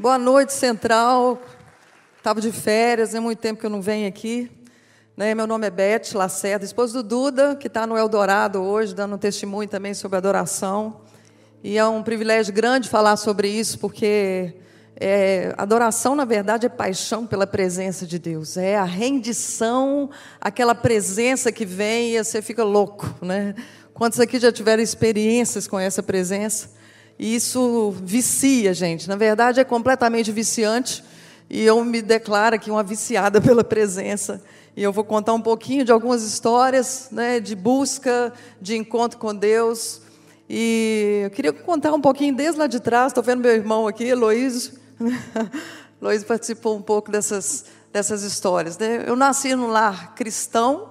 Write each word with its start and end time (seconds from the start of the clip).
Boa 0.00 0.16
noite, 0.16 0.54
Central. 0.54 1.38
Estava 2.16 2.40
de 2.40 2.50
férias, 2.50 3.14
é 3.14 3.20
muito 3.20 3.38
tempo 3.40 3.60
que 3.60 3.66
eu 3.66 3.70
não 3.70 3.82
venho 3.82 4.08
aqui. 4.08 4.50
Né? 5.14 5.34
Meu 5.34 5.46
nome 5.46 5.66
é 5.66 5.70
Beth 5.70 6.14
Lacerda, 6.14 6.64
esposa 6.64 6.94
do 6.94 7.06
Duda, 7.06 7.54
que 7.54 7.66
está 7.66 7.86
no 7.86 7.96
Eldorado 7.96 8.62
hoje, 8.62 8.94
dando 8.94 9.16
um 9.16 9.18
testemunho 9.18 9.68
também 9.68 9.92
sobre 9.92 10.16
adoração. 10.16 11.02
E 11.62 11.76
é 11.76 11.84
um 11.84 12.02
privilégio 12.02 12.54
grande 12.54 12.88
falar 12.88 13.18
sobre 13.18 13.48
isso, 13.48 13.78
porque 13.78 14.54
é, 14.96 15.54
adoração, 15.58 16.14
na 16.14 16.24
verdade, 16.24 16.64
é 16.64 16.70
paixão 16.70 17.26
pela 17.26 17.46
presença 17.46 18.06
de 18.06 18.18
Deus. 18.18 18.56
É 18.56 18.76
a 18.78 18.84
rendição, 18.84 20.08
aquela 20.40 20.74
presença 20.74 21.52
que 21.52 21.66
vem 21.66 22.16
e 22.16 22.24
você 22.24 22.40
fica 22.40 22.64
louco. 22.64 23.14
Né? 23.20 23.54
Quantos 23.92 24.18
aqui 24.18 24.40
já 24.40 24.50
tiveram 24.50 24.82
experiências 24.82 25.68
com 25.68 25.78
essa 25.78 26.02
presença? 26.02 26.80
E 27.18 27.34
isso 27.34 27.94
vicia, 28.02 28.74
gente. 28.74 29.08
Na 29.08 29.16
verdade, 29.16 29.60
é 29.60 29.64
completamente 29.64 30.32
viciante. 30.32 31.04
E 31.48 31.62
eu 31.62 31.84
me 31.84 32.00
declaro 32.00 32.56
aqui 32.56 32.70
uma 32.70 32.82
viciada 32.82 33.40
pela 33.42 33.62
presença. 33.62 34.42
E 34.76 34.82
eu 34.82 34.92
vou 34.92 35.04
contar 35.04 35.34
um 35.34 35.40
pouquinho 35.40 35.84
de 35.84 35.92
algumas 35.92 36.22
histórias 36.22 37.08
né, 37.12 37.38
de 37.40 37.54
busca, 37.54 38.32
de 38.60 38.76
encontro 38.76 39.18
com 39.18 39.34
Deus. 39.34 40.00
E 40.48 41.22
eu 41.24 41.30
queria 41.30 41.52
contar 41.52 41.92
um 41.92 42.00
pouquinho 42.00 42.34
desde 42.34 42.58
lá 42.58 42.66
de 42.66 42.80
trás. 42.80 43.08
Estou 43.08 43.22
vendo 43.22 43.40
meu 43.40 43.52
irmão 43.52 43.86
aqui, 43.86 44.04
Heloísio. 44.04 44.72
Heloísio 46.00 46.26
participou 46.28 46.76
um 46.76 46.82
pouco 46.82 47.10
dessas, 47.10 47.66
dessas 47.92 48.22
histórias. 48.22 48.78
Né? 48.78 49.04
Eu 49.06 49.14
nasci 49.14 49.54
num 49.54 49.66
lar 49.66 50.14
cristão, 50.14 50.88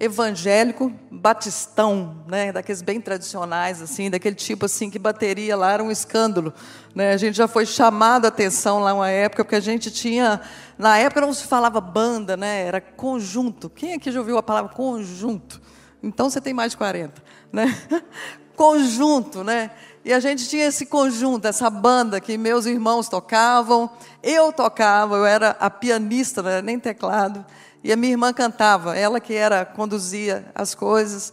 evangélico 0.00 0.92
batistão, 1.10 2.24
né, 2.28 2.52
daqueles 2.52 2.82
bem 2.82 3.00
tradicionais 3.00 3.82
assim, 3.82 4.08
daquele 4.08 4.36
tipo 4.36 4.66
assim 4.66 4.88
que 4.88 4.98
bateria 4.98 5.56
lá 5.56 5.72
era 5.72 5.82
um 5.82 5.90
escândalo, 5.90 6.54
né? 6.94 7.12
A 7.12 7.16
gente 7.16 7.36
já 7.36 7.48
foi 7.48 7.66
chamado 7.66 8.24
a 8.24 8.28
atenção 8.28 8.78
lá 8.78 8.94
uma 8.94 9.10
época 9.10 9.44
porque 9.44 9.56
a 9.56 9.60
gente 9.60 9.90
tinha, 9.90 10.40
na 10.78 10.98
época 10.98 11.20
não 11.20 11.32
se 11.32 11.44
falava 11.44 11.80
banda, 11.80 12.36
né? 12.36 12.62
Era 12.62 12.80
conjunto. 12.80 13.68
Quem 13.68 13.94
aqui 13.94 14.12
já 14.12 14.20
ouviu 14.20 14.38
a 14.38 14.42
palavra 14.42 14.72
conjunto? 14.72 15.60
Então 16.02 16.30
você 16.30 16.40
tem 16.40 16.54
mais 16.54 16.72
de 16.72 16.76
40, 16.76 17.22
né? 17.52 17.76
conjunto, 18.54 19.42
né? 19.42 19.70
E 20.04 20.12
a 20.12 20.20
gente 20.20 20.48
tinha 20.48 20.66
esse 20.66 20.86
conjunto, 20.86 21.46
essa 21.46 21.68
banda 21.68 22.20
que 22.20 22.38
meus 22.38 22.66
irmãos 22.66 23.08
tocavam, 23.08 23.90
eu 24.22 24.52
tocava, 24.52 25.16
eu 25.16 25.26
era 25.26 25.50
a 25.60 25.68
pianista, 25.68 26.42
não 26.42 26.50
era 26.50 26.62
nem 26.62 26.78
teclado. 26.78 27.44
E 27.82 27.92
a 27.92 27.96
minha 27.96 28.12
irmã 28.12 28.32
cantava, 28.32 28.96
ela 28.96 29.20
que 29.20 29.34
era 29.34 29.64
conduzia 29.64 30.46
as 30.54 30.74
coisas. 30.74 31.32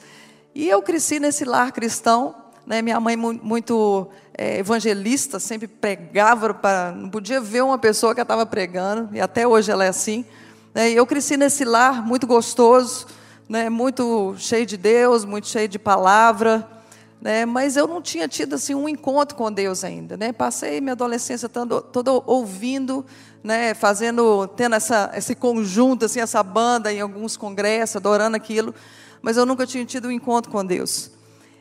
E 0.54 0.70
eu 0.70 0.82
cresci 0.82 1.20
nesse 1.20 1.44
lar 1.44 1.72
cristão, 1.72 2.36
né? 2.66 2.82
Minha 2.82 3.00
mãe 3.00 3.16
muito 3.16 4.08
é, 4.38 4.60
evangelista, 4.60 5.40
sempre 5.40 5.68
pregava 5.68 6.54
para 6.54 6.92
não 6.92 7.10
podia 7.10 7.40
ver 7.42 7.64
uma 7.64 7.78
pessoa 7.78 8.14
que 8.14 8.22
estava 8.22 8.46
pregando. 8.46 9.10
E 9.14 9.20
até 9.20 9.48
hoje 9.48 9.72
ela 9.72 9.86
é 9.86 9.90
assim. 9.90 10.26
Né? 10.74 10.92
E 10.92 10.96
eu 10.96 11.06
cresci 11.06 11.38
nesse 11.38 11.64
lar 11.64 12.06
muito 12.06 12.28
gostoso, 12.28 13.08
né? 13.48 13.70
Muito 13.70 14.36
cheio 14.38 14.66
de 14.66 14.78
Deus, 14.78 15.26
muito 15.26 15.48
cheio 15.48 15.68
de 15.68 15.80
palavra. 15.80 16.75
Né, 17.22 17.46
mas 17.46 17.76
eu 17.76 17.88
não 17.88 18.02
tinha 18.02 18.28
tido 18.28 18.54
assim 18.54 18.76
um 18.76 18.88
encontro 18.88 19.36
com 19.36 19.52
Deus 19.52 19.84
ainda, 19.84 20.16
né? 20.16 20.32
Passei 20.32 20.80
minha 20.80 20.92
adolescência 20.92 21.50
toda, 21.50 22.12
ouvindo 22.26 23.04
né, 23.46 23.76
fazendo, 23.76 24.48
tendo 24.48 24.76
essa, 24.76 25.12
esse 25.14 25.36
conjunto, 25.36 26.06
assim, 26.06 26.20
essa 26.20 26.42
banda 26.42 26.92
em 26.92 27.00
alguns 27.00 27.38
congressos, 27.38 27.96
adorando 27.96 28.36
aquilo, 28.36 28.74
mas 29.22 29.38
eu 29.38 29.46
nunca 29.46 29.68
tinha 29.68 29.86
tido 29.86 30.08
um 30.08 30.12
encontro 30.12 30.52
com 30.52 30.66
Deus. 30.66 31.12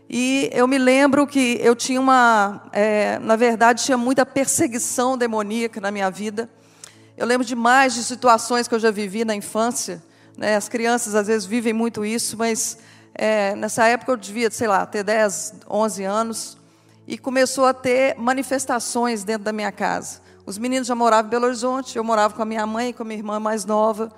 E 0.08 0.48
eu 0.50 0.66
me 0.66 0.78
lembro 0.78 1.26
que 1.26 1.58
eu 1.60 1.76
tinha 1.76 2.00
uma, 2.00 2.62
é, 2.72 3.18
na 3.18 3.36
verdade, 3.36 3.84
tinha 3.84 3.98
muita 3.98 4.24
perseguição 4.24 5.18
demoníaca 5.18 5.78
na 5.78 5.90
minha 5.90 6.10
vida. 6.10 6.48
Eu 7.18 7.26
lembro 7.26 7.46
demais 7.46 7.92
de 7.92 8.02
situações 8.02 8.66
que 8.66 8.74
eu 8.74 8.80
já 8.80 8.90
vivi 8.90 9.22
na 9.22 9.34
infância. 9.34 10.02
Né? 10.38 10.56
As 10.56 10.70
crianças 10.70 11.14
às 11.14 11.26
vezes 11.26 11.46
vivem 11.46 11.74
muito 11.74 12.02
isso, 12.02 12.36
mas 12.38 12.78
é, 13.14 13.54
nessa 13.54 13.86
época 13.86 14.12
eu 14.12 14.16
devia, 14.16 14.50
sei 14.50 14.66
lá, 14.66 14.84
ter 14.84 15.04
10, 15.04 15.54
11 15.70 16.04
anos, 16.04 16.58
e 17.06 17.16
começou 17.16 17.66
a 17.66 17.74
ter 17.74 18.16
manifestações 18.18 19.24
dentro 19.24 19.44
da 19.44 19.52
minha 19.52 19.70
casa. 19.70 20.20
Os 20.46 20.58
meninos 20.58 20.88
já 20.88 20.94
moravam 20.94 21.26
em 21.26 21.30
Belo 21.30 21.46
Horizonte, 21.46 21.96
eu 21.96 22.04
morava 22.04 22.34
com 22.34 22.42
a 22.42 22.44
minha 22.44 22.66
mãe 22.66 22.90
e 22.90 22.92
com 22.92 23.02
a 23.02 23.06
minha 23.06 23.18
irmã 23.18 23.38
mais 23.38 23.64
nova. 23.64 24.12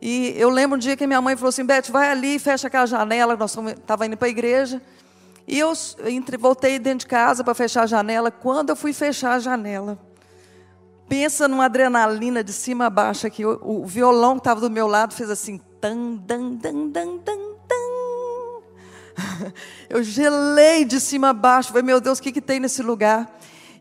E 0.00 0.34
eu 0.36 0.50
lembro 0.50 0.76
um 0.76 0.78
dia 0.78 0.96
que 0.96 1.06
minha 1.06 1.20
mãe 1.20 1.36
falou 1.36 1.50
assim: 1.50 1.64
Beth, 1.64 1.84
vai 1.88 2.10
ali, 2.10 2.38
fecha 2.38 2.66
aquela 2.66 2.86
janela. 2.86 3.36
Nós 3.36 3.52
estávamos 3.52 4.08
indo 4.08 4.16
para 4.16 4.26
a 4.26 4.30
igreja. 4.30 4.82
E 5.46 5.58
eu 5.58 5.72
entre, 6.06 6.36
voltei 6.36 6.78
dentro 6.78 7.00
de 7.00 7.06
casa 7.06 7.44
para 7.44 7.54
fechar 7.54 7.82
a 7.82 7.86
janela. 7.86 8.30
Quando 8.30 8.70
eu 8.70 8.76
fui 8.76 8.92
fechar 8.92 9.34
a 9.34 9.38
janela, 9.38 9.98
pensa 11.08 11.46
numa 11.46 11.66
adrenalina 11.66 12.42
de 12.42 12.52
cima 12.52 12.86
a 12.86 12.90
baixo 12.90 13.26
aqui. 13.26 13.44
O, 13.46 13.82
o 13.82 13.86
violão 13.86 14.34
que 14.34 14.40
estava 14.40 14.60
do 14.60 14.70
meu 14.70 14.88
lado 14.88 15.14
fez 15.14 15.30
assim: 15.30 15.60
tan, 15.80 16.16
dan, 16.16 16.54
dan, 16.54 16.88
dan, 16.88 17.16
dan, 17.18 17.18
dan. 17.24 17.91
Eu 19.88 20.02
gelei 20.02 20.84
de 20.84 21.00
cima 21.00 21.30
a 21.30 21.32
baixo. 21.32 21.68
Falei, 21.68 21.82
meu 21.82 22.00
Deus, 22.00 22.18
o 22.18 22.22
que, 22.22 22.32
que 22.32 22.40
tem 22.40 22.60
nesse 22.60 22.82
lugar? 22.82 23.30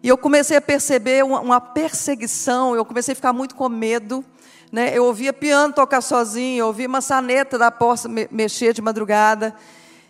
E 0.03 0.07
eu 0.07 0.17
comecei 0.17 0.57
a 0.57 0.61
perceber 0.61 1.23
uma, 1.23 1.39
uma 1.39 1.61
perseguição, 1.61 2.75
eu 2.75 2.83
comecei 2.83 3.11
a 3.11 3.15
ficar 3.15 3.33
muito 3.33 3.53
com 3.53 3.69
medo. 3.69 4.25
Né? 4.71 4.97
Eu 4.97 5.05
ouvia 5.05 5.31
piano 5.31 5.73
tocar 5.73 6.01
sozinho, 6.01 6.61
eu 6.61 6.67
ouvia 6.67 6.87
maçaneta 6.87 7.57
da 7.57 7.69
porta 7.69 8.09
mexer 8.31 8.73
de 8.73 8.81
madrugada. 8.81 9.55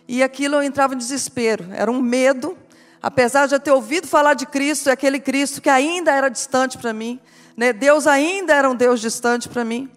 E 0.08 0.22
aquilo 0.22 0.56
eu 0.56 0.62
entrava 0.62 0.94
em 0.94 0.98
desespero. 0.98 1.66
Era 1.72 1.90
um 1.90 2.00
medo, 2.00 2.56
apesar 3.02 3.46
de 3.46 3.54
eu 3.54 3.60
ter 3.60 3.72
ouvido 3.72 4.06
falar 4.06 4.34
de 4.34 4.46
Cristo, 4.46 4.88
é 4.88 4.92
aquele 4.92 5.20
Cristo 5.20 5.60
que 5.60 5.68
ainda 5.68 6.12
era 6.12 6.28
distante 6.28 6.78
para 6.78 6.92
mim. 6.92 7.20
Né? 7.56 7.72
Deus 7.72 8.06
ainda 8.06 8.54
era 8.54 8.70
um 8.70 8.74
Deus 8.74 9.00
distante 9.00 9.48
para 9.48 9.64
mim. 9.64 9.90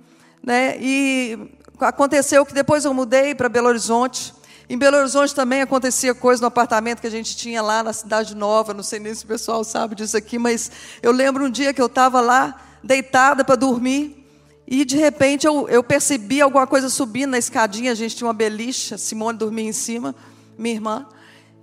Né? 0.43 0.77
E 0.79 1.51
aconteceu 1.79 2.45
que 2.45 2.53
depois 2.53 2.85
eu 2.85 2.93
mudei 2.93 3.33
para 3.33 3.47
Belo 3.47 3.67
Horizonte. 3.67 4.33
Em 4.67 4.77
Belo 4.77 4.97
Horizonte 4.97 5.35
também 5.35 5.61
acontecia 5.61 6.15
coisa 6.15 6.41
no 6.41 6.47
apartamento 6.47 6.99
que 6.99 7.07
a 7.07 7.11
gente 7.11 7.35
tinha 7.35 7.61
lá 7.61 7.83
na 7.83 7.93
Cidade 7.93 8.35
Nova. 8.35 8.73
Não 8.73 8.81
sei 8.81 8.99
nem 8.99 9.13
se 9.13 9.23
o 9.23 9.27
pessoal 9.27 9.63
sabe 9.63 9.95
disso 9.95 10.17
aqui, 10.17 10.39
mas 10.39 10.71
eu 11.03 11.11
lembro 11.11 11.45
um 11.45 11.49
dia 11.49 11.73
que 11.73 11.81
eu 11.81 11.85
estava 11.85 12.19
lá, 12.19 12.59
deitada 12.83 13.43
para 13.43 13.55
dormir, 13.55 14.25
e 14.67 14.83
de 14.83 14.97
repente 14.97 15.45
eu, 15.45 15.69
eu, 15.69 15.83
percebi 15.83 16.41
alguma 16.41 16.65
coisa 16.65 16.89
subindo 16.89 17.31
na 17.31 17.37
escadinha. 17.37 17.91
A 17.91 17.95
gente 17.95 18.15
tinha 18.15 18.27
uma 18.27 18.33
beliche, 18.33 18.97
Simone 18.97 19.37
dormia 19.37 19.65
em 19.65 19.71
cima, 19.71 20.15
minha 20.57 20.73
irmã. 20.73 21.05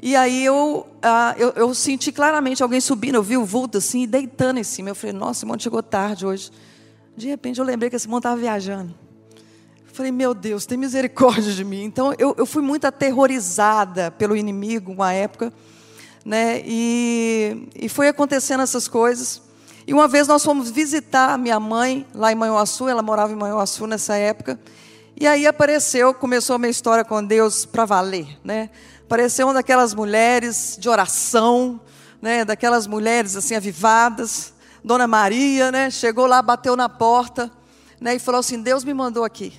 E 0.00 0.14
aí 0.14 0.44
eu, 0.44 0.86
ah, 1.02 1.34
eu, 1.36 1.50
eu, 1.50 1.74
senti 1.74 2.12
claramente 2.12 2.62
alguém 2.62 2.80
subindo, 2.80 3.16
eu 3.16 3.22
vi 3.22 3.36
o 3.36 3.44
vulto 3.44 3.78
assim, 3.78 4.06
deitando 4.06 4.58
em 4.58 4.64
cima. 4.64 4.90
Eu 4.90 4.94
falei, 4.94 5.12
nossa, 5.12 5.40
Simone 5.40 5.60
chegou 5.60 5.82
tarde 5.82 6.24
hoje. 6.24 6.50
De 7.16 7.26
repente 7.26 7.58
eu 7.58 7.64
lembrei 7.64 7.90
que 7.90 7.96
a 7.96 7.98
Simone 7.98 8.20
estava 8.20 8.36
viajando. 8.36 8.94
Falei, 9.92 10.10
meu 10.10 10.32
Deus, 10.32 10.64
tem 10.64 10.78
misericórdia 10.78 11.52
de 11.52 11.62
mim. 11.62 11.84
Então, 11.84 12.14
eu, 12.18 12.34
eu 12.38 12.46
fui 12.46 12.62
muito 12.62 12.86
aterrorizada 12.86 14.10
pelo 14.10 14.34
inimigo 14.34 14.90
uma 14.90 15.12
época, 15.12 15.52
né? 16.24 16.62
E, 16.64 17.68
e 17.76 17.90
foi 17.90 18.08
acontecendo 18.08 18.62
essas 18.62 18.88
coisas. 18.88 19.42
E 19.86 19.92
uma 19.92 20.08
vez 20.08 20.26
nós 20.26 20.42
fomos 20.42 20.70
visitar 20.70 21.36
minha 21.36 21.60
mãe 21.60 22.06
lá 22.14 22.32
em 22.32 22.34
Manhuaçu, 22.34 22.88
ela 22.88 23.02
morava 23.02 23.34
em 23.34 23.36
Manhuaçu 23.36 23.86
nessa 23.86 24.16
época. 24.16 24.58
E 25.14 25.26
aí 25.26 25.46
apareceu, 25.46 26.14
começou 26.14 26.56
a 26.56 26.58
minha 26.58 26.70
história 26.70 27.04
com 27.04 27.22
Deus 27.22 27.66
para 27.66 27.84
valer, 27.84 28.38
né? 28.42 28.70
Apareceu 29.04 29.46
uma 29.46 29.52
daquelas 29.52 29.92
mulheres 29.92 30.74
de 30.80 30.88
oração, 30.88 31.78
né? 32.22 32.46
Daquelas 32.46 32.86
mulheres 32.86 33.36
assim 33.36 33.54
avivadas, 33.54 34.54
Dona 34.82 35.06
Maria, 35.06 35.70
né? 35.70 35.90
Chegou 35.90 36.24
lá, 36.24 36.40
bateu 36.40 36.74
na 36.76 36.88
porta, 36.88 37.50
né? 38.00 38.14
E 38.14 38.18
falou 38.18 38.38
assim: 38.38 38.62
Deus 38.62 38.84
me 38.84 38.94
mandou 38.94 39.22
aqui. 39.22 39.52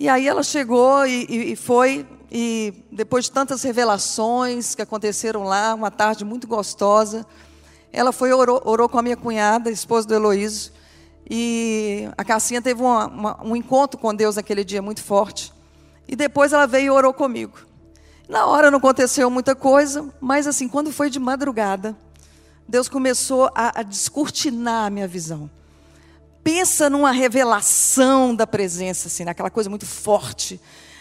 E 0.00 0.08
aí 0.08 0.28
ela 0.28 0.44
chegou 0.44 1.04
e, 1.04 1.26
e, 1.28 1.52
e, 1.52 1.56
foi, 1.56 2.06
e 2.30 2.72
depois 2.92 3.24
de 3.24 3.32
tantas 3.32 3.64
revelações 3.64 4.72
que 4.72 4.80
aconteceram 4.80 5.42
lá, 5.42 5.74
uma 5.74 5.90
tarde 5.90 6.24
muito 6.24 6.46
gostosa, 6.46 7.26
ela 7.92 8.12
foi 8.12 8.32
orou, 8.32 8.62
orou 8.64 8.88
com 8.88 8.96
a 8.96 9.02
minha 9.02 9.16
cunhada, 9.16 9.72
esposa 9.72 10.06
do 10.06 10.14
Heloísio, 10.14 10.70
e 11.28 12.08
a 12.16 12.24
Cassinha 12.24 12.62
teve 12.62 12.80
uma, 12.80 13.06
uma, 13.08 13.44
um 13.44 13.56
encontro 13.56 13.98
com 13.98 14.14
Deus 14.14 14.36
naquele 14.36 14.62
dia 14.62 14.80
muito 14.80 15.02
forte. 15.02 15.52
E 16.06 16.14
depois 16.14 16.52
ela 16.52 16.68
veio 16.68 16.86
e 16.86 16.90
orou 16.90 17.12
comigo. 17.12 17.58
Na 18.28 18.46
hora 18.46 18.70
não 18.70 18.78
aconteceu 18.78 19.28
muita 19.28 19.56
coisa, 19.56 20.08
mas 20.20 20.46
assim, 20.46 20.68
quando 20.68 20.92
foi 20.92 21.10
de 21.10 21.18
madrugada, 21.18 21.98
Deus 22.68 22.88
começou 22.88 23.50
a, 23.52 23.80
a 23.80 23.82
descortinar 23.82 24.86
a 24.86 24.90
minha 24.90 25.08
visão 25.08 25.50
pensa 26.48 26.88
numa 26.88 27.12
revelação 27.12 28.34
da 28.34 28.46
presença, 28.46 29.08
assim, 29.08 29.22
naquela 29.22 29.50
coisa 29.50 29.68
muito 29.68 29.84
forte. 29.84 30.58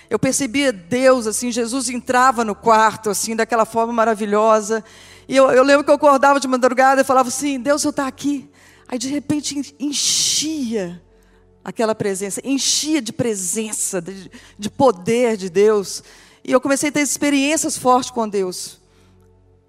Eu 0.09 0.19
percebia 0.19 0.73
Deus, 0.73 1.25
assim, 1.25 1.53
Jesus 1.53 1.89
entrava 1.89 2.43
no 2.43 2.53
quarto, 2.53 3.09
assim, 3.09 3.33
daquela 3.33 3.63
forma 3.63 3.93
maravilhosa. 3.93 4.83
E 5.25 5.37
eu, 5.37 5.49
eu 5.49 5.63
lembro 5.63 5.85
que 5.85 5.89
eu 5.89 5.95
acordava 5.95 6.37
de 6.37 6.49
madrugada 6.49 6.99
e 6.99 7.05
falava 7.05 7.29
assim: 7.29 7.61
Deus, 7.61 7.81
eu 7.85 7.91
estou 7.91 8.03
aqui. 8.03 8.49
Aí, 8.89 8.97
de 8.97 9.07
repente, 9.07 9.73
enchia 9.79 11.01
aquela 11.63 11.95
presença, 11.95 12.41
enchia 12.43 13.01
de 13.01 13.13
presença, 13.13 14.01
de, 14.01 14.29
de 14.59 14.69
poder 14.69 15.37
de 15.37 15.49
Deus. 15.49 16.03
E 16.43 16.51
eu 16.51 16.59
comecei 16.59 16.89
a 16.89 16.91
ter 16.91 16.99
experiências 16.99 17.77
fortes 17.77 18.11
com 18.11 18.27
Deus. 18.27 18.81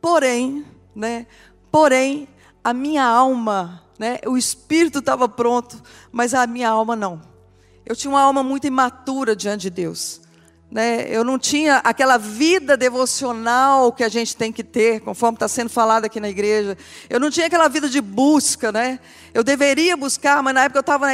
Porém, 0.01 0.65
né, 0.93 1.25
porém, 1.71 2.27
a 2.65 2.75
minha 2.75 3.05
alma, 3.05 3.88
né, 3.99 4.19
o 4.27 4.37
espírito 4.37 5.01
estava 5.01 5.29
pronto, 5.29 5.83
mas 6.13 6.33
a 6.35 6.47
minha 6.47 6.69
alma 6.69 6.95
não. 6.95 7.21
Eu 7.85 7.97
tinha 7.97 8.11
uma 8.11 8.21
alma 8.21 8.43
muito 8.43 8.67
imatura 8.67 9.35
diante 9.35 9.63
de 9.63 9.71
Deus. 9.71 10.21
Né? 10.71 11.07
Eu 11.09 11.25
não 11.25 11.39
tinha 11.39 11.79
aquela 11.79 12.19
vida 12.19 12.77
devocional 12.77 13.91
que 13.91 14.05
a 14.05 14.09
gente 14.09 14.37
tem 14.37 14.53
que 14.53 14.63
ter, 14.63 15.01
conforme 15.01 15.37
está 15.37 15.49
sendo 15.49 15.71
falado 15.71 16.05
aqui 16.05 16.21
na 16.21 16.29
igreja. 16.29 16.77
Eu 17.09 17.19
não 17.19 17.31
tinha 17.31 17.47
aquela 17.47 17.69
vida 17.69 17.89
de 17.89 18.03
busca, 18.03 18.71
né? 18.71 19.01
Eu 19.33 19.43
deveria 19.43 19.97
buscar, 19.97 20.43
mas 20.43 20.55
na 20.55 20.65
época 20.65 20.79
eu 20.79 20.81
estava 20.81 21.07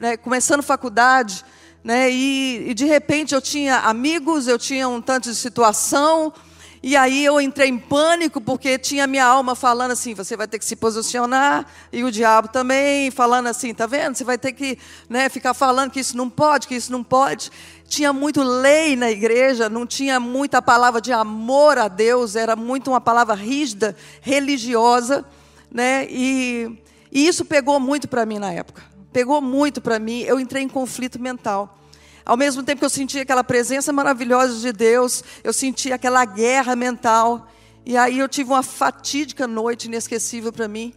né, 0.00 0.16
começando 0.16 0.60
faculdade, 0.60 1.44
né? 1.84 2.10
E, 2.10 2.70
e 2.70 2.74
de 2.74 2.84
repente 2.84 3.32
eu 3.32 3.40
tinha 3.40 3.78
amigos, 3.78 4.48
eu 4.48 4.58
tinha 4.58 4.88
um 4.88 5.00
tanto 5.00 5.30
de 5.30 5.36
situação, 5.36 6.32
e 6.82 6.96
aí 6.96 7.22
eu 7.22 7.38
entrei 7.38 7.68
em 7.68 7.78
pânico 7.78 8.40
porque 8.40 8.78
tinha 8.78 9.06
minha 9.06 9.24
alma 9.24 9.54
falando 9.54 9.90
assim: 9.90 10.14
você 10.14 10.34
vai 10.34 10.48
ter 10.48 10.58
que 10.58 10.64
se 10.64 10.74
posicionar, 10.74 11.66
e 11.92 12.02
o 12.02 12.10
diabo 12.10 12.48
também 12.48 13.10
falando 13.10 13.48
assim: 13.48 13.74
tá 13.74 13.86
vendo? 13.86 14.16
Você 14.16 14.24
vai 14.24 14.38
ter 14.38 14.52
que 14.52 14.78
né, 15.06 15.28
ficar 15.28 15.52
falando 15.52 15.90
que 15.90 16.00
isso 16.00 16.16
não 16.16 16.30
pode, 16.30 16.66
que 16.66 16.74
isso 16.74 16.90
não 16.90 17.04
pode. 17.04 17.50
Tinha 17.86 18.12
muito 18.12 18.42
lei 18.42 18.96
na 18.96 19.10
igreja, 19.10 19.68
não 19.68 19.86
tinha 19.86 20.18
muita 20.18 20.62
palavra 20.62 21.02
de 21.02 21.12
amor 21.12 21.76
a 21.76 21.86
Deus, 21.86 22.34
era 22.34 22.56
muito 22.56 22.90
uma 22.90 23.00
palavra 23.00 23.34
rígida, 23.34 23.94
religiosa, 24.22 25.26
né? 25.70 26.06
E, 26.08 26.78
e 27.12 27.26
isso 27.26 27.44
pegou 27.44 27.78
muito 27.78 28.08
para 28.08 28.24
mim 28.24 28.38
na 28.38 28.52
época. 28.52 28.82
Pegou 29.12 29.42
muito 29.42 29.82
para 29.82 29.98
mim. 29.98 30.20
Eu 30.20 30.40
entrei 30.40 30.62
em 30.62 30.68
conflito 30.68 31.20
mental. 31.20 31.79
Ao 32.24 32.36
mesmo 32.36 32.62
tempo 32.62 32.80
que 32.80 32.84
eu 32.84 32.90
sentia 32.90 33.22
aquela 33.22 33.42
presença 33.42 33.92
maravilhosa 33.92 34.60
de 34.60 34.72
Deus, 34.72 35.24
eu 35.42 35.52
sentia 35.52 35.94
aquela 35.94 36.24
guerra 36.24 36.76
mental. 36.76 37.48
E 37.84 37.96
aí 37.96 38.18
eu 38.18 38.28
tive 38.28 38.50
uma 38.50 38.62
fatídica 38.62 39.46
noite 39.46 39.86
inesquecível 39.86 40.52
para 40.52 40.68
mim, 40.68 40.92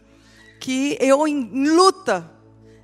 que 0.60 0.96
eu 1.00 1.26
em 1.26 1.68
luta, 1.70 2.30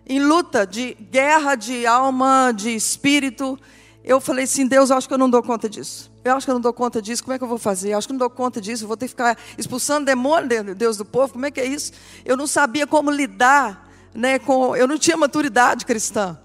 em 0.06 0.20
luta 0.20 0.66
de 0.66 0.94
guerra 0.94 1.54
de 1.54 1.86
alma, 1.86 2.52
de 2.54 2.74
espírito, 2.74 3.58
eu 4.02 4.20
falei 4.20 4.44
assim, 4.44 4.66
Deus, 4.66 4.90
eu 4.90 4.96
acho 4.96 5.06
que 5.06 5.12
eu 5.12 5.18
não 5.18 5.28
dou 5.28 5.42
conta 5.42 5.68
disso. 5.68 6.10
Eu 6.24 6.34
acho 6.34 6.46
que 6.46 6.50
eu 6.50 6.54
não 6.54 6.60
dou 6.60 6.72
conta 6.72 7.00
disso, 7.00 7.22
como 7.22 7.34
é 7.34 7.38
que 7.38 7.44
eu 7.44 7.48
vou 7.48 7.58
fazer? 7.58 7.92
Eu 7.92 7.98
acho 7.98 8.06
que 8.06 8.12
eu 8.12 8.14
não 8.14 8.18
dou 8.18 8.30
conta 8.30 8.60
disso, 8.60 8.84
eu 8.84 8.88
vou 8.88 8.96
ter 8.96 9.06
que 9.06 9.10
ficar 9.10 9.38
expulsando 9.56 10.06
demônio, 10.06 10.74
Deus 10.74 10.96
do 10.96 11.04
povo, 11.04 11.34
como 11.34 11.46
é 11.46 11.50
que 11.50 11.60
é 11.60 11.66
isso? 11.66 11.92
Eu 12.24 12.36
não 12.36 12.46
sabia 12.46 12.86
como 12.86 13.10
lidar, 13.10 13.88
né, 14.14 14.38
com, 14.38 14.74
eu 14.74 14.88
não 14.88 14.98
tinha 14.98 15.16
maturidade 15.16 15.86
cristã. 15.86 16.38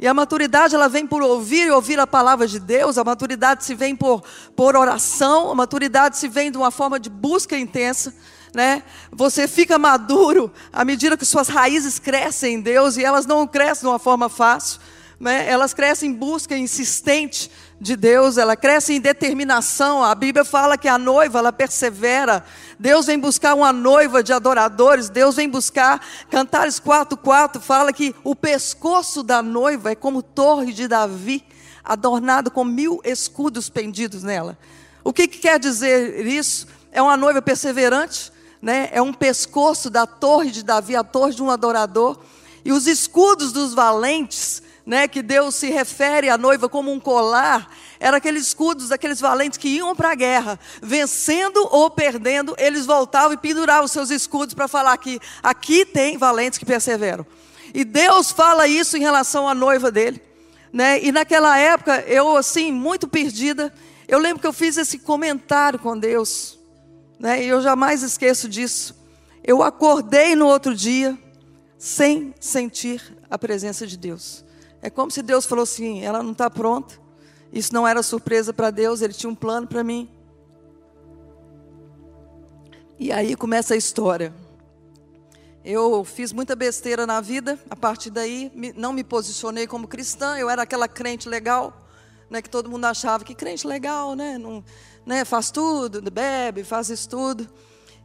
E 0.00 0.08
a 0.08 0.14
maturidade 0.14 0.74
ela 0.74 0.88
vem 0.88 1.06
por 1.06 1.20
ouvir 1.20 1.66
e 1.66 1.70
ouvir 1.70 2.00
a 2.00 2.06
palavra 2.06 2.48
de 2.48 2.58
Deus, 2.58 2.96
a 2.96 3.04
maturidade 3.04 3.64
se 3.64 3.74
vem 3.74 3.94
por, 3.94 4.22
por 4.56 4.74
oração, 4.74 5.50
a 5.50 5.54
maturidade 5.54 6.16
se 6.16 6.26
vem 6.26 6.50
de 6.50 6.56
uma 6.56 6.70
forma 6.70 6.98
de 6.98 7.10
busca 7.10 7.58
intensa. 7.58 8.14
Né? 8.54 8.82
Você 9.12 9.46
fica 9.46 9.78
maduro 9.78 10.50
à 10.72 10.86
medida 10.86 11.18
que 11.18 11.26
suas 11.26 11.48
raízes 11.48 11.98
crescem 11.98 12.54
em 12.54 12.60
Deus 12.60 12.96
e 12.96 13.04
elas 13.04 13.26
não 13.26 13.46
crescem 13.46 13.82
de 13.82 13.88
uma 13.88 13.98
forma 13.98 14.30
fácil 14.30 14.80
né, 15.20 15.46
elas 15.46 15.74
crescem 15.74 16.10
em 16.10 16.14
busca 16.14 16.56
insistente 16.56 17.50
de 17.78 17.94
Deus, 17.94 18.38
ela 18.38 18.56
cresce 18.56 18.94
em 18.94 19.00
determinação. 19.00 20.02
A 20.02 20.14
Bíblia 20.14 20.46
fala 20.46 20.78
que 20.78 20.88
a 20.88 20.96
noiva, 20.96 21.38
ela 21.38 21.52
persevera. 21.52 22.42
Deus 22.80 23.04
vem 23.04 23.18
buscar 23.18 23.52
uma 23.52 23.74
noiva 23.74 24.22
de 24.22 24.32
adoradores, 24.32 25.10
Deus 25.10 25.36
vem 25.36 25.50
buscar. 25.50 26.00
Cantares 26.30 26.80
4:4 26.80 27.60
fala 27.60 27.92
que 27.92 28.16
o 28.24 28.34
pescoço 28.34 29.22
da 29.22 29.42
noiva 29.42 29.90
é 29.90 29.94
como 29.94 30.22
torre 30.22 30.72
de 30.72 30.88
Davi, 30.88 31.44
adornado 31.84 32.50
com 32.50 32.64
mil 32.64 32.98
escudos 33.04 33.68
pendidos 33.68 34.22
nela. 34.22 34.56
O 35.04 35.12
que, 35.12 35.28
que 35.28 35.40
quer 35.40 35.58
dizer 35.58 36.26
isso? 36.26 36.68
É 36.90 37.02
uma 37.02 37.18
noiva 37.18 37.42
perseverante, 37.42 38.32
né? 38.62 38.88
É 38.92 39.02
um 39.02 39.12
pescoço 39.12 39.90
da 39.90 40.06
torre 40.06 40.50
de 40.50 40.62
Davi, 40.62 40.96
a 40.96 41.04
torre 41.04 41.34
de 41.34 41.42
um 41.42 41.50
adorador. 41.50 42.18
E 42.64 42.72
os 42.72 42.86
escudos 42.86 43.52
dos 43.52 43.74
valentes 43.74 44.62
né, 44.86 45.06
que 45.06 45.22
Deus 45.22 45.54
se 45.54 45.70
refere 45.70 46.28
à 46.28 46.38
noiva 46.38 46.68
como 46.68 46.90
um 46.90 46.98
colar, 46.98 47.70
era 48.00 48.16
aqueles 48.16 48.46
escudos 48.46 48.90
aqueles 48.90 49.20
valentes 49.20 49.58
que 49.58 49.68
iam 49.68 49.94
para 49.94 50.12
a 50.12 50.14
guerra, 50.14 50.58
vencendo 50.82 51.68
ou 51.70 51.90
perdendo, 51.90 52.56
eles 52.58 52.86
voltavam 52.86 53.34
e 53.34 53.36
penduravam 53.36 53.86
seus 53.86 54.08
escudos 54.08 54.54
para 54.54 54.66
falar 54.66 54.96
que 54.96 55.20
aqui 55.42 55.84
tem 55.84 56.16
valentes 56.16 56.58
que 56.58 56.64
perseveram. 56.64 57.26
E 57.74 57.84
Deus 57.84 58.30
fala 58.30 58.66
isso 58.66 58.96
em 58.96 59.00
relação 59.00 59.46
à 59.46 59.54
noiva 59.54 59.92
dele, 59.92 60.20
né? 60.72 61.00
E 61.02 61.12
naquela 61.12 61.58
época 61.58 62.00
eu 62.06 62.36
assim 62.38 62.72
muito 62.72 63.06
perdida, 63.06 63.72
eu 64.08 64.18
lembro 64.18 64.40
que 64.40 64.46
eu 64.46 64.52
fiz 64.52 64.78
esse 64.78 64.98
comentário 64.98 65.78
com 65.78 65.96
Deus, 65.96 66.58
né? 67.18 67.44
E 67.44 67.48
eu 67.48 67.60
jamais 67.60 68.02
esqueço 68.02 68.48
disso. 68.48 68.98
Eu 69.44 69.62
acordei 69.62 70.34
no 70.34 70.46
outro 70.46 70.74
dia 70.74 71.16
sem 71.78 72.34
sentir 72.40 73.16
a 73.30 73.38
presença 73.38 73.86
de 73.86 73.96
Deus. 73.96 74.44
É 74.82 74.88
como 74.88 75.10
se 75.10 75.22
Deus 75.22 75.44
falou 75.46 75.62
assim: 75.62 76.02
ela 76.02 76.22
não 76.22 76.32
está 76.32 76.50
pronta. 76.50 76.99
Isso 77.52 77.72
não 77.74 77.86
era 77.86 78.02
surpresa 78.02 78.52
para 78.52 78.70
Deus, 78.70 79.02
ele 79.02 79.12
tinha 79.12 79.30
um 79.30 79.34
plano 79.34 79.66
para 79.66 79.82
mim. 79.82 80.08
E 82.98 83.10
aí 83.10 83.34
começa 83.34 83.74
a 83.74 83.76
história. 83.76 84.32
Eu 85.64 86.04
fiz 86.04 86.32
muita 86.32 86.56
besteira 86.56 87.06
na 87.06 87.20
vida, 87.20 87.58
a 87.68 87.76
partir 87.76 88.10
daí 88.10 88.50
não 88.76 88.92
me 88.92 89.04
posicionei 89.04 89.66
como 89.66 89.86
cristã, 89.86 90.38
eu 90.38 90.48
era 90.48 90.62
aquela 90.62 90.88
crente 90.88 91.28
legal, 91.28 91.86
né, 92.30 92.40
que 92.40 92.48
todo 92.48 92.70
mundo 92.70 92.86
achava 92.86 93.24
que 93.24 93.34
crente 93.34 93.66
legal, 93.66 94.14
né, 94.14 94.38
não, 94.38 94.64
né, 95.04 95.24
faz 95.24 95.50
tudo, 95.50 96.00
bebe, 96.10 96.64
faz 96.64 96.88
isso 96.88 97.08
tudo. 97.08 97.48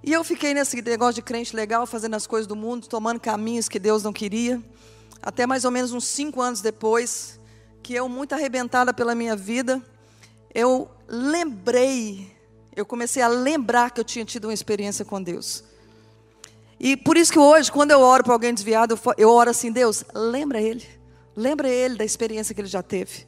E 0.03 0.11
eu 0.11 0.23
fiquei 0.23 0.53
nesse 0.53 0.81
negócio 0.81 1.15
de 1.15 1.21
crente 1.21 1.55
legal, 1.55 1.85
fazendo 1.87 2.15
as 2.15 2.27
coisas 2.27 2.45
do 2.45 2.55
mundo, 2.55 2.87
tomando 2.87 3.19
caminhos 3.19 3.69
que 3.69 3.79
Deus 3.79 4.03
não 4.03 4.11
queria 4.11 4.61
até 5.25 5.47
mais 5.47 5.65
ou 5.65 5.71
menos 5.71 5.91
uns 5.91 6.05
cinco 6.05 6.39
anos 6.39 6.61
depois, 6.61 7.39
que 7.85 7.93
eu, 7.93 8.09
muito 8.09 8.33
arrebentada 8.33 8.91
pela 8.91 9.13
minha 9.13 9.35
vida, 9.35 9.79
eu 10.51 10.89
lembrei, 11.07 12.35
eu 12.75 12.83
comecei 12.83 13.21
a 13.21 13.27
lembrar 13.27 13.91
que 13.91 13.99
eu 13.99 14.03
tinha 14.03 14.25
tido 14.25 14.45
uma 14.45 14.53
experiência 14.55 15.05
com 15.05 15.21
Deus. 15.21 15.63
E 16.79 16.97
por 16.97 17.15
isso 17.15 17.31
que 17.31 17.37
hoje, 17.37 17.71
quando 17.71 17.91
eu 17.91 18.01
oro 18.01 18.23
para 18.23 18.33
alguém 18.33 18.55
desviado, 18.55 18.99
eu 19.19 19.29
oro 19.29 19.51
assim: 19.51 19.71
Deus, 19.71 20.03
lembra 20.15 20.59
ele, 20.59 20.83
lembra 21.35 21.69
ele 21.69 21.95
da 21.95 22.03
experiência 22.03 22.55
que 22.55 22.61
ele 22.61 22.67
já 22.67 22.81
teve. 22.81 23.27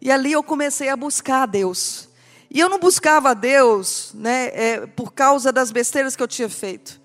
E 0.00 0.10
ali 0.10 0.32
eu 0.32 0.42
comecei 0.42 0.88
a 0.88 0.96
buscar 0.96 1.42
a 1.42 1.46
Deus. 1.46 2.08
E 2.50 2.58
eu 2.58 2.70
não 2.70 2.80
buscava 2.80 3.32
a 3.32 3.34
Deus 3.34 4.12
né, 4.14 4.46
é, 4.54 4.86
por 4.86 5.12
causa 5.12 5.52
das 5.52 5.70
besteiras 5.70 6.16
que 6.16 6.22
eu 6.22 6.28
tinha 6.28 6.48
feito. 6.48 6.98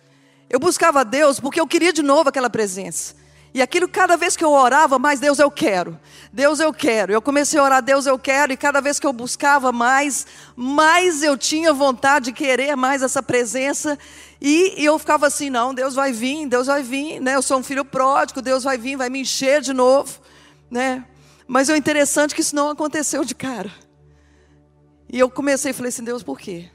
Eu 0.50 0.58
buscava 0.58 1.02
a 1.02 1.04
Deus 1.04 1.38
porque 1.38 1.60
eu 1.60 1.68
queria 1.68 1.92
de 1.92 2.02
novo 2.02 2.30
aquela 2.30 2.50
presença. 2.50 3.20
E 3.54 3.62
aquilo, 3.62 3.88
cada 3.88 4.16
vez 4.16 4.38
que 4.38 4.46
eu 4.46 4.52
orava, 4.52 4.98
mais 4.98 5.20
Deus 5.20 5.38
eu 5.38 5.52
quero. 5.52 6.00
Deus 6.32 6.62
eu 6.62 6.74
quero. 6.74 7.12
Eu 7.12 7.22
comecei 7.22 7.60
a 7.60 7.64
orar, 7.64 7.82
Deus 7.82 8.06
eu 8.06 8.18
quero. 8.18 8.54
E 8.54 8.58
cada 8.58 8.80
vez 8.80 8.98
que 8.98 9.06
eu 9.06 9.12
buscava 9.12 9.74
mais, 9.74 10.26
mais 10.56 11.22
eu 11.22 11.38
tinha 11.38 11.74
vontade 11.74 12.26
de 12.26 12.32
querer 12.32 12.78
mais 12.78 13.02
essa 13.04 13.22
presença. 13.22 14.00
E, 14.40 14.82
e 14.82 14.86
eu 14.86 14.98
ficava 14.98 15.28
assim: 15.28 15.50
não, 15.50 15.74
Deus 15.74 15.96
vai 15.96 16.14
vir, 16.14 16.48
Deus 16.48 16.68
vai 16.68 16.82
vir. 16.82 17.20
Né? 17.20 17.36
Eu 17.36 17.42
sou 17.42 17.60
um 17.60 17.64
filho 17.64 17.84
pródigo, 17.84 18.42
Deus 18.42 18.64
vai 18.64 18.78
vir, 18.78 18.96
vai 18.96 19.10
me 19.10 19.20
encher 19.20 19.60
de 19.60 19.74
novo. 19.74 20.20
Né? 20.70 21.04
Mas 21.46 21.68
o 21.68 21.76
interessante 21.76 22.32
é 22.32 22.36
que 22.36 22.42
isso 22.42 22.56
não 22.56 22.70
aconteceu 22.70 23.26
de 23.26 23.36
cara. 23.36 23.72
E 25.12 25.20
eu 25.20 25.30
comecei 25.30 25.72
e 25.72 25.74
falei 25.74 25.90
assim: 25.90 26.06
Deus, 26.06 26.24
por 26.24 26.40
quê? 26.40 26.70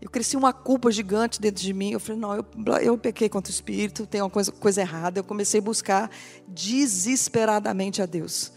Eu 0.00 0.08
cresci 0.08 0.36
uma 0.36 0.52
culpa 0.52 0.90
gigante 0.90 1.40
dentro 1.40 1.62
de 1.62 1.74
mim. 1.74 1.92
Eu 1.92 2.00
falei, 2.00 2.20
não, 2.20 2.34
eu, 2.34 2.44
eu 2.82 2.98
pequei 2.98 3.28
contra 3.28 3.50
o 3.50 3.54
Espírito, 3.54 4.06
tem 4.06 4.22
uma 4.22 4.30
coisa, 4.30 4.50
coisa 4.50 4.80
errada. 4.80 5.20
Eu 5.20 5.24
comecei 5.24 5.60
a 5.60 5.62
buscar 5.62 6.10
desesperadamente 6.48 8.00
a 8.00 8.06
Deus. 8.06 8.52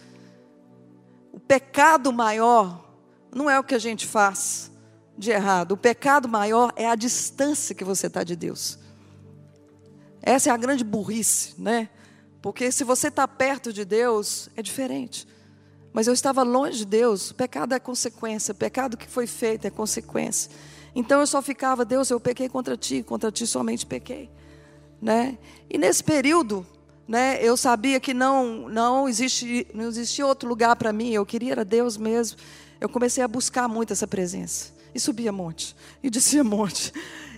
O 1.34 1.40
pecado 1.40 2.14
maior 2.14 2.96
não 3.34 3.50
é 3.50 3.60
o 3.60 3.64
que 3.64 3.76
a 3.76 3.80
gente 3.80 4.08
faz 4.08 4.72
de 5.18 5.32
errado. 5.32 5.74
O 5.74 5.78
pecado 5.78 6.30
maior 6.30 6.72
é 6.76 6.88
a 6.88 6.96
distância 6.96 7.76
que 7.76 7.84
você 7.84 8.08
está 8.08 8.24
de 8.24 8.36
Deus. 8.36 8.80
Essa 10.22 10.50
é 10.50 10.54
a 10.54 10.58
grande 10.58 10.84
burrice, 10.84 11.54
né? 11.58 11.90
Porque 12.42 12.72
se 12.72 12.84
você 12.84 13.10
está 13.10 13.28
perto 13.28 13.74
de 13.74 13.84
Deus, 13.84 14.50
é 14.56 14.62
diferente. 14.62 15.28
Mas 15.92 16.08
eu 16.08 16.14
estava 16.14 16.42
longe 16.44 16.80
de 16.80 16.86
Deus, 16.86 17.32
o 17.32 17.36
pecado 17.36 17.74
é 17.74 17.80
consequência, 17.80 18.54
o 18.54 18.56
pecado 18.56 18.98
que 18.98 19.08
foi 19.08 19.28
feito 19.28 19.66
é 19.66 19.70
consequência. 19.70 20.50
Então 20.96 21.20
eu 21.20 21.28
só 21.28 21.42
ficava, 21.42 21.84
Deus, 21.84 22.10
eu 22.10 22.20
pequei 22.20 22.48
contra 22.48 22.78
ti, 22.78 23.02
contra 23.04 23.32
ti 23.32 23.48
somente 23.48 23.86
pequei, 23.86 24.30
né? 25.02 25.38
E 25.70 25.78
nesse 25.78 26.04
período, 26.04 26.66
né, 27.08 27.40
eu 27.42 27.58
sabia 27.58 28.00
que 28.00 28.14
não 28.14 28.70
não 28.70 29.10
existe 29.10 29.68
não 29.74 29.86
existia 29.86 30.26
outro 30.26 30.48
lugar 30.48 30.76
para 30.76 30.94
mim, 30.94 31.10
eu 31.10 31.26
queria 31.26 31.54
era 31.54 31.66
Deus 31.66 31.98
mesmo. 31.98 32.38
Eu 32.80 32.90
comecei 32.90 33.24
a 33.24 33.28
buscar 33.28 33.68
muito 33.68 33.94
essa 33.94 34.08
presença. 34.08 34.74
E 34.94 35.00
subia 35.00 35.32
monte, 35.32 35.76
e 36.04 36.10
descia 36.10 36.44
monte. 36.44 36.94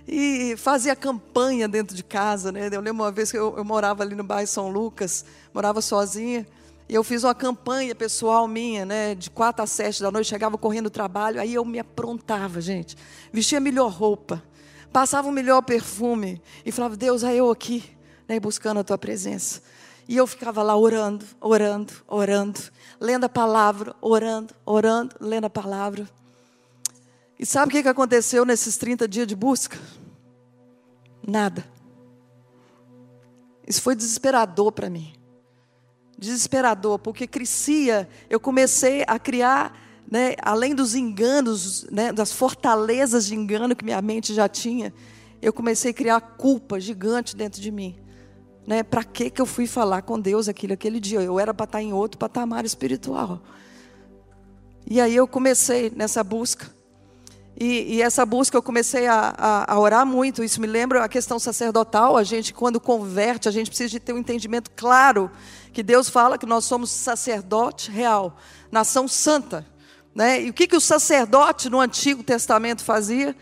E 0.08 0.56
fazia 0.58 0.96
campanha 0.96 1.68
dentro 1.68 1.96
de 1.96 2.04
casa, 2.04 2.52
né? 2.52 2.70
Eu 2.72 2.82
lembro 2.82 3.04
uma 3.04 3.12
vez 3.12 3.32
que 3.32 3.38
eu, 3.38 3.56
eu 3.58 3.64
morava 3.64 4.04
ali 4.04 4.14
no 4.14 4.24
bairro 4.24 4.48
São 4.48 4.70
Lucas, 4.70 5.26
morava 5.54 5.82
sozinha. 5.82 6.46
Eu 6.88 7.04
fiz 7.04 7.24
uma 7.24 7.34
campanha 7.34 7.96
pessoal 7.96 8.48
minha, 8.48 8.86
né, 8.86 9.16
de 9.16 9.30
quatro 9.30 9.64
a 9.64 9.68
sete 9.68 10.02
da 10.04 10.12
noite, 10.12 10.28
chegava 10.28 10.58
correndo 10.58 10.86
do 10.86 10.90
trabalho, 10.92 11.42
aí 11.42 11.54
eu 11.54 11.66
me 11.66 11.80
aprontava, 11.80 12.62
gente. 12.62 12.96
Vestia 13.34 13.58
a 13.58 13.62
melhor 13.62 13.92
roupa. 13.92 14.44
passava 14.94 15.28
o 15.28 15.32
melhor 15.32 15.62
perfume 15.64 16.42
e 16.64 16.72
falava: 16.72 16.96
Deus, 16.96 17.24
é 17.24 17.36
eu 17.36 17.50
aqui, 17.50 17.84
né, 18.28 18.40
buscando 18.40 18.80
a 18.80 18.84
tua 18.84 18.98
presença. 18.98 19.62
E 20.08 20.16
eu 20.16 20.28
ficava 20.28 20.62
lá 20.62 20.78
orando, 20.78 21.26
orando, 21.42 21.92
orando, 22.08 22.60
lendo 23.00 23.24
a 23.24 23.30
palavra, 23.30 23.96
orando, 24.00 24.54
orando, 24.64 25.16
lendo 25.20 25.46
a 25.46 25.50
palavra. 25.50 26.08
E 27.40 27.46
sabe 27.46 27.78
o 27.78 27.82
que 27.82 27.90
aconteceu 27.90 28.46
nesses 28.46 28.78
30 28.78 29.08
dias 29.08 29.26
de 29.26 29.36
busca? 29.36 29.78
Nada. 31.28 31.66
Isso 33.68 33.82
foi 33.82 33.96
desesperador 33.96 34.72
para 34.72 34.90
mim. 34.90 35.15
Desesperador, 36.18 37.00
porque 37.00 37.28
crescia, 37.28 38.08
eu 38.30 38.40
comecei 38.40 39.04
a 39.06 39.20
criar, 39.20 39.78
né, 40.10 40.36
além 40.42 40.74
dos 40.74 40.96
enganos, 40.96 41.86
né, 41.92 42.14
das 42.14 42.32
fortalezas 42.32 43.26
de 43.26 43.36
engano 43.36 43.76
que 43.76 43.84
minha 43.84 44.02
mente 44.02 44.34
já 44.34 44.48
tinha, 44.48 44.94
eu 45.42 45.52
comecei 45.52 45.92
a 45.92 45.94
criar 45.94 46.22
culpa 46.22 46.80
gigante 46.80 47.36
dentro 47.36 47.62
de 47.62 47.72
mim. 47.72 47.96
Né, 48.66 48.82
para 48.82 49.04
que 49.04 49.32
eu 49.40 49.46
fui 49.46 49.68
falar 49.68 50.02
com 50.02 50.20
Deus 50.20 50.50
aquele, 50.50 50.74
aquele 50.74 51.00
dia? 51.00 51.22
Eu 51.22 51.40
era 51.40 51.54
para 51.54 51.66
estar 51.66 51.82
em 51.84 51.94
outro 51.94 52.18
patamar 52.18 52.66
espiritual. 52.66 53.44
E 54.88 55.02
aí 55.02 55.16
eu 55.16 55.28
comecei 55.28 55.92
nessa 55.96 56.24
busca. 56.24 56.74
E, 57.58 57.96
e, 57.96 58.02
essa 58.02 58.26
busca 58.26 58.58
eu 58.58 58.62
comecei 58.62 59.08
a, 59.08 59.34
a, 59.38 59.74
a, 59.74 59.80
orar 59.80 60.06
muito. 60.06 60.44
Isso 60.44 60.60
me 60.60 60.68
lembra 60.68 61.04
a 61.04 61.08
questão 61.08 61.40
sacerdotal. 61.40 62.18
A 62.18 62.24
gente, 62.24 62.54
quando 62.54 62.80
converte, 62.82 63.48
a 63.48 63.52
gente 63.52 63.70
precisa 63.70 63.90
de 63.90 64.00
ter 64.00 64.14
um 64.14 64.18
entendimento 64.18 64.70
claro 64.76 65.32
que 65.76 65.84
Deus 65.84 66.08
fala 66.08 66.38
que 66.38 66.46
nós 66.46 66.64
somos 66.64 66.90
sacerdote 66.90 67.92
real, 67.92 68.38
nação 68.72 69.10
santa. 69.10 69.68
Né? 70.16 70.44
E 70.44 70.50
o 70.50 70.54
que, 70.54 70.68
que 70.68 70.76
o 70.78 70.80
sacerdote 70.80 71.70
no 71.70 71.82
Antigo 71.82 72.24
Testamento 72.24 72.82
fazia? 72.82 73.36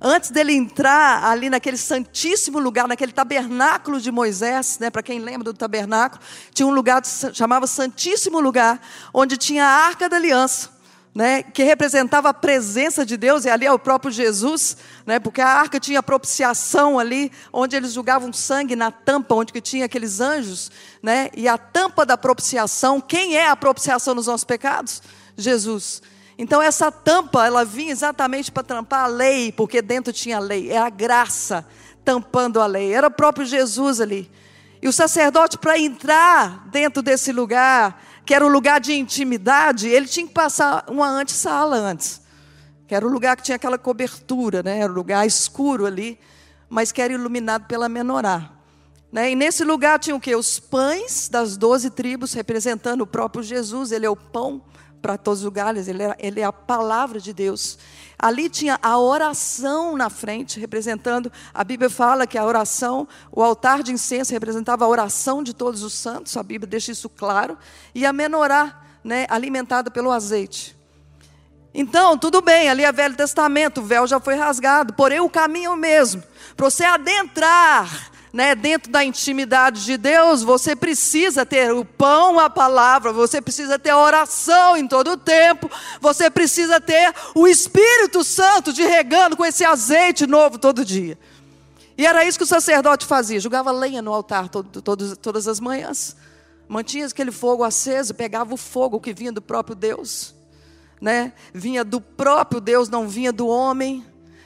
Antes 0.00 0.32
dele 0.32 0.52
entrar 0.52 1.22
ali 1.24 1.48
naquele 1.48 1.76
santíssimo 1.76 2.58
lugar, 2.58 2.88
naquele 2.88 3.12
tabernáculo 3.12 4.00
de 4.00 4.10
Moisés, 4.10 4.80
né, 4.80 4.90
para 4.90 5.00
quem 5.00 5.20
lembra 5.20 5.44
do 5.44 5.54
tabernáculo, 5.54 6.20
tinha 6.52 6.66
um 6.66 6.72
lugar 6.72 7.00
que 7.00 7.08
chamava 7.32 7.68
Santíssimo 7.68 8.40
Lugar, 8.40 8.80
onde 9.14 9.36
tinha 9.36 9.64
a 9.64 9.86
arca 9.86 10.08
da 10.08 10.16
aliança 10.16 10.75
né, 11.16 11.42
que 11.42 11.62
representava 11.62 12.28
a 12.28 12.34
presença 12.34 13.06
de 13.06 13.16
Deus, 13.16 13.46
e 13.46 13.48
ali 13.48 13.64
é 13.64 13.72
o 13.72 13.78
próprio 13.78 14.12
Jesus, 14.12 14.76
né, 15.06 15.18
porque 15.18 15.40
a 15.40 15.48
arca 15.48 15.80
tinha 15.80 16.02
propiciação 16.02 16.98
ali, 16.98 17.32
onde 17.50 17.74
eles 17.74 17.94
julgavam 17.94 18.30
sangue 18.34 18.76
na 18.76 18.90
tampa, 18.90 19.34
onde 19.34 19.50
que 19.50 19.62
tinha 19.62 19.86
aqueles 19.86 20.20
anjos, 20.20 20.70
né, 21.02 21.30
e 21.34 21.48
a 21.48 21.56
tampa 21.56 22.04
da 22.04 22.18
propiciação, 22.18 23.00
quem 23.00 23.34
é 23.34 23.48
a 23.48 23.56
propiciação 23.56 24.14
nos 24.14 24.26
nossos 24.26 24.44
pecados? 24.44 25.02
Jesus. 25.38 26.02
Então 26.36 26.60
essa 26.60 26.92
tampa, 26.92 27.46
ela 27.46 27.64
vinha 27.64 27.92
exatamente 27.92 28.52
para 28.52 28.62
tampar 28.62 29.04
a 29.04 29.06
lei, 29.06 29.50
porque 29.50 29.80
dentro 29.80 30.12
tinha 30.12 30.36
a 30.36 30.40
lei, 30.40 30.70
é 30.70 30.76
a 30.76 30.90
graça 30.90 31.66
tampando 32.04 32.60
a 32.60 32.66
lei, 32.66 32.92
era 32.92 33.06
o 33.06 33.10
próprio 33.10 33.46
Jesus 33.46 34.02
ali. 34.02 34.30
E 34.82 34.86
o 34.86 34.92
sacerdote, 34.92 35.56
para 35.56 35.78
entrar 35.78 36.68
dentro 36.68 37.00
desse 37.00 37.32
lugar, 37.32 38.05
que 38.26 38.34
era 38.34 38.44
o 38.44 38.48
lugar 38.48 38.80
de 38.80 38.92
intimidade, 38.92 39.88
ele 39.88 40.06
tinha 40.06 40.26
que 40.26 40.32
passar 40.32 40.84
uma 40.88 41.08
antessala 41.08 41.76
antes. 41.76 42.20
Que 42.88 42.94
era 42.94 43.06
o 43.06 43.08
lugar 43.08 43.36
que 43.36 43.42
tinha 43.44 43.54
aquela 43.54 43.78
cobertura, 43.78 44.64
né? 44.64 44.80
era 44.80 44.90
o 44.90 44.94
lugar 44.94 45.24
escuro 45.24 45.86
ali, 45.86 46.18
mas 46.68 46.90
que 46.90 47.00
era 47.00 47.12
iluminado 47.12 47.66
pela 47.66 47.88
menorá. 47.88 48.50
Né? 49.12 49.30
E 49.30 49.36
nesse 49.36 49.62
lugar 49.62 50.00
tinha 50.00 50.16
o 50.16 50.20
quê? 50.20 50.34
Os 50.34 50.58
pães 50.58 51.28
das 51.28 51.56
doze 51.56 51.88
tribos, 51.88 52.32
representando 52.32 53.02
o 53.02 53.06
próprio 53.06 53.44
Jesus, 53.44 53.92
ele 53.92 54.04
é 54.04 54.10
o 54.10 54.16
pão 54.16 54.60
para 55.00 55.16
todos 55.16 55.40
os 55.40 55.44
lugares, 55.44 55.88
ele 55.88 56.02
é, 56.02 56.16
ele 56.18 56.40
é 56.40 56.44
a 56.44 56.52
palavra 56.52 57.20
de 57.20 57.32
Deus. 57.32 57.78
Ali 58.18 58.48
tinha 58.48 58.78
a 58.82 58.98
oração 58.98 59.96
na 59.96 60.08
frente, 60.08 60.58
representando, 60.58 61.30
a 61.52 61.62
Bíblia 61.62 61.90
fala 61.90 62.26
que 62.26 62.38
a 62.38 62.44
oração, 62.44 63.06
o 63.30 63.42
altar 63.42 63.82
de 63.82 63.92
incenso 63.92 64.32
representava 64.32 64.84
a 64.84 64.88
oração 64.88 65.42
de 65.42 65.52
todos 65.52 65.82
os 65.82 65.92
santos, 65.92 66.36
a 66.36 66.42
Bíblia 66.42 66.66
deixa 66.66 66.92
isso 66.92 67.08
claro, 67.08 67.58
e 67.94 68.06
a 68.06 68.12
menorá, 68.12 68.82
né, 69.04 69.26
alimentada 69.28 69.90
pelo 69.90 70.10
azeite. 70.10 70.76
Então, 71.74 72.16
tudo 72.16 72.40
bem, 72.40 72.70
ali 72.70 72.84
é 72.84 72.90
Velho 72.90 73.14
Testamento, 73.14 73.82
o 73.82 73.84
véu 73.84 74.06
já 74.06 74.18
foi 74.18 74.34
rasgado, 74.34 74.94
porém 74.94 75.20
o 75.20 75.28
caminho 75.28 75.72
é 75.72 75.74
o 75.74 75.76
mesmo. 75.76 76.22
Para 76.56 76.70
você 76.70 76.84
adentrar 76.84 78.10
né, 78.36 78.54
dentro 78.54 78.92
da 78.92 79.02
intimidade 79.02 79.82
de 79.82 79.96
Deus, 79.96 80.42
você 80.42 80.76
precisa 80.76 81.46
ter 81.46 81.72
o 81.72 81.86
pão, 81.86 82.38
a 82.38 82.50
palavra, 82.50 83.10
você 83.10 83.40
precisa 83.40 83.78
ter 83.78 83.88
a 83.88 83.98
oração 83.98 84.76
em 84.76 84.86
todo 84.86 85.12
o 85.12 85.16
tempo, 85.16 85.70
você 86.02 86.28
precisa 86.28 86.78
ter 86.78 87.14
o 87.34 87.48
Espírito 87.48 88.22
Santo 88.22 88.74
de 88.74 88.82
regando 88.82 89.38
com 89.38 89.44
esse 89.44 89.64
azeite 89.64 90.26
novo 90.26 90.58
todo 90.58 90.84
dia. 90.84 91.18
E 91.96 92.04
era 92.04 92.26
isso 92.26 92.36
que 92.36 92.44
o 92.44 92.46
sacerdote 92.46 93.06
fazia, 93.06 93.40
jogava 93.40 93.72
lenha 93.72 94.02
no 94.02 94.12
altar 94.12 94.50
todo, 94.50 94.82
todo, 94.82 95.16
todas 95.16 95.48
as 95.48 95.58
manhãs, 95.58 96.14
mantinha 96.68 97.06
aquele 97.06 97.32
fogo 97.32 97.64
aceso, 97.64 98.14
pegava 98.14 98.52
o 98.52 98.58
fogo 98.58 99.00
que 99.00 99.14
vinha 99.14 99.32
do 99.32 99.40
próprio 99.40 99.74
Deus, 99.74 100.34
né? 101.00 101.32
vinha 101.54 101.82
do 101.82 102.02
próprio 102.02 102.60
Deus, 102.60 102.90
não 102.90 103.08
vinha 103.08 103.32
do 103.32 103.46
homem, 103.46 104.04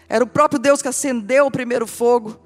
era 0.08 0.22
o 0.22 0.28
próprio 0.28 0.60
Deus 0.60 0.80
que 0.80 0.86
acendeu 0.86 1.46
o 1.46 1.50
primeiro 1.50 1.88
fogo. 1.88 2.40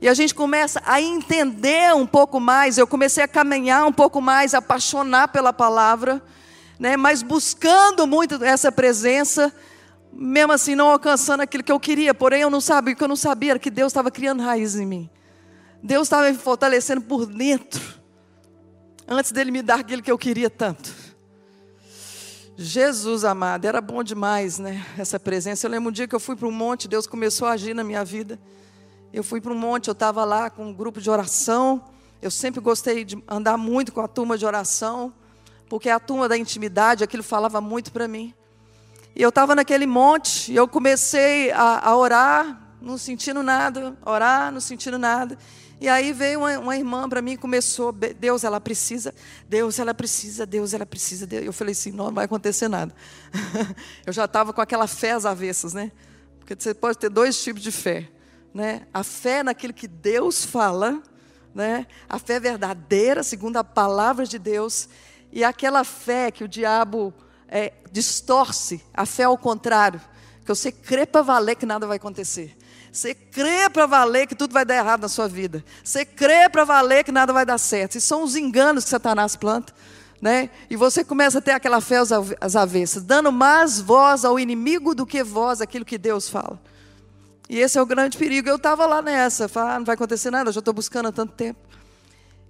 E 0.00 0.08
a 0.08 0.14
gente 0.14 0.34
começa 0.34 0.80
a 0.86 1.00
entender 1.00 1.92
um 1.94 2.06
pouco 2.06 2.38
mais, 2.38 2.78
eu 2.78 2.86
comecei 2.86 3.24
a 3.24 3.28
caminhar 3.28 3.84
um 3.84 3.92
pouco 3.92 4.20
mais, 4.20 4.54
a 4.54 4.58
apaixonar 4.58 5.28
pela 5.28 5.52
palavra, 5.52 6.22
né, 6.78 6.96
mas 6.96 7.20
buscando 7.22 8.06
muito 8.06 8.42
essa 8.44 8.70
presença, 8.70 9.52
mesmo 10.12 10.52
assim 10.52 10.76
não 10.76 10.90
alcançando 10.90 11.40
aquilo 11.40 11.64
que 11.64 11.72
eu 11.72 11.80
queria, 11.80 12.14
porém 12.14 12.42
eu 12.42 12.50
não 12.50 12.60
sabia, 12.60 12.94
o 12.94 12.96
que 12.96 13.02
eu 13.02 13.08
não 13.08 13.16
sabia 13.16 13.52
era 13.52 13.58
que 13.58 13.70
Deus 13.70 13.90
estava 13.90 14.10
criando 14.10 14.42
raízes 14.42 14.80
em 14.80 14.86
mim. 14.86 15.10
Deus 15.82 16.06
estava 16.06 16.30
me 16.30 16.38
fortalecendo 16.38 17.00
por 17.00 17.26
dentro, 17.26 17.82
antes 19.06 19.32
dele 19.32 19.50
me 19.50 19.62
dar 19.62 19.80
aquilo 19.80 20.02
que 20.02 20.12
eu 20.12 20.18
queria 20.18 20.48
tanto. 20.48 20.94
Jesus 22.56 23.24
amado, 23.24 23.64
era 23.64 23.80
bom 23.80 24.02
demais, 24.02 24.58
né? 24.58 24.84
Essa 24.98 25.20
presença. 25.20 25.64
Eu 25.64 25.70
lembro 25.70 25.90
um 25.90 25.92
dia 25.92 26.08
que 26.08 26.14
eu 26.14 26.18
fui 26.18 26.34
para 26.34 26.48
um 26.48 26.52
monte, 26.52 26.88
Deus 26.88 27.06
começou 27.06 27.46
a 27.46 27.52
agir 27.52 27.72
na 27.72 27.84
minha 27.84 28.04
vida. 28.04 28.36
Eu 29.12 29.24
fui 29.24 29.40
para 29.40 29.52
um 29.52 29.58
monte, 29.58 29.88
eu 29.88 29.92
estava 29.92 30.24
lá 30.24 30.50
com 30.50 30.66
um 30.66 30.72
grupo 30.72 31.00
de 31.00 31.08
oração. 31.08 31.82
Eu 32.20 32.30
sempre 32.30 32.60
gostei 32.60 33.04
de 33.04 33.22
andar 33.26 33.56
muito 33.56 33.90
com 33.90 34.00
a 34.00 34.08
turma 34.08 34.36
de 34.36 34.44
oração, 34.44 35.12
porque 35.68 35.88
a 35.88 35.98
turma 35.98 36.28
da 36.28 36.36
intimidade, 36.36 37.02
aquilo 37.02 37.22
falava 37.22 37.60
muito 37.60 37.90
para 37.90 38.06
mim. 38.06 38.34
E 39.16 39.22
eu 39.22 39.30
estava 39.30 39.54
naquele 39.54 39.86
monte, 39.86 40.52
e 40.52 40.56
eu 40.56 40.68
comecei 40.68 41.50
a, 41.52 41.88
a, 41.88 41.96
orar, 41.96 42.76
não 42.82 42.98
sentindo 42.98 43.42
nada, 43.42 43.96
orar, 44.04 44.52
não 44.52 44.60
sentindo 44.60 44.98
nada. 44.98 45.38
E 45.80 45.88
aí 45.88 46.12
veio 46.12 46.40
uma, 46.40 46.58
uma 46.58 46.76
irmã 46.76 47.08
para 47.08 47.22
mim 47.22 47.32
e 47.32 47.36
começou, 47.36 47.92
Deus, 47.92 48.44
ela 48.44 48.60
precisa, 48.60 49.14
Deus, 49.48 49.78
ela 49.78 49.94
precisa, 49.94 50.44
Deus, 50.44 50.74
ela 50.74 50.84
precisa. 50.84 51.26
Deus. 51.26 51.46
Eu 51.46 51.52
falei 51.52 51.72
assim, 51.72 51.92
não, 51.92 52.06
não 52.06 52.14
vai 52.14 52.26
acontecer 52.26 52.68
nada. 52.68 52.94
eu 54.04 54.12
já 54.12 54.26
estava 54.26 54.52
com 54.52 54.60
aquela 54.60 54.86
fé 54.86 55.12
às 55.12 55.24
avessas, 55.24 55.72
né? 55.72 55.92
Porque 56.40 56.54
você 56.58 56.74
pode 56.74 56.98
ter 56.98 57.08
dois 57.08 57.42
tipos 57.42 57.62
de 57.62 57.72
fé 57.72 58.10
né? 58.58 58.82
A 58.92 59.04
fé 59.04 59.44
naquilo 59.44 59.72
que 59.72 59.86
Deus 59.86 60.44
fala, 60.44 61.00
né? 61.54 61.86
A 62.08 62.18
fé 62.18 62.40
verdadeira, 62.40 63.22
segundo 63.22 63.56
a 63.56 63.62
palavra 63.62 64.26
de 64.26 64.36
Deus, 64.36 64.88
e 65.32 65.44
aquela 65.44 65.84
fé 65.84 66.32
que 66.32 66.42
o 66.42 66.48
diabo 66.48 67.14
é, 67.46 67.72
distorce, 67.92 68.82
a 68.92 69.06
fé 69.06 69.22
ao 69.22 69.38
contrário, 69.38 70.00
que 70.40 70.48
você 70.48 70.72
crê 70.72 71.06
para 71.06 71.22
valer 71.22 71.54
que 71.54 71.64
nada 71.64 71.86
vai 71.86 71.98
acontecer. 71.98 72.56
Você 72.90 73.14
crê 73.14 73.70
para 73.70 73.86
valer 73.86 74.26
que 74.26 74.34
tudo 74.34 74.52
vai 74.52 74.64
dar 74.64 74.74
errado 74.74 75.02
na 75.02 75.08
sua 75.08 75.28
vida. 75.28 75.64
Você 75.84 76.04
crê 76.04 76.48
para 76.48 76.64
valer 76.64 77.04
que 77.04 77.12
nada 77.12 77.32
vai 77.32 77.46
dar 77.46 77.58
certo. 77.58 77.92
Esses 77.92 78.02
são 78.02 78.24
os 78.24 78.34
enganos 78.34 78.82
que 78.82 78.90
Satanás 78.90 79.36
planta. 79.36 79.72
Né? 80.20 80.50
E 80.68 80.74
você 80.74 81.04
começa 81.04 81.38
a 81.38 81.40
ter 81.40 81.52
aquela 81.52 81.80
fé 81.80 81.98
às 82.40 82.56
avessas, 82.56 83.04
dando 83.04 83.30
mais 83.30 83.80
voz 83.80 84.24
ao 84.24 84.36
inimigo 84.36 84.96
do 84.96 85.06
que 85.06 85.22
voz 85.22 85.60
àquilo 85.60 85.84
que 85.84 85.96
Deus 85.96 86.28
fala. 86.28 86.60
E 87.48 87.58
esse 87.58 87.78
é 87.78 87.82
o 87.82 87.86
grande 87.86 88.18
perigo. 88.18 88.48
Eu 88.48 88.56
estava 88.56 88.84
lá 88.86 89.00
nessa, 89.00 89.48
falei, 89.48 89.74
ah, 89.74 89.78
não 89.78 89.86
vai 89.86 89.94
acontecer 89.94 90.30
nada, 90.30 90.50
eu 90.50 90.52
já 90.52 90.58
estou 90.58 90.74
buscando 90.74 91.08
há 91.08 91.12
tanto 91.12 91.32
tempo. 91.32 91.58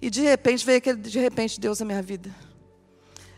E 0.01 0.09
de 0.09 0.21
repente 0.21 0.65
veio 0.65 0.77
aquele, 0.77 0.97
de 0.97 1.19
repente, 1.19 1.59
Deus 1.59 1.79
na 1.79 1.85
minha 1.85 2.01
vida. 2.01 2.33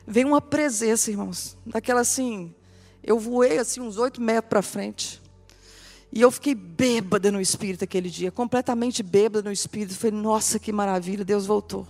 Veio 0.06 0.28
uma 0.28 0.42
presença, 0.42 1.12
irmãos, 1.12 1.56
daquela 1.66 2.02
assim, 2.02 2.54
eu 3.04 3.20
voei 3.20 3.58
assim 3.58 3.80
uns 3.80 3.98
oito 3.98 4.22
metros 4.22 4.50
para 4.50 4.62
frente. 4.62 5.22
E 6.12 6.20
eu 6.20 6.30
fiquei 6.30 6.54
bêbada 6.54 7.32
no 7.32 7.40
espírito 7.40 7.84
aquele 7.84 8.10
dia, 8.10 8.32
completamente 8.32 9.02
bêbada 9.02 9.48
no 9.48 9.52
espírito. 9.52 9.98
Falei, 9.98 10.20
nossa, 10.20 10.60
que 10.60 10.72
maravilha, 10.72 11.24
Deus 11.24 11.46
voltou. 11.46 11.88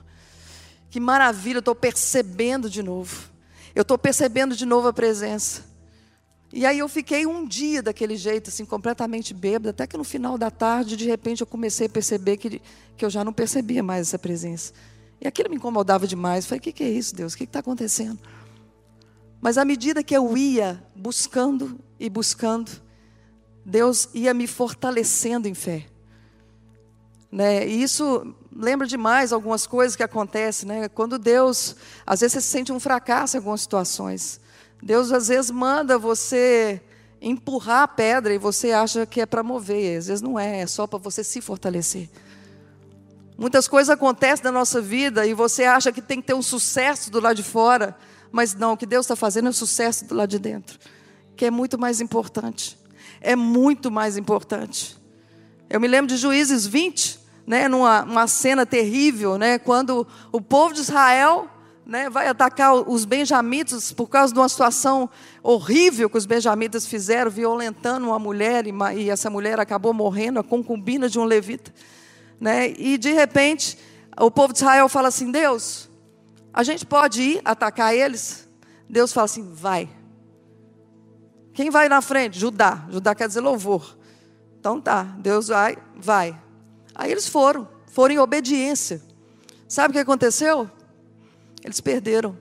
Que 0.92 1.00
maravilha, 1.00 1.58
eu 1.58 1.60
estou 1.60 1.74
percebendo 1.74 2.70
de 2.70 2.84
novo. 2.84 3.32
Eu 3.74 3.82
estou 3.82 3.98
percebendo 3.98 4.56
de 4.56 4.66
novo 4.66 4.90
a 4.90 4.94
presença. 4.94 5.64
E 6.54 6.66
aí 6.66 6.80
eu 6.80 6.90
fiquei 6.90 7.26
um 7.26 7.48
dia 7.48 7.82
daquele 7.82 8.18
jeito, 8.18 8.50
assim, 8.50 8.66
completamente 8.66 9.34
bêbada, 9.34 9.70
até 9.70 9.88
que 9.88 9.98
no 9.98 10.04
final 10.04 10.38
da 10.38 10.52
tarde, 10.52 10.98
de 10.98 11.06
repente, 11.06 11.42
eu 11.42 11.48
comecei 11.48 11.88
a 11.88 11.90
perceber 11.90 12.38
que, 12.38 12.62
que 12.98 13.06
eu 13.06 13.10
já 13.10 13.24
não 13.24 13.32
percebia 13.32 13.82
mais 13.82 14.08
essa 14.08 14.20
presença. 14.20 14.74
E 15.22 15.28
aquilo 15.28 15.50
me 15.50 15.56
incomodava 15.56 16.06
demais. 16.06 16.44
Eu 16.44 16.50
falei, 16.50 16.60
o 16.60 16.64
que, 16.64 16.74
que 16.74 16.84
é 16.84 16.90
isso, 16.90 17.16
Deus? 17.16 17.34
O 17.34 17.38
que 17.38 17.46
está 17.46 17.60
acontecendo? 17.60 18.20
Mas 19.40 19.58
à 19.58 19.64
medida 19.64 20.04
que 20.04 20.16
eu 20.16 20.38
ia 20.38 20.84
buscando 20.96 21.80
e 22.00 22.10
buscando, 22.10 22.72
Deus 23.66 24.10
ia 24.14 24.34
me 24.34 24.46
fortalecendo 24.46 25.48
em 25.48 25.54
fé. 25.54 25.86
Né? 27.32 27.66
E 27.66 27.82
isso 27.82 28.36
lembra 28.54 28.86
demais 28.86 29.32
algumas 29.32 29.66
coisas 29.66 29.96
que 29.96 30.04
acontecem, 30.04 30.68
né? 30.68 30.90
Quando 30.90 31.18
Deus, 31.18 31.78
às 32.06 32.20
vezes 32.20 32.34
você 32.34 32.42
se 32.42 32.48
sente 32.48 32.72
um 32.74 32.80
fracasso 32.80 33.38
em 33.38 33.40
algumas 33.40 33.62
situações. 33.62 34.42
Deus 34.82 35.12
às 35.12 35.28
vezes 35.28 35.52
manda 35.52 35.98
você 35.98 36.82
empurrar 37.22 37.84
a 37.84 37.88
pedra 37.88 38.34
e 38.34 38.38
você 38.38 38.72
acha 38.72 39.06
que 39.06 39.22
é 39.22 39.26
para 39.26 39.44
mover, 39.44 39.98
às 39.98 40.08
vezes 40.08 40.22
não 40.22 40.40
é, 40.40 40.62
é 40.62 40.68
só 40.68 40.88
para 40.88 40.98
você 40.98 41.24
se 41.24 41.40
fortalecer. 41.40 42.10
Muitas 43.38 43.68
coisas 43.68 43.90
acontecem 43.90 44.44
na 44.44 44.52
nossa 44.52 44.82
vida 44.82 45.26
e 45.26 45.34
você 45.34 45.64
acha 45.64 45.92
que 45.92 46.02
tem 46.02 46.20
que 46.20 46.28
ter 46.28 46.34
um 46.34 46.42
sucesso 46.42 47.12
do 47.12 47.20
lado 47.20 47.36
de 47.36 47.44
fora, 47.44 47.96
mas 48.32 48.56
não, 48.56 48.74
o 48.74 48.78
que 48.78 48.86
Deus 48.86 49.06
está 49.06 49.16
fazendo 49.16 49.48
é 49.48 49.50
o 49.50 49.54
sucesso 49.54 50.06
do 50.06 50.16
lado 50.16 50.30
de 50.30 50.40
dentro, 50.40 50.80
que 51.36 51.46
é 51.46 51.52
muito 51.52 51.78
mais 51.78 52.02
importante. 52.02 52.78
É 53.20 53.36
muito 53.36 53.92
mais 53.92 54.18
importante. 54.18 54.98
Eu 55.70 55.80
me 55.80 55.88
lembro 55.88 56.08
de 56.08 56.18
Juízes 56.18 56.66
20, 56.66 57.20
né, 57.46 57.68
numa 57.68 58.04
uma 58.04 58.28
cena 58.28 58.66
terrível, 58.66 59.38
né, 59.38 59.60
quando 59.60 60.08
o 60.32 60.42
povo 60.42 60.74
de 60.74 60.82
Israel 60.82 61.48
né, 61.92 62.10
vai 62.10 62.28
atacar 62.28 62.74
os 62.74 63.04
benjamitas 63.04 63.92
por 63.92 64.08
causa 64.08 64.34
de 64.34 64.40
uma 64.40 64.48
situação 64.48 65.10
horrível 65.44 66.10
que 66.10 66.18
os 66.18 66.26
benjamitas 66.26 66.86
fizeram, 66.86 67.30
violentando 67.30 68.08
uma 68.08 68.18
mulher, 68.18 68.66
e, 68.66 68.72
e 68.96 69.10
essa 69.10 69.30
mulher 69.30 69.60
acabou 69.60 69.94
morrendo, 69.94 70.40
a 70.40 70.44
concubina 70.44 71.10
de 71.10 71.20
um 71.20 71.26
levita. 71.26 71.70
Né, 72.40 72.70
e 72.78 72.98
de 72.98 73.12
repente, 73.12 73.78
o 74.18 74.32
povo 74.32 74.54
de 74.54 74.60
Israel 74.60 74.88
fala 74.88 75.10
assim: 75.10 75.32
Deus, 75.32 75.90
a 76.54 76.64
gente 76.64 76.86
pode 76.86 77.22
ir 77.22 77.42
atacar 77.44 77.94
eles? 77.94 78.48
Deus 78.90 79.12
fala 79.12 79.26
assim: 79.26 79.54
vai. 79.54 79.90
Quem 81.54 81.70
vai 81.70 81.90
na 81.90 82.02
frente? 82.02 82.40
Judá. 82.40 82.88
Judá 82.90 83.14
quer 83.14 83.28
dizer 83.28 83.42
louvor. 83.42 83.98
Então 84.58 84.80
tá, 84.80 85.04
Deus 85.20 85.50
vai, 85.50 85.78
vai. 85.98 86.42
Aí 86.96 87.12
eles 87.12 87.28
foram, 87.28 87.68
foram 87.88 88.16
em 88.16 88.20
obediência. 88.20 89.02
Sabe 89.68 89.90
o 89.90 89.94
que 89.94 90.00
aconteceu? 90.00 90.70
Eles 91.64 91.80
perderam. 91.80 92.38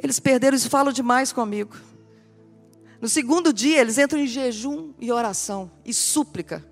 Eles 0.00 0.20
perderam, 0.20 0.56
isso 0.56 0.70
falam 0.70 0.92
demais 0.92 1.32
comigo. 1.32 1.76
No 3.00 3.08
segundo 3.08 3.52
dia, 3.52 3.80
eles 3.80 3.98
entram 3.98 4.20
em 4.20 4.26
jejum 4.26 4.92
e 4.98 5.10
oração 5.12 5.70
e 5.84 5.92
súplica. 5.92 6.64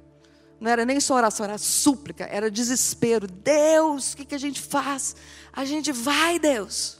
Não 0.59 0.71
era 0.71 0.85
nem 0.85 0.99
só 1.01 1.15
oração, 1.15 1.45
era 1.45 1.59
súplica, 1.59 2.25
era 2.25 2.51
desespero. 2.51 3.27
Deus, 3.27 4.13
o 4.13 4.17
que, 4.17 4.25
que 4.25 4.35
a 4.35 4.39
gente 4.39 4.61
faz? 4.61 5.15
A 5.53 5.65
gente 5.65 5.93
vai, 5.93 6.39
Deus. 6.39 6.99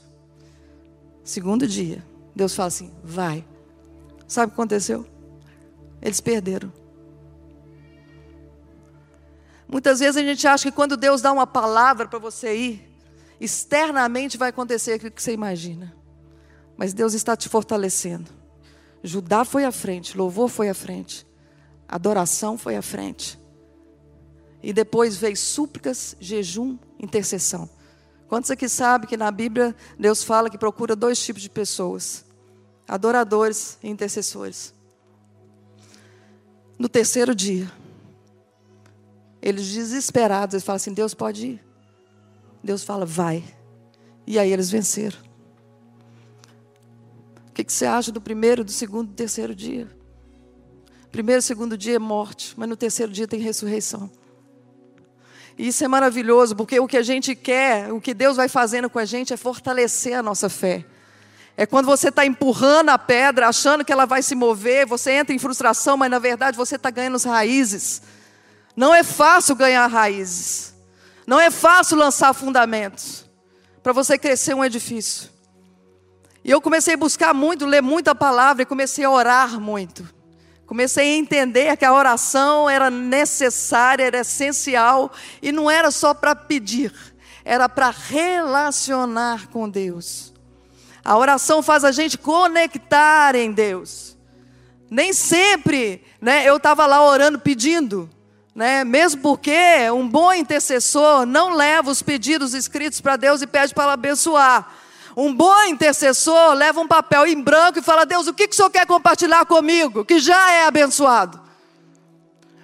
Segundo 1.23 1.67
dia, 1.67 2.05
Deus 2.35 2.55
fala 2.55 2.67
assim: 2.67 2.93
vai. 3.03 3.45
Sabe 4.27 4.47
o 4.47 4.49
que 4.49 4.53
aconteceu? 4.61 5.05
Eles 6.01 6.21
perderam. 6.21 6.71
Muitas 9.67 9.99
vezes 9.99 10.15
a 10.15 10.25
gente 10.25 10.47
acha 10.47 10.69
que 10.69 10.75
quando 10.75 10.95
Deus 10.95 11.21
dá 11.21 11.31
uma 11.31 11.45
palavra 11.45 12.07
para 12.07 12.19
você 12.19 12.55
ir, 12.55 12.86
externamente 13.39 14.37
vai 14.37 14.49
acontecer 14.49 14.93
aquilo 14.93 15.11
que 15.11 15.21
você 15.21 15.33
imagina. 15.33 15.95
Mas 16.75 16.93
Deus 16.93 17.13
está 17.13 17.35
te 17.35 17.49
fortalecendo. 17.49 18.31
Judá 19.03 19.45
foi 19.45 19.63
à 19.65 19.71
frente, 19.71 20.17
louvor 20.17 20.49
foi 20.49 20.69
à 20.69 20.73
frente, 20.73 21.25
adoração 21.87 22.57
foi 22.57 22.75
à 22.75 22.81
frente. 22.81 23.39
E 24.61 24.73
depois 24.73 25.15
veio 25.17 25.37
súplicas, 25.37 26.15
jejum, 26.19 26.77
intercessão. 26.99 27.69
Quantos 28.27 28.51
aqui 28.51 28.67
sabem 28.67 29.07
que 29.07 29.15
na 29.15 29.31
Bíblia 29.31 29.75
Deus 29.97 30.23
fala 30.23 30.49
que 30.49 30.57
procura 30.57 30.95
dois 30.95 31.23
tipos 31.23 31.41
de 31.41 31.49
pessoas: 31.49 32.25
adoradores 32.87 33.77
e 33.81 33.87
intercessores. 33.87 34.73
No 36.77 36.89
terceiro 36.89 37.33
dia, 37.33 37.71
eles 39.41 39.67
desesperados, 39.69 40.53
eles 40.53 40.63
falam 40.63 40.77
assim: 40.77 40.93
Deus 40.93 41.13
pode 41.13 41.47
ir. 41.47 41.66
Deus 42.63 42.83
fala, 42.83 43.05
vai. 43.05 43.43
E 44.25 44.37
aí 44.37 44.51
eles 44.51 44.69
venceram. 44.69 45.17
O 47.49 47.53
que, 47.53 47.63
que 47.63 47.73
você 47.73 47.85
acha 47.85 48.11
do 48.11 48.21
primeiro, 48.21 48.63
do 48.63 48.71
segundo, 48.71 49.07
do 49.07 49.13
terceiro 49.13 49.55
dia? 49.55 49.87
Primeiro, 51.11 51.41
segundo 51.41 51.77
dia 51.77 51.95
é 51.95 51.99
morte, 51.99 52.53
mas 52.57 52.69
no 52.69 52.75
terceiro 52.75 53.11
dia 53.11 53.27
tem 53.27 53.39
ressurreição. 53.39 54.11
E 55.57 55.69
isso 55.69 55.83
é 55.83 55.87
maravilhoso, 55.87 56.55
porque 56.55 56.79
o 56.79 56.87
que 56.87 56.97
a 56.97 57.01
gente 57.01 57.35
quer, 57.35 57.91
o 57.91 57.99
que 57.99 58.13
Deus 58.13 58.37
vai 58.37 58.47
fazendo 58.47 58.89
com 58.89 58.99
a 58.99 59.05
gente 59.05 59.33
é 59.33 59.37
fortalecer 59.37 60.13
a 60.13 60.21
nossa 60.21 60.49
fé. 60.49 60.85
É 61.55 61.65
quando 61.65 61.87
você 61.87 62.09
está 62.09 62.23
empurrando 62.23 62.89
a 62.89 62.99
pedra, 62.99 63.47
achando 63.47 63.83
que 63.83 63.91
ela 63.91 64.05
vai 64.05 64.21
se 64.21 64.35
mover, 64.35 64.85
você 64.85 65.13
entra 65.13 65.33
em 65.33 65.39
frustração, 65.39 65.97
mas 65.97 66.11
na 66.11 66.19
verdade 66.19 66.55
você 66.55 66.75
está 66.75 66.91
ganhando 66.91 67.15
as 67.15 67.23
raízes. 67.23 68.03
Não 68.75 68.93
é 68.93 69.01
fácil 69.01 69.55
ganhar 69.55 69.87
raízes. 69.87 70.76
Não 71.27 71.37
é 71.37 71.51
fácil 71.51 71.97
lançar 71.97 72.33
fundamentos 72.33 73.29
para 73.83 73.91
você 73.91 74.17
crescer 74.17 74.53
um 74.53 74.63
edifício. 74.63 75.29
E 76.41 76.49
eu 76.49 76.61
comecei 76.61 76.93
a 76.93 76.97
buscar 76.97 77.33
muito, 77.33 77.65
ler 77.65 77.81
muita 77.81 78.15
palavra 78.15 78.63
e 78.63 78.65
comecei 78.65 79.03
a 79.03 79.11
orar 79.11 79.59
muito. 79.59 80.07
Comecei 80.65 81.13
a 81.13 81.17
entender 81.17 81.75
que 81.75 81.83
a 81.83 81.93
oração 81.93 82.69
era 82.69 82.89
necessária, 82.89 84.05
era 84.05 84.19
essencial 84.19 85.11
e 85.41 85.51
não 85.51 85.69
era 85.69 85.91
só 85.91 86.13
para 86.13 86.33
pedir, 86.33 86.93
era 87.43 87.67
para 87.67 87.89
relacionar 87.89 89.47
com 89.47 89.69
Deus. 89.69 90.33
A 91.03 91.17
oração 91.17 91.61
faz 91.61 91.83
a 91.83 91.91
gente 91.91 92.17
conectar 92.17 93.35
em 93.35 93.51
Deus. 93.51 94.17
Nem 94.89 95.11
sempre, 95.11 96.05
né, 96.21 96.47
eu 96.47 96.55
estava 96.55 96.85
lá 96.85 97.05
orando 97.05 97.39
pedindo, 97.39 98.09
né? 98.57 98.83
Mesmo 98.83 99.21
porque 99.21 99.55
um 99.93 100.09
bom 100.09 100.33
intercessor 100.33 101.27
não 101.27 101.53
leva 101.53 101.91
os 101.91 102.01
pedidos 102.01 102.55
escritos 102.55 102.99
para 102.99 103.15
Deus 103.15 103.43
e 103.43 103.45
pede 103.45 103.71
para 103.71 103.93
abençoar. 103.93 104.67
Um 105.15 105.31
bom 105.31 105.65
intercessor 105.65 106.53
leva 106.55 106.81
um 106.81 106.87
papel 106.87 107.27
em 107.27 107.39
branco 107.39 107.77
e 107.77 107.83
fala: 107.83 108.03
Deus, 108.03 108.25
o 108.25 108.33
que, 108.33 108.47
que 108.47 108.55
o 108.55 108.57
Senhor 108.57 108.71
quer 108.71 108.87
compartilhar 108.87 109.45
comigo? 109.45 110.03
Que 110.03 110.17
já 110.17 110.51
é 110.53 110.65
abençoado. 110.65 111.39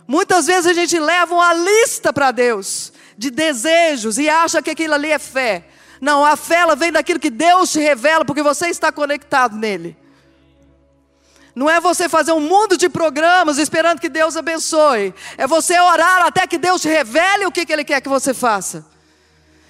Muitas 0.08 0.47
vezes 0.47 0.65
a 0.65 0.73
gente 0.73 0.97
leva 0.97 1.36
uma 1.36 1.53
lista 1.53 2.12
para 2.12 2.32
Deus 2.32 2.91
de 3.15 3.29
desejos 3.29 4.17
e 4.17 4.27
acha 4.27 4.63
que 4.63 4.71
aquilo 4.71 4.95
ali 4.95 5.12
é 5.12 5.19
fé. 5.19 5.67
Não, 6.01 6.25
a 6.25 6.36
fé 6.36 6.56
ela 6.56 6.75
vem 6.75 6.91
daquilo 6.91 7.19
que 7.19 7.29
Deus 7.29 7.71
te 7.71 7.79
revela 7.79 8.25
porque 8.25 8.41
você 8.41 8.67
está 8.67 8.91
conectado 8.91 9.56
nele. 9.56 9.95
Não 11.56 11.70
é 11.70 11.80
você 11.80 12.10
fazer 12.10 12.32
um 12.32 12.39
mundo 12.39 12.78
de 12.78 12.89
programas 12.89 13.58
esperando 13.58 14.00
que 14.00 14.10
Deus 14.10 14.36
abençoe. 14.36 15.13
É 15.38 15.46
você 15.46 15.80
orar 15.80 16.26
até 16.26 16.48
que 16.48 16.58
Deus 16.58 16.84
revele 16.84 17.46
o 17.46 17.52
que, 17.52 17.66
Ele 17.72 17.84
quer 17.84 18.02
que 18.02 18.10
você 18.10 18.34
faça. 18.34 18.86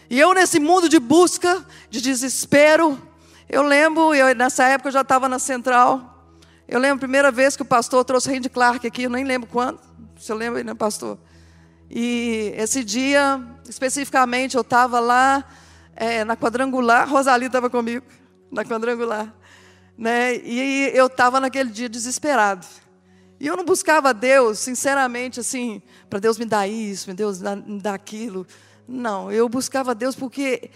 E 0.10 0.20
eu, 0.20 0.34
nesse 0.34 0.60
mundo 0.60 0.88
de 0.88 1.00
busca, 1.00 1.66
de 1.90 2.00
desespero, 2.00 3.02
eu 3.50 3.64
lembro, 3.64 4.16
eu, 4.16 4.34
nessa 4.34 4.64
época 4.66 4.90
eu 4.90 4.94
já 4.94 5.02
estava 5.02 5.28
na 5.28 5.40
central. 5.40 6.32
Eu 6.68 6.80
lembro 6.80 6.98
a 6.98 7.00
primeira 7.00 7.32
vez 7.32 7.56
que 7.56 7.62
o 7.62 7.66
pastor 7.66 8.06
trouxe 8.06 8.32
Randy 8.32 8.50
Clark 8.50 8.88
aqui, 8.88 9.04
eu 9.04 9.10
nem 9.10 9.26
lembro 9.26 9.50
quando. 9.52 9.80
Você 10.16 10.34
lembra, 10.34 10.64
né, 10.64 10.74
pastor? 10.74 11.18
E 11.90 12.54
esse 12.56 12.84
dia, 12.84 13.42
especificamente, 13.68 14.56
eu 14.56 14.62
estava 14.62 15.00
lá 15.00 15.44
é, 15.96 16.24
na 16.24 16.38
quadrangular, 16.38 17.10
Rosalie 17.10 17.48
estava 17.48 17.70
comigo, 17.70 18.06
na 18.50 18.64
quadrangular. 18.64 19.34
Né? 19.98 20.36
E 20.38 20.92
eu 20.94 21.08
estava 21.08 21.40
naquele 21.40 21.70
dia 21.70 21.88
desesperado. 21.88 22.66
E 23.40 23.48
eu 23.48 23.58
não 23.58 23.66
buscava 23.66 24.14
Deus, 24.14 24.60
sinceramente, 24.60 25.40
assim, 25.40 25.82
para 26.10 26.20
Deus 26.20 26.38
me 26.38 26.46
dar 26.46 26.68
isso, 26.68 27.06
para 27.06 27.14
Deus 27.14 27.42
me 27.42 27.80
dar 27.82 27.94
aquilo. 27.94 28.48
Não, 28.88 29.32
eu 29.32 29.50
buscava 29.50 29.94
Deus 29.94 30.16
porque 30.16 30.70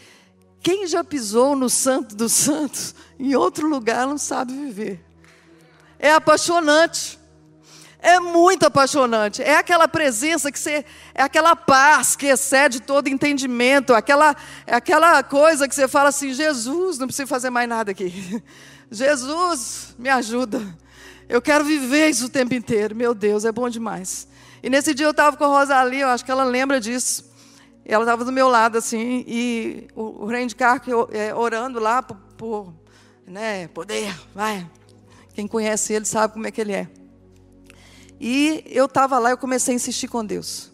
quem 0.62 0.86
já 0.86 1.03
pisou 1.03 1.56
no 1.56 1.69
Santo 1.69 2.15
dos 2.15 2.34
Santos, 2.34 2.93
em 3.17 3.36
outro 3.36 3.67
lugar, 3.67 4.06
não 4.06 4.17
sabe 4.17 4.53
viver. 4.53 5.03
É 5.97 6.12
apaixonante. 6.12 7.16
É 8.08 8.22
muito 8.22 8.65
apaixonante. 8.65 9.43
É 9.43 9.58
aquela 9.58 9.86
presença 9.86 10.50
que 10.50 10.58
você. 10.58 10.86
É 11.13 11.24
aquela 11.24 11.58
paz 11.58 12.15
que 12.15 12.28
excede 12.28 12.80
todo 12.80 13.10
entendimento. 13.10 13.93
Aquela, 13.93 14.34
é 14.65 14.76
aquela 14.76 15.22
coisa 15.24 15.67
que 15.67 15.76
você 15.76 15.89
fala 15.89 16.08
assim: 16.08 16.34
Jesus, 16.34 16.98
não 16.98 17.08
preciso 17.08 17.28
fazer 17.28 17.50
mais 17.50 17.67
nada 17.67 17.91
aqui. 17.91 18.41
Jesus, 18.89 19.93
me 20.00 20.08
ajuda. 20.08 20.62
Eu 21.28 21.41
quero 21.41 21.65
viver 21.65 22.08
isso 22.08 22.28
o 22.28 22.30
tempo 22.30 22.54
inteiro. 22.54 22.96
Meu 22.96 23.13
Deus, 23.13 23.43
é 23.43 23.52
bom 23.52 23.67
demais. 23.67 24.26
E 24.63 24.70
nesse 24.70 24.93
dia 24.93 25.06
eu 25.06 25.12
estava 25.12 25.36
com 25.36 25.43
a 25.43 25.48
Rosalie, 25.48 26.00
eu 26.00 26.08
acho 26.08 26.24
que 26.24 26.32
ela 26.32 26.46
lembra 26.46 26.80
disso. 26.80 27.30
Ela 27.84 28.06
estava 28.06 28.24
do 28.24 28.32
meu 28.32 28.48
lado, 28.48 28.78
assim, 28.78 29.26
e 29.28 29.89
o, 29.93 30.24
o 30.24 30.26
Randy 30.28 30.56
Clark 30.56 30.89
é, 31.12 31.36
orando 31.36 31.78
lá 31.78 32.02
por, 32.02 32.15
por 32.38 32.74
né, 33.26 33.67
poder, 33.67 34.17
vai. 34.34 34.65
Quem 35.34 35.46
conhece 35.46 35.91
ele 35.91 36.06
sabe 36.06 36.34
como 36.34 36.48
é 36.48 36.52
que 36.52 36.62
ele 36.62 36.72
é. 36.72 36.88
E 38.19 38.63
eu 38.67 38.86
estava 38.86 39.19
lá, 39.19 39.30
eu 39.30 39.38
comecei 39.38 39.73
a 39.73 39.75
insistir 39.75 40.08
com 40.08 40.25
Deus. 40.25 40.71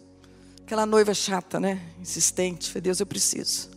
Aquela 0.62 0.86
noiva 0.86 1.12
chata, 1.12 1.60
né? 1.60 1.80
Insistente. 2.00 2.68
Falei, 2.68 2.82
Deus, 2.82 3.00
eu 3.00 3.06
preciso. 3.06 3.74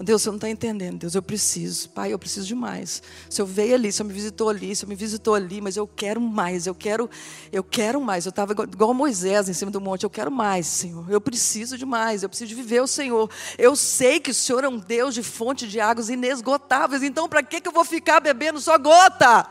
Deus, 0.00 0.22
você 0.22 0.28
não 0.28 0.36
está 0.36 0.48
entendendo. 0.48 1.00
Deus, 1.00 1.16
eu 1.16 1.22
preciso. 1.22 1.90
Pai, 1.90 2.12
eu 2.12 2.18
preciso 2.18 2.46
de 2.46 2.54
mais. 2.54 3.02
O 3.28 3.34
Senhor 3.34 3.48
veio 3.48 3.74
ali, 3.74 3.88
o 3.88 3.92
Senhor 3.92 4.06
me 4.06 4.14
visitou 4.14 4.48
ali, 4.48 4.70
o 4.70 4.76
Senhor 4.76 4.88
me 4.88 4.94
visitou 4.94 5.34
ali, 5.34 5.60
mas 5.60 5.76
eu 5.76 5.88
quero 5.88 6.20
mais, 6.20 6.68
eu 6.68 6.74
quero, 6.74 7.10
eu 7.50 7.64
quero 7.64 8.00
mais. 8.00 8.24
Eu 8.24 8.30
estava 8.30 8.52
igual 8.52 8.94
Moisés 8.94 9.48
em 9.48 9.52
cima 9.52 9.72
do 9.72 9.80
monte, 9.80 10.04
eu 10.04 10.10
quero 10.10 10.30
mais, 10.30 10.66
Senhor. 10.66 11.10
Eu 11.10 11.20
preciso 11.20 11.76
de 11.76 11.84
mais, 11.84 12.22
eu 12.22 12.28
preciso 12.28 12.48
de 12.48 12.54
viver 12.54 12.80
o 12.80 12.86
Senhor. 12.86 13.28
Eu 13.58 13.74
sei 13.74 14.20
que 14.20 14.30
o 14.30 14.34
Senhor 14.34 14.62
é 14.62 14.68
um 14.68 14.78
Deus 14.78 15.14
de 15.14 15.24
fonte 15.24 15.66
de 15.66 15.80
águas 15.80 16.08
inesgotáveis, 16.08 17.02
então 17.02 17.28
para 17.28 17.42
que, 17.42 17.60
que 17.60 17.68
eu 17.68 17.72
vou 17.72 17.84
ficar 17.84 18.20
bebendo 18.20 18.60
só 18.60 18.78
gota? 18.78 19.50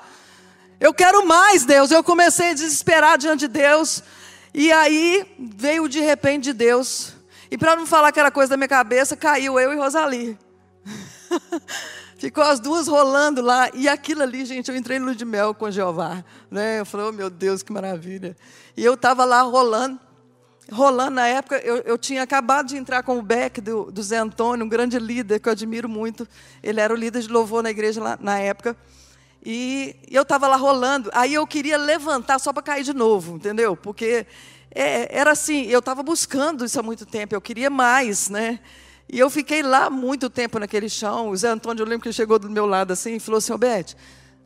Eu 0.79 0.93
quero 0.93 1.25
mais, 1.25 1.65
Deus. 1.65 1.91
Eu 1.91 2.03
comecei 2.03 2.51
a 2.51 2.53
desesperar 2.53 3.17
diante 3.17 3.41
de 3.41 3.47
Deus. 3.47 4.03
E 4.53 4.71
aí 4.71 5.25
veio 5.37 5.87
de 5.87 5.99
repente 5.99 6.45
de 6.45 6.53
Deus 6.53 7.17
e 7.49 7.57
para 7.57 7.75
não 7.75 7.85
falar 7.85 8.09
aquela 8.09 8.29
coisa 8.29 8.51
da 8.51 8.57
minha 8.57 8.67
cabeça, 8.67 9.15
caiu 9.15 9.59
eu 9.59 9.71
e 9.71 9.75
Rosali. 9.77 10.37
Ficou 12.17 12.43
as 12.43 12.59
duas 12.59 12.87
rolando 12.87 13.41
lá. 13.41 13.69
E 13.73 13.87
aquilo 13.87 14.23
ali, 14.23 14.45
gente, 14.45 14.69
eu 14.69 14.75
entrei 14.75 14.99
no 14.99 15.15
de 15.15 15.23
mel 15.23 15.53
com 15.53 15.71
Jeová. 15.71 16.23
Né? 16.51 16.79
Eu 16.79 16.85
falei, 16.85 17.07
oh 17.07 17.11
meu 17.11 17.29
Deus, 17.29 17.63
que 17.63 17.71
maravilha. 17.71 18.35
E 18.75 18.83
eu 18.83 18.95
estava 18.95 19.23
lá 19.23 19.41
rolando. 19.41 19.99
Rolando 20.69 21.11
na 21.11 21.27
época, 21.27 21.57
eu, 21.59 21.77
eu 21.77 21.97
tinha 21.97 22.21
acabado 22.21 22.67
de 22.67 22.75
entrar 22.75 23.01
com 23.01 23.17
o 23.17 23.21
Beck 23.21 23.61
do, 23.61 23.89
do 23.89 24.03
Zé 24.03 24.17
Antônio, 24.17 24.65
um 24.65 24.69
grande 24.69 24.99
líder 24.99 25.39
que 25.39 25.47
eu 25.47 25.53
admiro 25.53 25.87
muito. 25.87 26.27
Ele 26.61 26.81
era 26.81 26.93
o 26.93 26.97
líder 26.97 27.21
de 27.21 27.29
louvor 27.29 27.63
na 27.63 27.69
igreja 27.69 28.03
lá, 28.03 28.17
na 28.19 28.37
época. 28.37 28.75
E, 29.45 29.95
eu 30.09 30.23
estava 30.23 30.47
lá 30.47 30.55
rolando. 30.55 31.09
Aí 31.13 31.33
eu 31.33 31.45
queria 31.47 31.77
levantar 31.77 32.39
só 32.39 32.51
para 32.51 32.63
cair 32.63 32.83
de 32.83 32.93
novo, 32.93 33.35
entendeu? 33.35 33.75
Porque 33.75 34.25
é, 34.73 35.17
era 35.17 35.31
assim, 35.31 35.65
eu 35.67 35.79
estava 35.79 36.03
buscando 36.03 36.65
isso 36.65 36.79
há 36.79 36.83
muito 36.83 37.05
tempo, 37.05 37.33
eu 37.33 37.41
queria 37.41 37.69
mais, 37.69 38.29
né? 38.29 38.59
E 39.09 39.17
eu 39.17 39.29
fiquei 39.29 39.63
lá 39.63 39.89
muito 39.89 40.29
tempo 40.29 40.59
naquele 40.59 40.89
chão. 40.89 41.29
O 41.29 41.37
Zé 41.37 41.49
Antônio, 41.49 41.81
eu 41.81 41.87
lembro 41.87 42.03
que 42.03 42.13
chegou 42.13 42.37
do 42.37 42.49
meu 42.49 42.65
lado 42.65 42.91
assim 42.91 43.15
e 43.15 43.19
falou 43.19 43.37
assim: 43.37 43.55
Bete, 43.57 43.95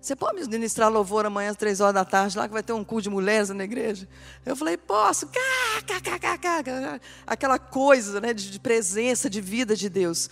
você 0.01 0.15
pode 0.15 0.41
me 0.41 0.47
ministrar 0.47 0.91
louvor 0.91 1.27
amanhã 1.27 1.51
às 1.51 1.55
três 1.55 1.79
horas 1.79 1.93
da 1.93 2.03
tarde, 2.03 2.35
lá 2.35 2.47
que 2.47 2.53
vai 2.53 2.63
ter 2.63 2.73
um 2.73 2.83
culto 2.83 3.03
de 3.03 3.09
mulheres 3.11 3.49
na 3.49 3.63
igreja? 3.63 4.09
Eu 4.43 4.55
falei, 4.55 4.75
posso. 4.75 5.29
Aquela 7.27 7.59
coisa 7.59 8.19
né, 8.19 8.33
de 8.33 8.59
presença, 8.59 9.29
de 9.29 9.39
vida 9.39 9.75
de 9.75 9.87
Deus. 9.89 10.27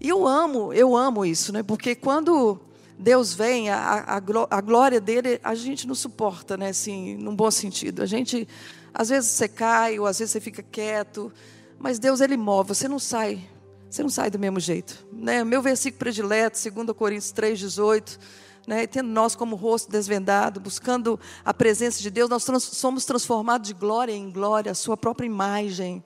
E 0.00 0.08
eu 0.08 0.28
amo, 0.28 0.72
eu 0.72 0.96
amo 0.96 1.26
isso, 1.26 1.52
né? 1.52 1.60
Porque 1.60 1.96
quando 1.96 2.60
Deus 3.00 3.32
vem, 3.32 3.70
a, 3.70 4.04
a, 4.06 4.60
glória 4.60 5.00
dele, 5.00 5.40
a 5.42 5.54
gente 5.54 5.88
não 5.88 5.94
suporta, 5.94 6.56
né? 6.56 6.68
Assim, 6.68 7.16
num 7.16 7.34
bom 7.34 7.50
sentido. 7.50 8.02
A 8.02 8.06
gente 8.06 8.46
às 8.92 9.08
vezes 9.08 9.30
você 9.30 9.48
cai, 9.48 9.98
ou 9.98 10.06
às 10.06 10.18
vezes 10.18 10.32
você 10.32 10.40
fica 10.40 10.62
quieto, 10.62 11.32
mas 11.78 11.98
Deus 11.98 12.20
ele 12.20 12.36
move, 12.36 12.68
você 12.68 12.88
não 12.88 12.98
sai, 12.98 13.40
você 13.88 14.02
não 14.02 14.10
sai 14.10 14.30
do 14.30 14.38
mesmo 14.38 14.60
jeito. 14.60 15.06
Né? 15.12 15.42
Meu 15.44 15.62
versículo 15.62 15.98
predileto, 15.98 16.58
2 16.70 16.96
Coríntios 16.96 17.32
3,18, 17.32 18.18
né? 18.66 18.86
tendo 18.86 19.08
nós 19.08 19.34
como 19.34 19.56
rosto 19.56 19.90
desvendado, 19.90 20.60
buscando 20.60 21.18
a 21.44 21.54
presença 21.54 22.02
de 22.02 22.10
Deus, 22.10 22.28
nós 22.28 22.44
trans 22.44 22.64
somos 22.64 23.04
transformados 23.04 23.66
de 23.66 23.74
glória 23.74 24.12
em 24.12 24.30
glória, 24.30 24.72
a 24.72 24.74
sua 24.74 24.96
própria 24.96 25.26
imagem. 25.26 26.04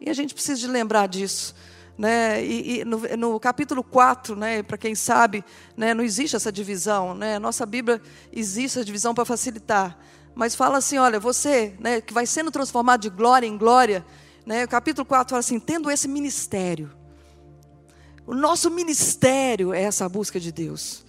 E 0.00 0.10
a 0.10 0.12
gente 0.12 0.34
precisa 0.34 0.60
de 0.60 0.66
lembrar 0.66 1.06
disso. 1.06 1.54
Né? 1.98 2.44
E, 2.44 2.80
e 2.80 2.84
no, 2.84 2.98
no, 3.16 3.40
capítulo 3.40 3.82
4, 3.82 4.36
né, 4.36 4.62
para 4.62 4.76
quem 4.76 4.94
sabe, 4.94 5.44
né, 5.76 5.94
não 5.94 6.04
existe 6.04 6.36
essa 6.36 6.52
divisão. 6.52 7.14
Né? 7.14 7.38
Nossa 7.38 7.64
Bíblia 7.64 8.00
existe 8.32 8.78
a 8.78 8.84
divisão 8.84 9.14
para 9.14 9.24
facilitar 9.24 9.98
mas 10.36 10.54
fala 10.54 10.76
assim: 10.76 10.98
olha, 10.98 11.18
você 11.18 11.74
né, 11.80 12.00
que 12.02 12.12
vai 12.12 12.26
sendo 12.26 12.50
transformado 12.50 13.00
de 13.00 13.08
glória 13.08 13.46
em 13.46 13.56
glória, 13.56 14.04
né, 14.44 14.64
o 14.64 14.68
capítulo 14.68 15.06
4 15.06 15.30
fala 15.30 15.40
assim: 15.40 15.58
tendo 15.58 15.90
esse 15.90 16.06
ministério. 16.06 16.92
O 18.26 18.34
nosso 18.34 18.70
ministério 18.70 19.72
é 19.72 19.82
essa 19.82 20.08
busca 20.08 20.38
de 20.38 20.52
Deus. 20.52 21.04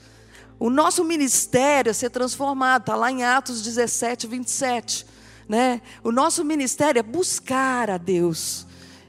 O 0.59 0.69
nosso 0.69 1.03
ministério 1.03 1.89
é 1.89 1.93
ser 1.93 2.09
transformado, 2.09 2.83
está 2.83 2.95
lá 2.95 3.11
em 3.11 3.23
Atos 3.23 3.61
17, 3.61 4.27
27. 4.27 5.05
Né? 5.49 5.81
O 6.03 6.11
nosso 6.11 6.43
ministério 6.45 6.99
é 6.99 7.03
buscar 7.03 7.89
a 7.89 7.97
Deus. 7.97 8.66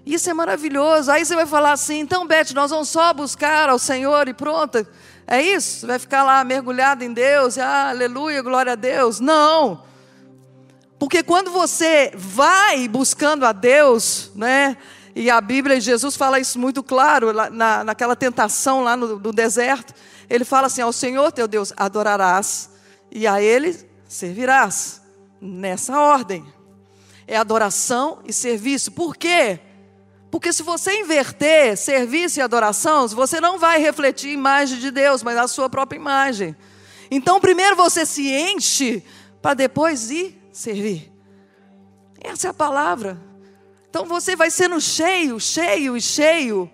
Isso 0.08 0.30
é 0.30 0.32
maravilhoso. 0.32 1.10
Aí 1.10 1.22
você 1.22 1.36
vai 1.36 1.44
falar 1.44 1.72
assim: 1.72 1.98
então, 1.98 2.26
Beth, 2.26 2.54
nós 2.54 2.70
vamos 2.70 2.88
só 2.88 3.12
buscar 3.12 3.68
ao 3.68 3.78
Senhor 3.78 4.26
e 4.26 4.32
pronto. 4.32 4.86
É 5.26 5.42
isso? 5.42 5.86
Vai 5.86 5.98
ficar 5.98 6.22
lá 6.22 6.42
mergulhado 6.42 7.04
em 7.04 7.12
Deus, 7.12 7.58
e, 7.58 7.60
ah, 7.60 7.90
aleluia, 7.90 8.40
glória 8.40 8.72
a 8.72 8.74
Deus. 8.74 9.20
Não. 9.20 9.82
Porque 10.98 11.22
quando 11.22 11.50
você 11.50 12.10
vai 12.14 12.88
buscando 12.88 13.44
a 13.44 13.52
Deus, 13.52 14.32
né? 14.34 14.78
E 15.14 15.28
a 15.28 15.42
Bíblia 15.42 15.76
e 15.76 15.80
Jesus 15.80 16.16
fala 16.16 16.40
isso 16.40 16.58
muito 16.58 16.82
claro, 16.82 17.34
na, 17.34 17.84
naquela 17.84 18.16
tentação 18.16 18.82
lá 18.82 18.96
no, 18.96 19.18
no 19.18 19.30
deserto. 19.30 19.92
Ele 20.30 20.44
fala 20.44 20.68
assim: 20.68 20.80
Ao 20.80 20.92
Senhor 20.92 21.30
teu 21.32 21.46
Deus 21.46 21.70
adorarás, 21.76 22.70
e 23.12 23.26
a 23.26 23.42
Ele 23.42 23.76
servirás. 24.08 25.02
Nessa 25.38 26.00
ordem. 26.00 26.44
É 27.26 27.36
adoração 27.36 28.20
e 28.24 28.32
serviço. 28.32 28.90
Por 28.90 29.14
quê? 29.14 29.60
Porque 30.30 30.52
se 30.52 30.62
você 30.62 31.00
inverter 31.00 31.76
serviço 31.76 32.38
e 32.38 32.42
adoração, 32.42 33.08
você 33.08 33.40
não 33.40 33.58
vai 33.58 33.80
refletir 33.80 34.30
a 34.30 34.34
imagem 34.34 34.78
de 34.78 34.90
Deus, 34.90 35.22
mas 35.22 35.36
a 35.36 35.48
sua 35.48 35.70
própria 35.70 35.98
imagem. 35.98 36.54
Então, 37.10 37.40
primeiro 37.40 37.76
você 37.76 38.04
se 38.04 38.28
enche 38.28 39.02
para 39.40 39.54
depois 39.54 40.10
ir 40.10 40.38
servir. 40.52 41.10
Essa 42.20 42.48
é 42.48 42.50
a 42.50 42.54
palavra. 42.54 43.18
Então 43.88 44.04
você 44.04 44.36
vai 44.36 44.50
sendo 44.50 44.80
cheio, 44.80 45.40
cheio 45.40 45.96
e 45.96 46.00
cheio, 46.00 46.70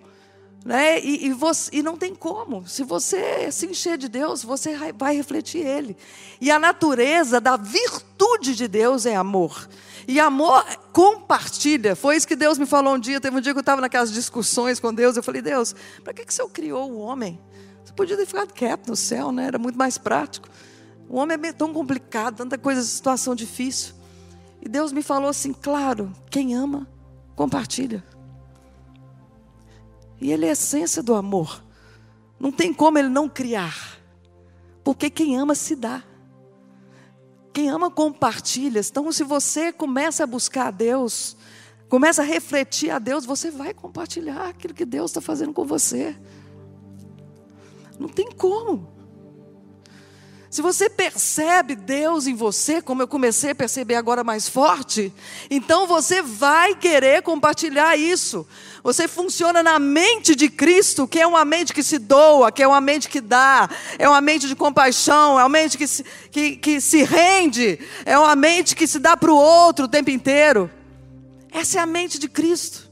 né? 0.65 0.99
E, 0.99 1.27
e, 1.27 1.33
você, 1.33 1.77
e 1.77 1.81
não 1.81 1.95
tem 1.95 2.13
como. 2.13 2.67
Se 2.67 2.83
você 2.83 3.51
se 3.51 3.67
encher 3.67 3.97
de 3.97 4.09
Deus, 4.09 4.43
você 4.43 4.75
vai 4.93 5.15
refletir 5.15 5.65
Ele. 5.65 5.95
E 6.41 6.51
a 6.51 6.59
natureza 6.59 7.39
da 7.39 7.55
virtude 7.55 8.55
de 8.55 8.67
Deus 8.67 9.05
é 9.05 9.15
amor. 9.15 9.69
E 10.07 10.19
amor 10.19 10.63
compartilha. 10.93 11.95
Foi 11.95 12.15
isso 12.15 12.27
que 12.27 12.35
Deus 12.35 12.57
me 12.57 12.65
falou 12.65 12.95
um 12.95 12.99
dia. 12.99 13.19
Teve 13.19 13.37
um 13.37 13.41
dia 13.41 13.53
que 13.53 13.57
eu 13.57 13.61
estava 13.61 13.81
naquelas 13.81 14.11
discussões 14.11 14.79
com 14.79 14.93
Deus. 14.93 15.17
Eu 15.17 15.23
falei, 15.23 15.41
Deus, 15.41 15.75
para 16.03 16.13
que, 16.13 16.23
que 16.23 16.31
o 16.31 16.35
Senhor 16.35 16.49
criou 16.49 16.91
o 16.91 16.99
homem? 16.99 17.39
Você 17.83 17.93
podia 17.93 18.15
ter 18.15 18.25
ficado 18.25 18.53
quieto 18.53 18.87
no 18.87 18.95
céu, 18.95 19.31
né? 19.31 19.45
Era 19.45 19.57
muito 19.57 19.77
mais 19.77 19.97
prático. 19.97 20.47
O 21.07 21.17
homem 21.17 21.37
é 21.43 21.53
tão 21.53 21.73
complicado, 21.73 22.37
tanta 22.37 22.57
coisa, 22.57 22.81
situação 22.81 23.35
difícil. 23.35 23.93
E 24.61 24.69
Deus 24.69 24.91
me 24.91 25.01
falou 25.01 25.29
assim: 25.29 25.53
claro, 25.53 26.11
quem 26.29 26.55
ama, 26.55 26.87
compartilha. 27.35 28.03
E 30.19 30.31
Ele 30.31 30.45
é 30.45 30.49
a 30.49 30.53
essência 30.53 31.03
do 31.03 31.13
amor. 31.13 31.63
Não 32.39 32.51
tem 32.51 32.73
como 32.73 32.97
Ele 32.97 33.09
não 33.09 33.29
criar. 33.29 33.99
Porque 34.83 35.09
quem 35.09 35.37
ama 35.37 35.55
se 35.55 35.75
dá. 35.75 36.03
Quem 37.55 37.69
ama 37.69 37.89
compartilha. 37.89 38.81
Então, 38.81 39.09
se 39.13 39.23
você 39.23 39.71
começa 39.71 40.25
a 40.25 40.27
buscar 40.27 40.67
a 40.67 40.71
Deus, 40.71 41.37
começa 41.87 42.21
a 42.21 42.25
refletir 42.25 42.89
a 42.89 42.99
Deus, 42.99 43.25
você 43.25 43.49
vai 43.49 43.73
compartilhar 43.73 44.49
aquilo 44.49 44.73
que 44.73 44.83
Deus 44.83 45.11
está 45.11 45.21
fazendo 45.21 45.53
com 45.53 45.63
você. 45.63 46.13
Não 47.97 48.09
tem 48.09 48.29
como. 48.29 48.93
Se 50.55 50.61
você 50.61 50.89
percebe 50.89 51.75
Deus 51.75 52.27
em 52.27 52.33
você, 52.33 52.81
como 52.81 53.01
eu 53.01 53.09
comecei 53.09 53.51
a 53.51 53.55
perceber 53.55 53.95
agora 53.95 54.23
mais 54.23 54.47
forte, 54.47 55.13
então 55.51 55.85
você 55.85 56.21
vai 56.21 56.73
querer 56.73 57.21
compartilhar 57.23 57.97
isso. 57.97 58.47
Você 58.81 59.05
funciona 59.05 59.61
na 59.61 59.77
mente 59.79 60.33
de 60.33 60.47
Cristo, 60.47 61.09
que 61.09 61.19
é 61.19 61.27
uma 61.27 61.43
mente 61.43 61.73
que 61.73 61.83
se 61.83 61.99
doa, 61.99 62.53
que 62.53 62.63
é 62.63 62.67
uma 62.69 62.79
mente 62.79 63.09
que 63.09 63.19
dá, 63.19 63.69
é 63.99 64.07
uma 64.07 64.21
mente 64.21 64.47
de 64.47 64.55
compaixão, 64.55 65.37
é 65.37 65.43
uma 65.43 65.49
mente 65.49 65.77
que 65.77 65.85
se, 65.85 66.05
que, 66.31 66.55
que 66.55 66.79
se 66.79 67.03
rende, 67.03 67.77
é 68.05 68.17
uma 68.17 68.33
mente 68.33 68.77
que 68.77 68.87
se 68.87 68.97
dá 68.97 69.17
para 69.17 69.33
o 69.33 69.35
outro 69.35 69.83
o 69.83 69.89
tempo 69.89 70.09
inteiro. 70.09 70.71
Essa 71.51 71.79
é 71.79 71.81
a 71.81 71.85
mente 71.85 72.17
de 72.17 72.29
Cristo. 72.29 72.89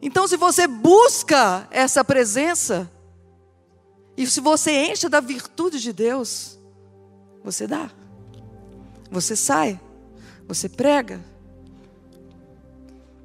Então, 0.00 0.28
se 0.28 0.36
você 0.36 0.68
busca 0.68 1.66
essa 1.72 2.04
presença, 2.04 2.88
e 4.16 4.24
se 4.24 4.40
você 4.40 4.70
enche 4.70 5.08
da 5.08 5.18
virtude 5.18 5.80
de 5.80 5.92
Deus, 5.92 6.59
você 7.42 7.66
dá. 7.66 7.90
Você 9.10 9.34
sai. 9.34 9.80
Você 10.46 10.68
prega. 10.68 11.20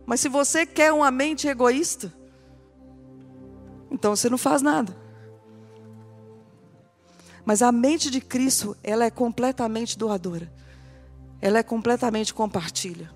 Mas 0.05 0.19
se 0.19 0.29
você 0.29 0.65
quer 0.65 0.91
uma 0.91 1.09
mente 1.09 1.47
egoísta, 1.47 2.13
então 3.91 4.15
você 4.15 4.29
não 4.29 4.37
faz 4.37 4.61
nada. 4.61 4.95
Mas 7.43 7.61
a 7.61 7.71
mente 7.71 8.09
de 8.09 8.21
Cristo, 8.21 8.75
ela 8.83 9.05
é 9.05 9.11
completamente 9.11 9.97
doadora. 9.97 10.51
Ela 11.41 11.59
é 11.59 11.63
completamente 11.63 12.33
compartilha. 12.33 13.11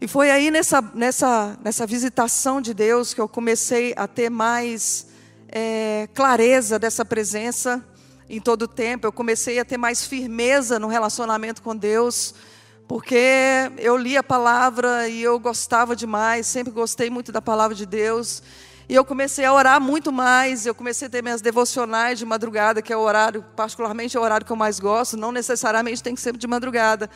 E 0.00 0.06
foi 0.06 0.30
aí 0.30 0.50
nessa, 0.50 0.80
nessa, 0.94 1.58
nessa 1.62 1.86
visitação 1.86 2.60
de 2.60 2.72
Deus 2.72 3.12
que 3.12 3.20
eu 3.20 3.28
comecei 3.28 3.92
a 3.96 4.06
ter 4.06 4.30
mais 4.30 5.06
é, 5.48 6.08
clareza 6.14 6.78
dessa 6.78 7.04
presença 7.04 7.84
em 8.28 8.40
todo 8.40 8.62
o 8.62 8.68
tempo. 8.68 9.06
Eu 9.06 9.12
comecei 9.12 9.58
a 9.58 9.64
ter 9.64 9.78
mais 9.78 10.04
firmeza 10.04 10.78
no 10.78 10.88
relacionamento 10.88 11.62
com 11.62 11.74
Deus, 11.74 12.34
porque 12.86 13.70
eu 13.78 13.96
li 13.96 14.16
a 14.16 14.22
palavra 14.22 15.08
e 15.08 15.22
eu 15.22 15.38
gostava 15.38 15.96
demais, 15.96 16.46
sempre 16.46 16.72
gostei 16.72 17.10
muito 17.10 17.32
da 17.32 17.40
palavra 17.40 17.74
de 17.74 17.86
Deus. 17.86 18.42
E 18.88 18.94
eu 18.94 19.04
comecei 19.04 19.44
a 19.44 19.52
orar 19.52 19.78
muito 19.78 20.10
mais, 20.10 20.64
eu 20.64 20.74
comecei 20.74 21.08
a 21.08 21.10
ter 21.10 21.22
minhas 21.22 21.42
devocionais 21.42 22.18
de 22.18 22.24
madrugada, 22.24 22.80
que 22.80 22.90
é 22.90 22.96
o 22.96 23.00
horário, 23.00 23.44
particularmente 23.54 24.16
é 24.16 24.20
o 24.20 24.22
horário 24.22 24.46
que 24.46 24.52
eu 24.52 24.56
mais 24.56 24.80
gosto, 24.80 25.14
não 25.14 25.30
necessariamente 25.30 26.02
tem 26.02 26.14
que 26.14 26.20
ser 26.20 26.34
de 26.34 26.46
madrugada. 26.46 27.10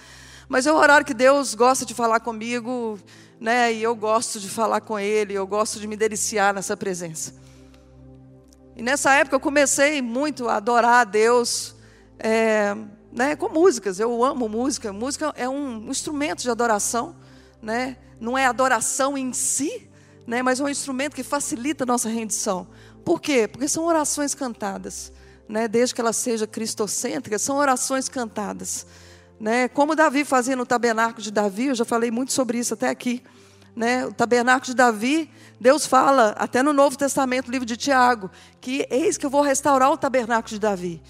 Mas 0.48 0.66
é 0.66 0.72
o 0.72 0.76
horário 0.76 1.06
que 1.06 1.14
Deus 1.14 1.54
gosta 1.54 1.86
de 1.86 1.94
falar 1.94 2.20
comigo, 2.20 2.98
né? 3.40 3.72
E 3.72 3.82
eu 3.82 3.96
gosto 3.96 4.38
de 4.38 4.50
falar 4.50 4.82
com 4.82 4.98
Ele, 4.98 5.32
eu 5.32 5.46
gosto 5.46 5.80
de 5.80 5.86
me 5.86 5.96
deliciar 5.96 6.52
nessa 6.52 6.76
presença. 6.76 7.32
E 8.74 8.82
nessa 8.82 9.12
época 9.12 9.36
eu 9.36 9.40
comecei 9.40 10.00
muito 10.00 10.48
a 10.48 10.56
adorar 10.56 11.00
a 11.00 11.04
Deus 11.04 11.74
é, 12.18 12.74
né, 13.12 13.36
com 13.36 13.48
músicas. 13.48 14.00
Eu 14.00 14.24
amo 14.24 14.48
música. 14.48 14.92
Música 14.92 15.32
é 15.36 15.48
um 15.48 15.90
instrumento 15.90 16.42
de 16.42 16.50
adoração, 16.50 17.14
né? 17.60 17.98
Não 18.18 18.38
é 18.38 18.46
adoração 18.46 19.18
em 19.18 19.32
si, 19.32 19.88
né? 20.26 20.42
Mas 20.42 20.60
é 20.60 20.64
um 20.64 20.68
instrumento 20.68 21.14
que 21.14 21.22
facilita 21.22 21.84
a 21.84 21.86
nossa 21.86 22.08
rendição. 22.08 22.66
Por 23.04 23.20
quê? 23.20 23.46
Porque 23.46 23.68
são 23.68 23.84
orações 23.84 24.34
cantadas, 24.34 25.12
né? 25.48 25.68
Desde 25.68 25.94
que 25.94 26.00
ela 26.00 26.12
seja 26.12 26.46
cristocêntrica, 26.46 27.38
são 27.38 27.56
orações 27.56 28.08
cantadas, 28.08 28.86
né? 29.38 29.68
Como 29.68 29.94
Davi 29.94 30.24
fazia 30.24 30.56
no 30.56 30.64
tabernáculo 30.64 31.20
de 31.20 31.30
Davi, 31.30 31.66
eu 31.66 31.74
já 31.74 31.84
falei 31.84 32.10
muito 32.10 32.32
sobre 32.32 32.58
isso 32.58 32.74
até 32.74 32.88
aqui, 32.88 33.22
né? 33.74 34.06
O 34.06 34.12
tabernáculo 34.12 34.66
de 34.66 34.74
Davi, 34.74 35.30
Deus 35.60 35.86
fala 35.86 36.34
até 36.38 36.62
no 36.62 36.72
Novo 36.72 36.96
Testamento, 36.96 37.50
livro 37.50 37.66
de 37.66 37.76
Tiago, 37.76 38.30
que 38.60 38.86
eis 38.90 39.16
que 39.16 39.26
eu 39.26 39.30
vou 39.30 39.42
restaurar 39.42 39.90
o 39.90 39.96
tabernáculo 39.96 40.50
de 40.50 40.58
Davi. 40.58 41.02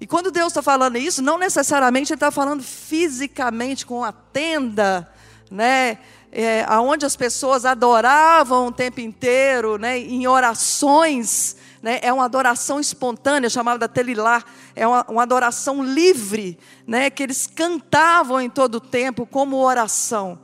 E 0.00 0.06
quando 0.06 0.30
Deus 0.30 0.48
está 0.48 0.62
falando 0.62 0.96
isso, 0.96 1.22
não 1.22 1.38
necessariamente 1.38 2.12
Ele 2.12 2.16
está 2.16 2.30
falando 2.30 2.62
fisicamente 2.62 3.86
com 3.86 4.04
a 4.04 4.12
tenda, 4.12 5.08
né? 5.50 5.98
é, 6.34 6.66
onde 6.80 7.06
as 7.06 7.14
pessoas 7.14 7.64
adoravam 7.64 8.66
o 8.66 8.72
tempo 8.72 9.00
inteiro, 9.00 9.78
né, 9.78 9.96
em 9.96 10.26
orações, 10.26 11.56
né, 11.80 12.00
é 12.02 12.12
uma 12.12 12.24
adoração 12.24 12.80
espontânea, 12.80 13.48
chamada 13.48 13.88
telilá, 13.88 14.42
é 14.74 14.84
uma, 14.84 15.06
uma 15.08 15.22
adoração 15.22 15.80
livre, 15.84 16.58
né, 16.84 17.08
que 17.08 17.22
eles 17.22 17.46
cantavam 17.46 18.40
em 18.40 18.50
todo 18.50 18.76
o 18.76 18.80
tempo 18.80 19.24
como 19.24 19.56
oração. 19.58 20.40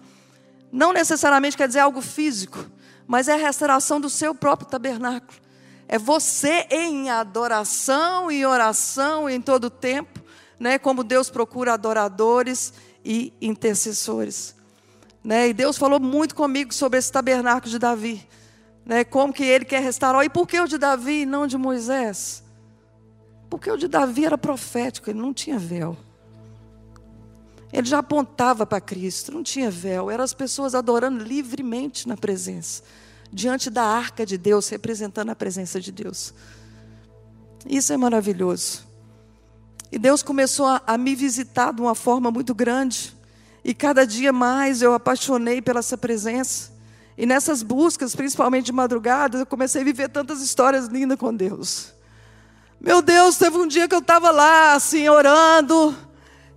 Não 0.72 0.92
necessariamente 0.92 1.56
quer 1.56 1.66
dizer 1.66 1.80
algo 1.80 2.00
físico, 2.00 2.64
mas 3.06 3.28
é 3.28 3.34
a 3.34 3.36
restauração 3.36 4.00
do 4.00 4.08
seu 4.08 4.34
próprio 4.34 4.68
tabernáculo. 4.68 5.38
É 5.88 5.98
você 5.98 6.66
em 6.70 7.10
adoração 7.10 8.30
e 8.30 8.46
oração 8.46 9.28
em 9.28 9.40
todo 9.40 9.64
o 9.64 9.70
tempo, 9.70 10.20
né, 10.58 10.78
como 10.78 11.02
Deus 11.02 11.28
procura 11.28 11.74
adoradores 11.74 12.72
e 13.04 13.32
intercessores. 13.40 14.54
Né? 15.24 15.48
E 15.48 15.52
Deus 15.52 15.76
falou 15.76 15.98
muito 15.98 16.34
comigo 16.34 16.72
sobre 16.72 16.98
esse 16.98 17.10
tabernáculo 17.10 17.70
de 17.70 17.78
Davi. 17.78 18.26
Né? 18.84 19.04
Como 19.04 19.32
que 19.32 19.44
ele 19.44 19.64
quer 19.64 19.82
restaurar. 19.82 20.24
E 20.24 20.30
por 20.30 20.46
que 20.46 20.60
o 20.60 20.68
de 20.68 20.78
Davi 20.78 21.22
e 21.22 21.26
não 21.26 21.46
de 21.46 21.58
Moisés? 21.58 22.42
Porque 23.48 23.70
o 23.70 23.76
de 23.76 23.88
Davi 23.88 24.24
era 24.24 24.38
profético, 24.38 25.10
ele 25.10 25.18
não 25.18 25.34
tinha 25.34 25.58
véu. 25.58 25.96
Ele 27.72 27.86
já 27.86 27.98
apontava 27.98 28.66
para 28.66 28.80
Cristo, 28.80 29.32
não 29.32 29.42
tinha 29.42 29.70
véu. 29.70 30.10
Eram 30.10 30.24
as 30.24 30.34
pessoas 30.34 30.74
adorando 30.74 31.22
livremente 31.22 32.08
na 32.08 32.16
presença, 32.16 32.82
diante 33.32 33.70
da 33.70 33.84
arca 33.84 34.26
de 34.26 34.36
Deus, 34.36 34.68
representando 34.68 35.30
a 35.30 35.36
presença 35.36 35.80
de 35.80 35.92
Deus. 35.92 36.34
Isso 37.66 37.92
é 37.92 37.96
maravilhoso. 37.96 38.86
E 39.92 39.98
Deus 39.98 40.22
começou 40.22 40.66
a, 40.66 40.82
a 40.86 40.98
me 40.98 41.14
visitar 41.14 41.72
de 41.72 41.80
uma 41.80 41.94
forma 41.94 42.30
muito 42.30 42.54
grande. 42.54 43.16
E 43.64 43.74
cada 43.74 44.06
dia 44.06 44.32
mais 44.32 44.82
eu 44.82 44.94
apaixonei 44.94 45.62
pela 45.62 45.80
essa 45.80 45.96
presença. 45.96 46.72
E 47.16 47.26
nessas 47.26 47.62
buscas, 47.62 48.16
principalmente 48.16 48.66
de 48.66 48.72
madrugada, 48.72 49.38
eu 49.38 49.46
comecei 49.46 49.82
a 49.82 49.84
viver 49.84 50.08
tantas 50.08 50.40
histórias 50.40 50.86
lindas 50.86 51.18
com 51.18 51.34
Deus. 51.34 51.92
Meu 52.80 53.02
Deus, 53.02 53.36
teve 53.36 53.58
um 53.58 53.66
dia 53.66 53.86
que 53.86 53.94
eu 53.94 53.98
estava 53.98 54.30
lá, 54.30 54.74
assim, 54.74 55.08
orando 55.08 55.94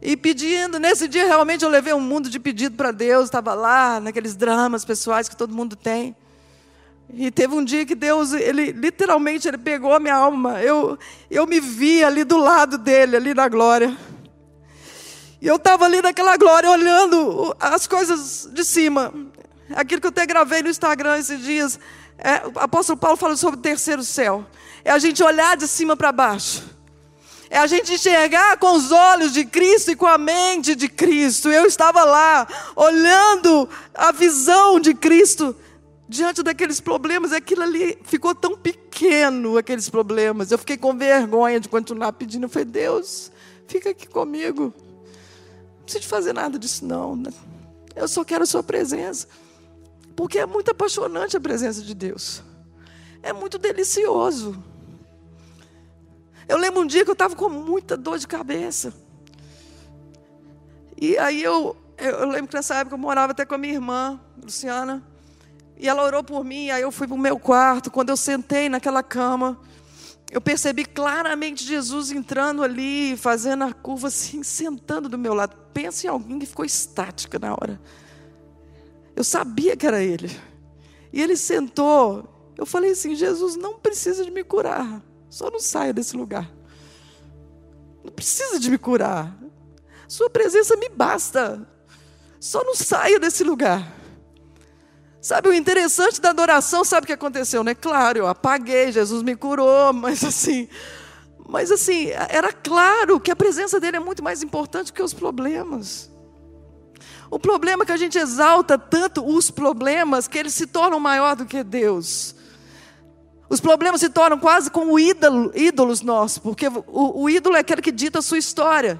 e 0.03 0.17
pedindo. 0.17 0.77
Nesse 0.77 1.07
dia, 1.07 1.25
realmente, 1.25 1.63
eu 1.63 1.69
levei 1.69 1.93
um 1.93 1.99
mundo 2.01 2.29
de 2.29 2.37
pedido 2.37 2.75
para 2.75 2.91
Deus. 2.91 3.25
Estava 3.25 3.53
lá, 3.53 4.01
naqueles 4.01 4.35
dramas 4.35 4.83
pessoais 4.83 5.29
que 5.29 5.35
todo 5.35 5.55
mundo 5.55 5.77
tem. 5.77 6.13
E 7.13 7.31
teve 7.31 7.55
um 7.55 7.63
dia 7.63 7.85
que 7.85 7.95
Deus, 7.95 8.33
ele 8.33 8.71
literalmente, 8.71 9.47
ele 9.47 9.57
pegou 9.57 9.93
a 9.93 9.99
minha 9.99 10.15
alma. 10.15 10.61
Eu, 10.61 10.99
eu 11.31 11.47
me 11.47 11.61
vi 11.61 12.03
ali 12.03 12.25
do 12.25 12.37
lado 12.37 12.77
dele, 12.77 13.15
ali 13.15 13.33
na 13.33 13.47
glória. 13.47 13.95
E 15.41 15.47
eu 15.47 15.55
estava 15.55 15.85
ali 15.85 16.01
naquela 16.01 16.35
glória, 16.35 16.69
olhando 16.69 17.55
as 17.57 17.87
coisas 17.87 18.49
de 18.51 18.65
cima. 18.65 19.13
Aquilo 19.73 20.01
que 20.01 20.07
eu 20.07 20.11
até 20.11 20.25
gravei 20.25 20.61
no 20.61 20.69
Instagram 20.69 21.17
esses 21.17 21.41
dias. 21.41 21.79
É, 22.17 22.45
o 22.45 22.59
apóstolo 22.59 22.97
Paulo 22.99 23.15
falou 23.15 23.37
sobre 23.37 23.57
o 23.57 23.63
terceiro 23.63 24.03
céu. 24.03 24.45
É 24.83 24.91
a 24.91 24.99
gente 24.99 25.23
olhar 25.23 25.55
de 25.55 25.67
cima 25.67 25.95
para 25.95 26.11
baixo. 26.11 26.63
É 27.53 27.59
a 27.59 27.67
gente 27.67 27.93
enxergar 27.93 28.57
com 28.57 28.75
os 28.75 28.91
olhos 28.91 29.31
de 29.31 29.45
Cristo 29.45 29.91
e 29.91 29.95
com 29.95 30.07
a 30.07 30.17
mente 30.17 30.73
de 30.73 30.89
Cristo. 30.89 31.51
Eu 31.51 31.67
estava 31.67 32.03
lá, 32.03 32.47
olhando 32.75 33.69
a 33.93 34.11
visão 34.11 34.79
de 34.79 34.95
Cristo 34.95 35.55
diante 36.09 36.41
daqueles 36.41 36.79
problemas. 36.79 37.31
Aquilo 37.31 37.61
ali 37.61 37.95
ficou 38.05 38.33
tão 38.33 38.57
pequeno, 38.57 39.55
aqueles 39.55 39.87
problemas. 39.87 40.49
Eu 40.49 40.57
fiquei 40.57 40.77
com 40.77 40.97
vergonha 40.97 41.59
de 41.59 41.69
continuar 41.69 42.13
pedindo. 42.13 42.45
Eu 42.45 42.49
falei, 42.49 42.65
Deus, 42.65 43.31
fica 43.67 43.91
aqui 43.91 44.07
comigo. 44.07 44.73
Não 45.77 45.83
preciso 45.83 46.07
fazer 46.07 46.33
nada 46.33 46.57
disso, 46.57 46.83
não. 46.83 47.15
Né? 47.15 47.31
Eu 47.95 48.07
só 48.07 48.23
quero 48.23 48.45
a 48.45 48.47
sua 48.47 48.63
presença. 48.63 49.27
Porque 50.15 50.39
é 50.39 50.45
muito 50.47 50.71
apaixonante 50.71 51.37
a 51.37 51.39
presença 51.39 51.83
de 51.83 51.93
Deus. 51.93 52.41
É 53.21 53.31
muito 53.31 53.59
delicioso. 53.59 54.72
Eu 56.47 56.57
lembro 56.57 56.81
um 56.81 56.87
dia 56.87 57.03
que 57.03 57.09
eu 57.09 57.13
estava 57.13 57.35
com 57.35 57.49
muita 57.49 57.95
dor 57.95 58.17
de 58.17 58.27
cabeça. 58.27 58.93
E 60.99 61.17
aí 61.17 61.43
eu, 61.43 61.75
eu 61.97 62.27
lembro 62.27 62.47
que 62.47 62.55
nessa 62.55 62.75
época 62.75 62.95
eu 62.95 62.99
morava 62.99 63.31
até 63.31 63.45
com 63.45 63.55
a 63.55 63.57
minha 63.57 63.73
irmã, 63.73 64.19
Luciana. 64.41 65.03
E 65.77 65.87
ela 65.87 66.03
orou 66.03 66.23
por 66.23 66.43
mim, 66.43 66.69
aí 66.69 66.81
eu 66.81 66.91
fui 66.91 67.07
para 67.07 67.15
o 67.15 67.19
meu 67.19 67.39
quarto. 67.39 67.91
Quando 67.91 68.09
eu 68.09 68.17
sentei 68.17 68.69
naquela 68.69 69.03
cama, 69.03 69.59
eu 70.31 70.41
percebi 70.41 70.85
claramente 70.85 71.63
Jesus 71.63 72.11
entrando 72.11 72.63
ali, 72.63 73.17
fazendo 73.17 73.63
a 73.65 73.73
curva 73.73 74.07
assim, 74.07 74.43
sentando 74.43 75.09
do 75.09 75.17
meu 75.17 75.33
lado. 75.33 75.55
Pensa 75.73 76.07
em 76.07 76.09
alguém 76.09 76.39
que 76.39 76.45
ficou 76.45 76.65
estática 76.65 77.37
na 77.37 77.53
hora. 77.53 77.79
Eu 79.15 79.23
sabia 79.23 79.75
que 79.75 79.85
era 79.85 80.01
ele. 80.01 80.29
E 81.11 81.21
ele 81.21 81.35
sentou. 81.35 82.53
Eu 82.57 82.65
falei 82.65 82.91
assim: 82.91 83.15
Jesus 83.15 83.55
não 83.55 83.77
precisa 83.77 84.23
de 84.23 84.31
me 84.31 84.43
curar. 84.43 85.01
Só 85.33 85.49
não 85.49 85.59
saia 85.59 85.91
desse 85.91 86.15
lugar. 86.15 86.47
Não 88.03 88.11
precisa 88.11 88.59
de 88.59 88.69
me 88.69 88.77
curar. 88.77 89.35
Sua 90.07 90.29
presença 90.29 90.75
me 90.75 90.87
basta. 90.89 91.67
Só 92.39 92.63
não 92.63 92.75
saia 92.75 93.19
desse 93.19 93.43
lugar. 93.43 93.91
Sabe, 95.19 95.49
o 95.49 95.53
interessante 95.53 96.21
da 96.21 96.29
adoração, 96.29 96.85
sabe 96.85 97.05
o 97.05 97.07
que 97.07 97.13
aconteceu, 97.13 97.63
né? 97.63 97.73
Claro, 97.73 98.19
eu 98.19 98.27
apaguei, 98.27 98.91
Jesus 98.91 99.23
me 99.23 99.35
curou, 99.35 99.91
mas 99.97 100.23
assim, 100.23 100.69
mas 101.49 101.71
assim, 101.71 102.09
era 102.29 102.53
claro 102.53 103.19
que 103.19 103.31
a 103.31 103.35
presença 103.35 103.79
dele 103.79 103.97
é 103.97 103.99
muito 103.99 104.23
mais 104.23 104.43
importante 104.43 104.93
que 104.93 105.01
os 105.01 105.15
problemas. 105.15 106.11
O 107.31 107.39
problema 107.39 107.81
é 107.81 107.85
que 107.87 107.91
a 107.91 107.97
gente 107.97 108.19
exalta 108.19 108.77
tanto 108.77 109.25
os 109.25 109.49
problemas 109.49 110.27
que 110.27 110.37
eles 110.37 110.53
se 110.53 110.67
tornam 110.67 110.99
maior 110.99 111.35
do 111.35 111.47
que 111.47 111.63
Deus. 111.63 112.35
Os 113.53 113.59
problemas 113.59 114.01
se 114.01 114.09
tornam 114.09 114.39
quase 114.39 114.71
como 114.71 114.97
ídolo, 114.97 115.51
ídolos 115.53 116.01
nossos, 116.01 116.39
porque 116.39 116.67
o, 116.67 117.21
o 117.21 117.29
ídolo 117.29 117.55
é 117.55 117.59
aquele 117.59 117.83
que 117.83 117.91
dita 117.91 118.17
a 118.17 118.21
sua 118.23 118.39
história. 118.39 118.99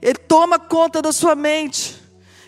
Ele 0.00 0.16
toma 0.16 0.58
conta 0.58 1.02
da 1.02 1.12
sua 1.12 1.34
mente. 1.34 2.02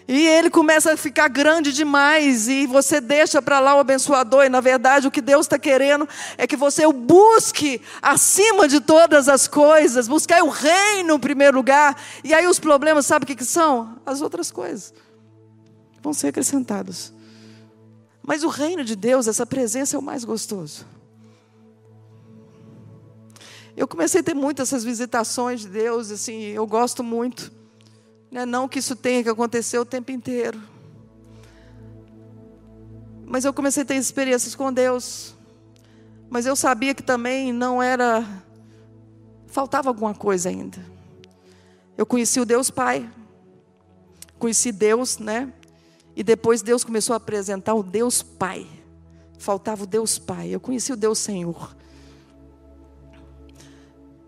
E 0.08 0.26
ele 0.26 0.48
começa 0.48 0.90
a 0.90 0.96
ficar 0.96 1.28
grande 1.28 1.70
demais 1.70 2.48
e 2.48 2.66
você 2.66 2.98
deixa 2.98 3.42
para 3.42 3.60
lá 3.60 3.76
o 3.76 3.80
abençoador. 3.80 4.46
E 4.46 4.48
na 4.48 4.62
verdade 4.62 5.06
o 5.06 5.10
que 5.10 5.20
Deus 5.20 5.44
está 5.44 5.58
querendo 5.58 6.08
é 6.38 6.46
que 6.46 6.56
você 6.56 6.86
o 6.86 6.94
busque 6.94 7.82
acima 8.00 8.66
de 8.66 8.80
todas 8.80 9.28
as 9.28 9.46
coisas, 9.46 10.08
buscar 10.08 10.42
o 10.42 10.48
reino 10.48 11.16
em 11.16 11.20
primeiro 11.20 11.58
lugar. 11.58 11.94
E 12.24 12.32
aí 12.32 12.46
os 12.46 12.58
problemas, 12.58 13.04
sabe 13.04 13.24
o 13.24 13.26
que, 13.26 13.36
que 13.36 13.44
são? 13.44 14.00
As 14.06 14.22
outras 14.22 14.50
coisas 14.50 14.94
vão 16.02 16.14
ser 16.14 16.28
acrescentados. 16.28 17.12
Mas 18.22 18.42
o 18.42 18.48
reino 18.48 18.82
de 18.82 18.96
Deus, 18.96 19.28
essa 19.28 19.44
presença 19.44 19.94
é 19.94 19.98
o 19.98 20.02
mais 20.02 20.24
gostoso. 20.24 20.86
Eu 23.78 23.86
comecei 23.86 24.22
a 24.22 24.24
ter 24.24 24.34
muitas 24.34 24.70
essas 24.70 24.82
visitações 24.82 25.60
de 25.60 25.68
Deus, 25.68 26.10
assim, 26.10 26.46
eu 26.46 26.66
gosto 26.66 27.04
muito. 27.04 27.52
Não 28.28 28.40
é 28.40 28.44
não 28.44 28.68
que 28.68 28.80
isso 28.80 28.96
tenha 28.96 29.22
que 29.22 29.28
acontecer 29.28 29.78
o 29.78 29.84
tempo 29.84 30.10
inteiro. 30.10 30.60
Mas 33.24 33.44
eu 33.44 33.54
comecei 33.54 33.84
a 33.84 33.86
ter 33.86 33.94
experiências 33.94 34.56
com 34.56 34.72
Deus. 34.72 35.32
Mas 36.28 36.44
eu 36.44 36.56
sabia 36.56 36.92
que 36.92 37.04
também 37.04 37.52
não 37.52 37.80
era. 37.80 38.26
Faltava 39.46 39.90
alguma 39.90 40.12
coisa 40.12 40.48
ainda. 40.48 40.84
Eu 41.96 42.04
conheci 42.04 42.40
o 42.40 42.44
Deus 42.44 42.70
Pai. 42.70 43.08
Conheci 44.40 44.72
Deus, 44.72 45.18
né? 45.18 45.52
E 46.16 46.24
depois 46.24 46.62
Deus 46.62 46.82
começou 46.82 47.14
a 47.14 47.18
apresentar 47.18 47.74
o 47.74 47.84
Deus 47.84 48.24
Pai. 48.24 48.66
Faltava 49.38 49.84
o 49.84 49.86
Deus 49.86 50.18
Pai. 50.18 50.48
Eu 50.48 50.58
conheci 50.58 50.92
o 50.92 50.96
Deus 50.96 51.20
Senhor. 51.20 51.78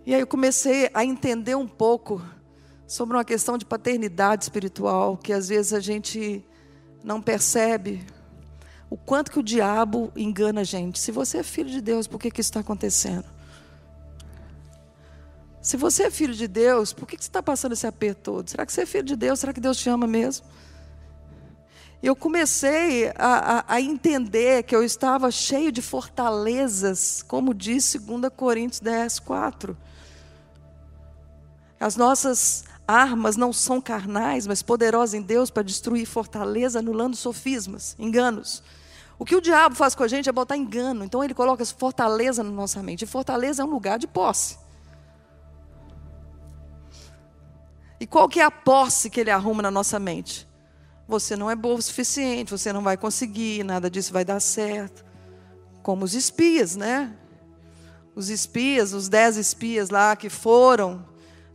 E 0.07 0.15
aí 0.15 0.21
eu 0.21 0.27
comecei 0.27 0.91
a 0.95 1.05
entender 1.05 1.55
um 1.55 1.69
pouco 1.69 2.23
sobre 2.87 3.17
uma 3.17 3.25
questão 3.25 3.59
de 3.59 3.65
paternidade 3.65 4.45
espiritual, 4.45 5.17
que 5.17 5.33
às 5.33 5.49
vezes 5.49 5.73
a 5.73 5.81
gente 5.81 6.45
não 7.05 7.21
percebe 7.21 8.05
o 8.89 8.97
quanto 8.97 9.31
que 9.31 9.39
o 9.39 9.43
diabo 9.43 10.11
engana 10.17 10.63
a 10.63 10.65
gente. 10.65 10.99
Se 10.99 11.13
você 11.13 11.39
é 11.39 11.43
filho 11.43 11.71
de 11.71 11.81
Deus, 11.81 12.07
por 12.07 12.19
que, 12.19 12.31
que 12.31 12.41
isso 12.41 12.51
está 12.51 12.61
acontecendo? 12.61 13.25
Se 15.63 15.77
você 15.77 16.05
é 16.05 16.11
filho 16.11 16.35
de 16.35 16.49
Deus, 16.49 16.93
por 16.93 17.07
que, 17.07 17.17
que 17.17 17.23
você 17.23 17.29
está 17.29 17.43
passando 17.43 17.73
esse 17.73 17.87
aperto 17.87 18.23
todo? 18.23 18.51
Será 18.51 18.65
que 18.65 18.73
você 18.73 18.83
é 18.83 18.87
filho 18.87 19.05
de 19.05 19.15
Deus? 19.15 19.39
Será 19.39 19.53
que 19.53 19.61
Deus 19.61 19.77
te 19.77 19.89
ama 19.91 20.07
mesmo? 20.07 20.47
Eu 22.03 22.17
comecei 22.17 23.09
a, 23.15 23.59
a, 23.59 23.75
a 23.75 23.81
entender 23.81 24.63
que 24.63 24.75
eu 24.75 24.83
estava 24.83 25.31
cheio 25.31 25.71
de 25.71 25.83
fortalezas, 25.83 27.23
como 27.23 27.53
diz 27.53 27.95
2 27.95 28.33
Coríntios 28.35 28.81
10, 28.81 29.19
4. 29.19 29.77
As 31.81 31.97
nossas 31.97 32.63
armas 32.87 33.39
não 33.39 33.53
são 33.53 33.81
carnais, 33.81 34.47
mas 34.47 34.63
poderosas 34.63 35.15
em 35.15 35.23
Deus 35.23 35.51
para 35.51 35.63
destruir 35.63 36.07
fortaleza, 36.07 36.81
anulando 36.81 37.17
sofismas, 37.17 37.97
enganos. 37.99 38.63
O 39.19 39.25
que 39.25 39.35
o 39.35 39.41
diabo 39.41 39.75
faz 39.75 39.95
com 39.95 40.03
a 40.03 40.09
gente 40.09 40.29
é 40.29 40.33
botar 40.33 40.57
engano. 40.57 41.05
Então 41.05 41.25
ele 41.25 41.35
coloca 41.35 41.65
fortaleza 41.65 42.43
na 42.43 42.51
nossa 42.51 42.83
mente. 42.83 43.03
E 43.03 43.07
fortaleza 43.07 43.63
é 43.63 43.65
um 43.65 43.71
lugar 43.71 43.99
de 43.99 44.07
posse. 44.07 44.59
E 47.99 48.07
qual 48.07 48.29
que 48.29 48.41
é 48.41 48.45
a 48.45 48.51
posse 48.51 49.11
que 49.11 49.21
ele 49.21 49.31
arruma 49.31 49.63
na 49.63 49.71
nossa 49.71 49.99
mente? 49.99 50.49
Você 51.07 51.37
não 51.37 51.51
é 51.51 51.57
bom 51.57 51.75
o 51.75 51.83
suficiente, 51.83 52.51
você 52.51 52.73
não 52.73 52.83
vai 52.83 52.97
conseguir, 52.97 53.63
nada 53.63 53.91
disso 53.91 54.13
vai 54.13 54.25
dar 54.25 54.41
certo. 54.41 55.05
Como 55.83 56.05
os 56.05 56.15
espias, 56.15 56.77
né? 56.77 57.15
Os 58.15 58.31
espias, 58.31 58.95
os 58.95 59.09
dez 59.09 59.37
espias 59.37 59.91
lá 59.91 60.17
que 60.17 60.31
foram, 60.31 61.05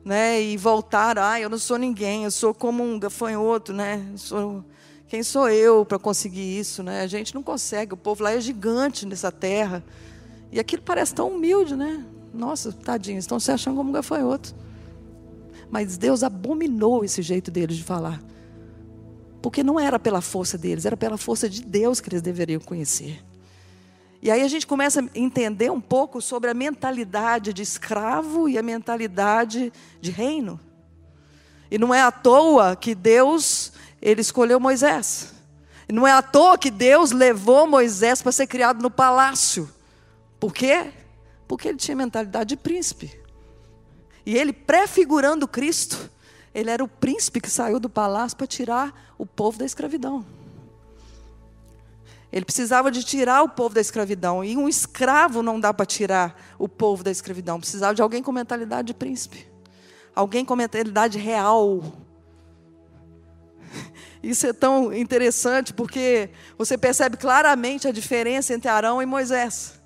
né? 0.06 0.40
E 0.40 0.56
voltaram, 0.56 1.24
ah, 1.24 1.42
eu 1.42 1.50
não 1.50 1.58
sou 1.58 1.80
ninguém, 1.80 2.26
eu 2.26 2.32
sou 2.32 2.54
como 2.54 2.84
um 2.84 3.00
gafanhoto, 3.00 3.74
né? 3.74 4.06
sou, 4.16 4.64
quem 5.08 5.24
sou 5.24 5.50
eu 5.50 5.84
para 5.84 5.98
conseguir 5.98 6.60
isso, 6.60 6.84
né? 6.84 7.02
A 7.02 7.08
gente 7.08 7.34
não 7.34 7.42
consegue, 7.42 7.96
o 7.96 7.98
povo 7.98 8.24
lá 8.24 8.32
é 8.32 8.40
gigante 8.40 9.04
nessa 9.08 9.32
terra. 9.32 9.84
E 10.52 10.60
aquilo 10.60 10.84
parece 10.84 11.16
tão 11.16 11.30
humilde, 11.30 11.76
né? 11.76 12.06
Nossa, 12.32 12.72
tadinhos, 12.72 13.24
estão 13.24 13.40
se 13.40 13.52
achando 13.52 13.78
como 13.78 13.90
um 13.90 13.94
gafanhoto. 13.94 14.56
Mas 15.72 15.98
Deus 15.98 16.22
abominou 16.22 17.04
esse 17.04 17.24
jeito 17.24 17.50
deles 17.50 17.76
de 17.76 17.84
falar. 17.84 18.22
Porque 19.42 19.64
não 19.64 19.80
era 19.80 19.98
pela 19.98 20.22
força 20.22 20.56
deles, 20.58 20.86
era 20.86 20.96
pela 20.96 21.18
força 21.18 21.50
de 21.50 21.64
Deus 21.64 22.00
que 22.00 22.10
eles 22.10 22.22
deveriam 22.22 22.62
conhecer. 22.62 23.25
E 24.26 24.32
aí 24.32 24.42
a 24.42 24.48
gente 24.48 24.66
começa 24.66 25.02
a 25.02 25.06
entender 25.14 25.72
um 25.72 25.80
pouco 25.80 26.20
sobre 26.20 26.50
a 26.50 26.54
mentalidade 26.56 27.54
de 27.54 27.62
escravo 27.62 28.50
e 28.50 28.58
a 28.58 28.64
mentalidade 28.64 29.72
de 30.02 30.10
reino. 30.10 30.60
E 31.70 31.78
não 31.78 31.94
é 31.94 32.02
à 32.02 32.12
toa 32.12 32.76
que 32.76 32.96
Deus, 32.96 33.72
ele 34.02 34.22
escolheu 34.22 34.60
Moisés. 34.60 35.32
E 35.88 35.94
não 35.94 36.08
é 36.08 36.12
à 36.12 36.24
toa 36.24 36.58
que 36.58 36.72
Deus 36.72 37.12
levou 37.12 37.68
Moisés 37.68 38.24
para 38.24 38.32
ser 38.32 38.48
criado 38.48 38.82
no 38.82 38.90
palácio. 38.90 39.70
Por 40.40 40.52
quê? 40.52 40.92
Porque 41.48 41.68
ele 41.68 41.78
tinha 41.78 41.96
mentalidade 41.96 42.50
de 42.50 42.58
príncipe. 42.58 43.16
E 44.26 44.36
ele, 44.36 44.52
prefigurando 44.52 45.48
Cristo, 45.48 46.10
ele 46.52 46.72
era 46.72 46.84
o 46.84 46.88
príncipe 46.88 47.40
que 47.40 47.50
saiu 47.52 47.80
do 47.80 47.92
palácio 47.92 48.36
para 48.36 48.48
tirar 48.48 49.14
o 49.20 49.26
povo 49.28 49.60
da 49.60 49.66
escravidão. 49.66 50.26
Ele 52.36 52.44
precisava 52.44 52.92
de 52.92 53.02
tirar 53.02 53.44
o 53.44 53.48
povo 53.48 53.74
da 53.74 53.80
escravidão. 53.80 54.44
E 54.44 54.58
um 54.58 54.68
escravo 54.68 55.42
não 55.42 55.58
dá 55.58 55.74
para 55.74 55.86
tirar 55.86 56.38
o 56.60 56.68
povo 56.68 57.02
da 57.02 57.10
escravidão. 57.10 57.62
Precisava 57.62 57.96
de 57.96 58.02
alguém 58.02 58.22
com 58.22 58.30
mentalidade 58.34 58.88
de 58.88 58.94
príncipe. 58.94 59.48
Alguém 60.14 60.44
com 60.44 60.54
mentalidade 60.54 61.18
real. 61.18 61.82
Isso 64.22 64.46
é 64.48 64.52
tão 64.52 64.94
interessante 64.94 65.74
porque 65.74 66.30
você 66.58 66.78
percebe 66.78 67.16
claramente 67.16 67.88
a 67.88 67.92
diferença 67.94 68.54
entre 68.54 68.68
Arão 68.68 69.02
e 69.02 69.06
Moisés. 69.06 69.80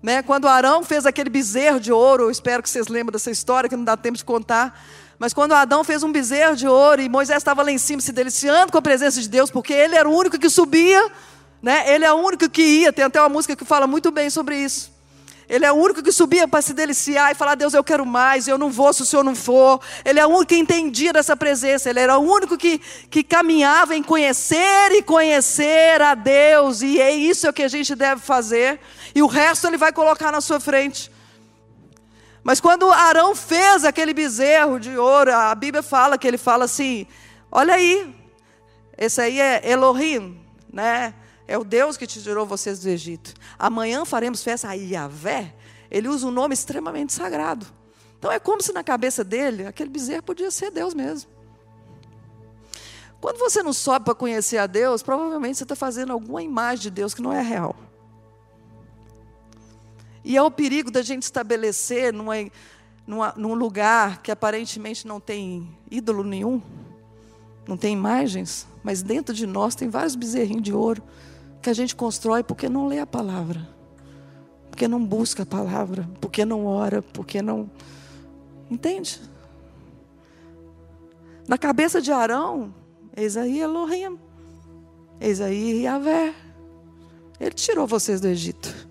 Né? 0.00 0.22
Quando 0.22 0.46
Arão 0.46 0.84
fez 0.84 1.04
aquele 1.04 1.30
bezerro 1.30 1.80
de 1.80 1.90
ouro, 1.90 2.24
eu 2.24 2.30
espero 2.30 2.62
que 2.62 2.70
vocês 2.70 2.86
lembrem 2.86 3.10
dessa 3.10 3.32
história, 3.32 3.68
que 3.68 3.74
não 3.74 3.82
dá 3.82 3.96
tempo 3.96 4.18
de 4.18 4.24
contar. 4.24 4.80
Mas 5.18 5.32
quando 5.32 5.52
Adão 5.52 5.82
fez 5.82 6.02
um 6.02 6.12
bezerro 6.12 6.54
de 6.54 6.68
ouro 6.68 7.00
e 7.00 7.08
Moisés 7.08 7.38
estava 7.38 7.62
lá 7.62 7.70
em 7.70 7.78
cima 7.78 8.02
se 8.02 8.12
deliciando 8.12 8.70
com 8.70 8.78
a 8.78 8.82
presença 8.82 9.20
de 9.20 9.28
Deus, 9.28 9.50
porque 9.50 9.72
ele 9.72 9.94
era 9.94 10.08
o 10.08 10.14
único 10.14 10.38
que 10.38 10.50
subia, 10.50 11.10
né? 11.62 11.90
ele 11.92 12.04
é 12.04 12.12
o 12.12 12.16
único 12.16 12.48
que 12.50 12.62
ia, 12.62 12.92
tem 12.92 13.04
até 13.04 13.20
uma 13.20 13.28
música 13.28 13.56
que 13.56 13.64
fala 13.64 13.86
muito 13.86 14.10
bem 14.10 14.28
sobre 14.28 14.58
isso. 14.58 14.94
Ele 15.48 15.64
é 15.64 15.70
o 15.70 15.76
único 15.76 16.02
que 16.02 16.10
subia 16.10 16.48
para 16.48 16.60
se 16.60 16.74
deliciar 16.74 17.30
e 17.30 17.34
falar: 17.34 17.54
Deus, 17.54 17.72
eu 17.72 17.84
quero 17.84 18.04
mais, 18.04 18.48
eu 18.48 18.58
não 18.58 18.68
vou 18.68 18.92
se 18.92 19.02
o 19.02 19.06
Senhor 19.06 19.22
não 19.22 19.34
for. 19.34 19.80
Ele 20.04 20.18
é 20.18 20.26
o 20.26 20.28
único 20.28 20.46
que 20.46 20.56
entendia 20.56 21.12
dessa 21.12 21.36
presença. 21.36 21.88
Ele 21.88 22.00
era 22.00 22.18
o 22.18 22.20
único 22.20 22.58
que, 22.58 22.80
que 23.08 23.22
caminhava 23.22 23.94
em 23.94 24.02
conhecer 24.02 24.90
e 24.92 25.02
conhecer 25.02 26.02
a 26.02 26.16
Deus. 26.16 26.82
E 26.82 27.00
é 27.00 27.12
isso 27.12 27.52
que 27.52 27.62
a 27.62 27.68
gente 27.68 27.94
deve 27.94 28.20
fazer. 28.20 28.80
E 29.14 29.22
o 29.22 29.28
resto 29.28 29.68
ele 29.68 29.76
vai 29.76 29.92
colocar 29.92 30.32
na 30.32 30.40
sua 30.40 30.58
frente. 30.58 31.12
Mas 32.46 32.60
quando 32.60 32.88
Arão 32.92 33.34
fez 33.34 33.84
aquele 33.84 34.14
bezerro 34.14 34.78
de 34.78 34.96
ouro, 34.96 35.34
a 35.34 35.52
Bíblia 35.52 35.82
fala 35.82 36.16
que 36.16 36.28
ele 36.28 36.38
fala 36.38 36.64
assim: 36.64 37.04
Olha 37.50 37.74
aí, 37.74 38.14
esse 38.96 39.20
aí 39.20 39.40
é 39.40 39.68
Elohim, 39.68 40.40
né? 40.72 41.12
É 41.48 41.58
o 41.58 41.64
Deus 41.64 41.96
que 41.96 42.06
te 42.06 42.22
tirou 42.22 42.46
vocês 42.46 42.78
do 42.78 42.88
Egito. 42.88 43.34
Amanhã 43.58 44.04
faremos 44.04 44.44
festa 44.44 44.68
a 44.68 44.74
Yahvé. 44.74 45.52
Ele 45.90 46.06
usa 46.06 46.24
um 46.24 46.30
nome 46.30 46.54
extremamente 46.54 47.12
sagrado. 47.12 47.66
Então 48.16 48.30
é 48.30 48.38
como 48.38 48.62
se 48.62 48.72
na 48.72 48.84
cabeça 48.84 49.24
dele 49.24 49.66
aquele 49.66 49.90
bezerro 49.90 50.22
podia 50.22 50.52
ser 50.52 50.70
Deus 50.70 50.94
mesmo. 50.94 51.28
Quando 53.20 53.38
você 53.38 53.60
não 53.60 53.72
sobe 53.72 54.04
para 54.04 54.14
conhecer 54.14 54.58
a 54.58 54.68
Deus, 54.68 55.02
provavelmente 55.02 55.58
você 55.58 55.64
está 55.64 55.74
fazendo 55.74 56.12
alguma 56.12 56.44
imagem 56.44 56.82
de 56.82 56.90
Deus 56.92 57.12
que 57.12 57.20
não 57.20 57.32
é 57.32 57.42
real. 57.42 57.74
E 60.26 60.36
é 60.36 60.42
o 60.42 60.50
perigo 60.50 60.90
da 60.90 61.02
gente 61.02 61.22
estabelecer 61.22 62.12
numa, 62.12 62.34
numa, 63.06 63.32
num 63.36 63.54
lugar 63.54 64.20
que 64.22 64.32
aparentemente 64.32 65.06
não 65.06 65.20
tem 65.20 65.68
ídolo 65.88 66.24
nenhum, 66.24 66.60
não 67.64 67.76
tem 67.76 67.92
imagens, 67.92 68.66
mas 68.82 69.02
dentro 69.02 69.32
de 69.32 69.46
nós 69.46 69.76
tem 69.76 69.88
vários 69.88 70.16
bezerrinhos 70.16 70.64
de 70.64 70.72
ouro 70.72 71.00
que 71.62 71.70
a 71.70 71.72
gente 71.72 71.94
constrói 71.94 72.42
porque 72.42 72.68
não 72.68 72.88
lê 72.88 72.98
a 72.98 73.06
palavra, 73.06 73.68
porque 74.68 74.88
não 74.88 75.04
busca 75.06 75.44
a 75.44 75.46
palavra, 75.46 76.10
porque 76.20 76.44
não 76.44 76.66
ora, 76.66 77.02
porque 77.02 77.40
não. 77.40 77.70
Entende? 78.68 79.20
Na 81.46 81.56
cabeça 81.56 82.02
de 82.02 82.10
Arão, 82.10 82.74
eis 83.16 83.36
aí 83.36 83.60
Elohim, 83.60 84.18
eis 85.20 85.40
aí 85.40 85.82
Yahvé. 85.82 86.34
Ele 87.38 87.52
tirou 87.52 87.86
vocês 87.86 88.20
do 88.20 88.26
Egito. 88.26 88.85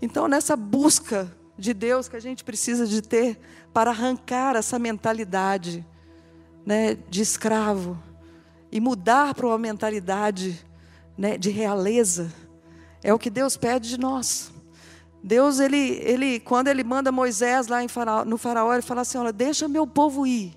Então, 0.00 0.28
nessa 0.28 0.56
busca 0.56 1.34
de 1.56 1.74
Deus 1.74 2.08
que 2.08 2.16
a 2.16 2.20
gente 2.20 2.44
precisa 2.44 2.86
de 2.86 3.02
ter 3.02 3.38
para 3.72 3.90
arrancar 3.90 4.54
essa 4.56 4.78
mentalidade 4.78 5.84
né, 6.64 6.94
de 7.08 7.22
escravo, 7.22 7.98
e 8.70 8.80
mudar 8.80 9.34
para 9.34 9.46
uma 9.46 9.58
mentalidade 9.58 10.64
né, 11.16 11.38
de 11.38 11.50
realeza. 11.50 12.32
É 13.02 13.12
o 13.14 13.18
que 13.18 13.30
Deus 13.30 13.56
pede 13.56 13.88
de 13.88 13.98
nós. 13.98 14.52
Deus, 15.22 15.58
ele, 15.58 15.98
ele, 16.02 16.38
quando 16.40 16.68
ele 16.68 16.84
manda 16.84 17.10
Moisés 17.10 17.66
lá 17.66 17.86
faraó, 17.88 18.24
no 18.24 18.36
faraó, 18.36 18.72
ele 18.72 18.82
fala 18.82 19.00
assim: 19.00 19.18
olha, 19.18 19.32
deixa 19.32 19.66
meu 19.66 19.86
povo 19.86 20.26
ir. 20.26 20.54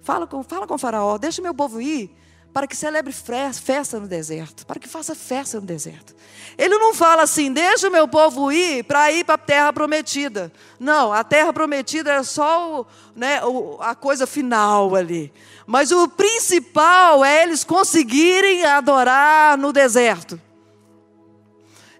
Fala 0.00 0.26
com, 0.26 0.42
fala 0.42 0.66
com 0.66 0.74
o 0.74 0.78
faraó, 0.78 1.16
deixa 1.18 1.40
meu 1.40 1.54
povo 1.54 1.80
ir 1.80 2.10
para 2.52 2.66
que 2.66 2.76
celebre 2.76 3.12
festa 3.12 4.00
no 4.00 4.08
deserto, 4.08 4.66
para 4.66 4.80
que 4.80 4.88
faça 4.88 5.14
festa 5.14 5.60
no 5.60 5.66
deserto. 5.66 6.14
Ele 6.56 6.76
não 6.78 6.94
fala 6.94 7.22
assim, 7.22 7.52
deixa 7.52 7.88
o 7.88 7.92
meu 7.92 8.08
povo 8.08 8.50
ir 8.50 8.82
para 8.84 9.12
ir 9.12 9.24
para 9.24 9.36
a 9.36 9.38
terra 9.38 9.72
prometida. 9.72 10.52
Não, 10.80 11.12
a 11.12 11.22
terra 11.22 11.52
prometida 11.52 12.12
é 12.12 12.22
só 12.22 12.86
né, 13.14 13.40
a 13.80 13.94
coisa 13.94 14.26
final 14.26 14.94
ali. 14.94 15.32
Mas 15.66 15.92
o 15.92 16.08
principal 16.08 17.24
é 17.24 17.42
eles 17.42 17.62
conseguirem 17.62 18.64
adorar 18.64 19.56
no 19.56 19.72
deserto. 19.72 20.40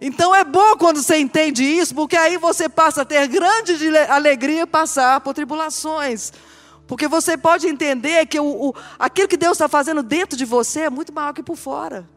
Então 0.00 0.34
é 0.34 0.44
bom 0.44 0.76
quando 0.76 1.02
você 1.02 1.18
entende 1.18 1.64
isso, 1.64 1.94
porque 1.94 2.16
aí 2.16 2.36
você 2.38 2.68
passa 2.68 3.02
a 3.02 3.04
ter 3.04 3.26
grande 3.26 3.74
alegria 4.08 4.66
passar 4.66 5.20
por 5.20 5.34
tribulações. 5.34 6.32
Porque 6.88 7.06
você 7.06 7.36
pode 7.36 7.68
entender 7.68 8.24
que 8.24 8.40
o, 8.40 8.70
o, 8.70 8.74
aquilo 8.98 9.28
que 9.28 9.36
Deus 9.36 9.52
está 9.52 9.68
fazendo 9.68 10.02
dentro 10.02 10.38
de 10.38 10.46
você 10.46 10.80
é 10.80 10.90
muito 10.90 11.12
maior 11.12 11.34
que 11.34 11.42
por 11.42 11.54
fora. 11.54 12.08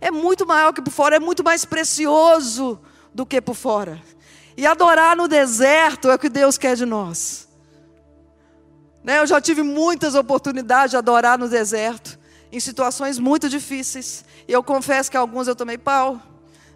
É 0.00 0.10
muito 0.10 0.46
maior 0.46 0.72
que 0.72 0.80
por 0.80 0.90
fora, 0.90 1.16
é 1.16 1.20
muito 1.20 1.44
mais 1.44 1.66
precioso 1.66 2.80
do 3.14 3.26
que 3.26 3.38
por 3.38 3.54
fora. 3.54 4.02
E 4.56 4.66
adorar 4.66 5.14
no 5.14 5.28
deserto 5.28 6.08
é 6.08 6.14
o 6.14 6.18
que 6.18 6.30
Deus 6.30 6.56
quer 6.56 6.74
de 6.74 6.86
nós. 6.86 7.46
Né? 9.04 9.18
Eu 9.18 9.26
já 9.26 9.38
tive 9.38 9.62
muitas 9.62 10.14
oportunidades 10.14 10.92
de 10.92 10.96
adorar 10.96 11.38
no 11.38 11.46
deserto, 11.46 12.18
em 12.50 12.58
situações 12.58 13.18
muito 13.18 13.50
difíceis. 13.50 14.24
E 14.48 14.52
eu 14.52 14.62
confesso 14.62 15.10
que 15.10 15.16
alguns 15.18 15.46
eu 15.46 15.54
tomei 15.54 15.76
pau, 15.76 16.18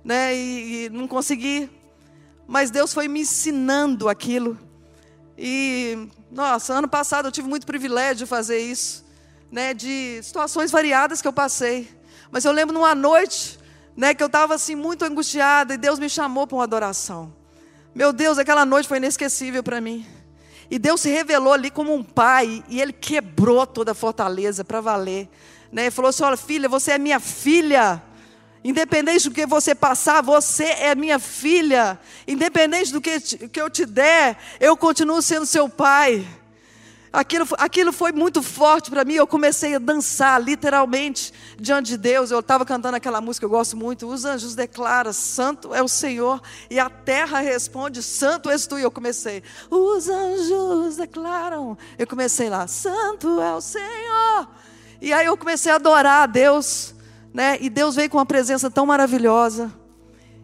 né? 0.05 0.37
e, 0.37 0.85
e 0.85 0.89
não 0.91 1.09
consegui. 1.09 1.71
Mas 2.47 2.71
Deus 2.71 2.93
foi 2.93 3.09
me 3.09 3.21
ensinando 3.21 4.11
aquilo. 4.11 4.59
E, 5.37 6.09
nossa, 6.31 6.75
ano 6.75 6.89
passado 6.89 7.27
eu 7.27 7.33
tive 7.33 7.49
muito 7.49 7.67
privilégio 7.67 8.25
de 8.25 8.27
fazer 8.27 8.59
isso, 8.59 9.05
né? 9.51 9.75
De 9.75 10.21
situações 10.23 10.71
variadas 10.71 11.21
que 11.21 11.29
eu 11.29 11.33
passei. 11.33 11.89
Mas 12.31 12.45
eu 12.45 12.53
lembro 12.53 12.75
numa 12.75 12.95
noite, 12.95 13.59
né, 13.97 14.15
que 14.15 14.23
eu 14.23 14.27
estava 14.27 14.55
assim 14.55 14.75
muito 14.75 15.05
angustiada 15.05 15.75
e 15.75 15.79
Deus 15.79 15.99
me 15.99 16.09
chamou 16.09 16.47
para 16.47 16.57
uma 16.57 16.65
adoração. 16.65 17.33
Meu 17.95 18.13
Deus, 18.13 18.39
aquela 18.39 18.65
noite 18.65 18.89
foi 18.89 18.97
inesquecível 18.97 19.63
para 19.63 19.81
mim. 19.81 20.05
E 20.71 20.79
Deus 20.79 21.01
se 21.01 21.11
revelou 21.11 21.53
ali 21.53 21.71
como 21.71 21.95
um 21.95 22.03
pai 22.03 22.65
e 22.69 22.81
ele 22.81 22.93
quebrou 22.93 23.65
toda 23.67 23.93
a 23.93 23.95
fortaleza 23.95 24.65
para 24.65 24.81
valer. 24.81 25.29
Né? 25.71 25.83
Ele 25.83 25.91
falou 25.91 26.09
assim: 26.09 26.25
Olha, 26.25 26.37
filha, 26.37 26.69
você 26.69 26.93
é 26.93 26.99
minha 26.99 27.21
filha. 27.21 28.03
Independente 28.65 29.29
do 29.29 29.35
que 29.35 29.45
você 29.45 29.75
passar, 29.75 30.23
você 30.23 30.65
é 30.65 30.95
minha 30.95 31.19
filha. 31.19 31.99
Independente 32.27 32.91
do 32.91 33.01
que, 33.01 33.21
que 33.21 33.61
eu 33.61 33.69
te 33.69 33.85
der, 33.85 34.39
eu 34.59 34.75
continuo 34.75 35.21
sendo 35.21 35.45
seu 35.45 35.69
pai. 35.69 36.27
Aquilo, 37.13 37.47
aquilo 37.59 37.93
foi 37.93 38.11
muito 38.11 38.43
forte 38.43 38.91
para 38.91 39.05
mim. 39.05 39.15
Eu 39.15 39.27
comecei 39.27 39.75
a 39.75 39.79
dançar, 39.79 40.43
literalmente, 40.43 41.31
diante 41.61 41.91
de 41.91 41.99
Deus. 41.99 42.31
Eu 42.31 42.41
estava 42.41 42.65
cantando 42.65 42.97
aquela 42.97 43.21
música 43.21 43.47
que 43.47 43.53
eu 43.55 43.57
gosto 43.57 43.77
muito. 43.77 44.09
Os 44.09 44.25
anjos 44.25 44.55
declaram: 44.55 45.13
Santo 45.13 45.75
é 45.75 45.83
o 45.83 45.87
Senhor. 45.87 46.43
E 46.71 46.81
a 46.81 46.89
terra 46.89 47.41
responde: 47.41 48.03
Santo 48.03 48.49
és 48.49 48.67
tu. 48.67 48.79
E 48.79 48.83
eu 48.83 48.91
comecei: 48.91 49.43
Os 49.71 50.09
anjos 50.09 50.97
declaram. 50.97 51.77
Eu 51.99 52.07
comecei 52.07 52.49
lá: 52.49 52.67
Santo 52.67 53.41
é 53.43 53.55
o 53.55 53.61
Senhor. 53.61 54.49
E 55.03 55.13
aí 55.13 55.27
eu 55.27 55.37
comecei 55.37 55.71
a 55.71 55.75
adorar 55.77 56.23
a 56.23 56.27
Deus. 56.27 56.94
Né? 57.35 57.59
E 57.61 57.69
Deus 57.69 57.97
veio 57.97 58.09
com 58.09 58.17
uma 58.17 58.25
presença 58.25 58.71
tão 58.71 58.87
maravilhosa. 58.87 59.71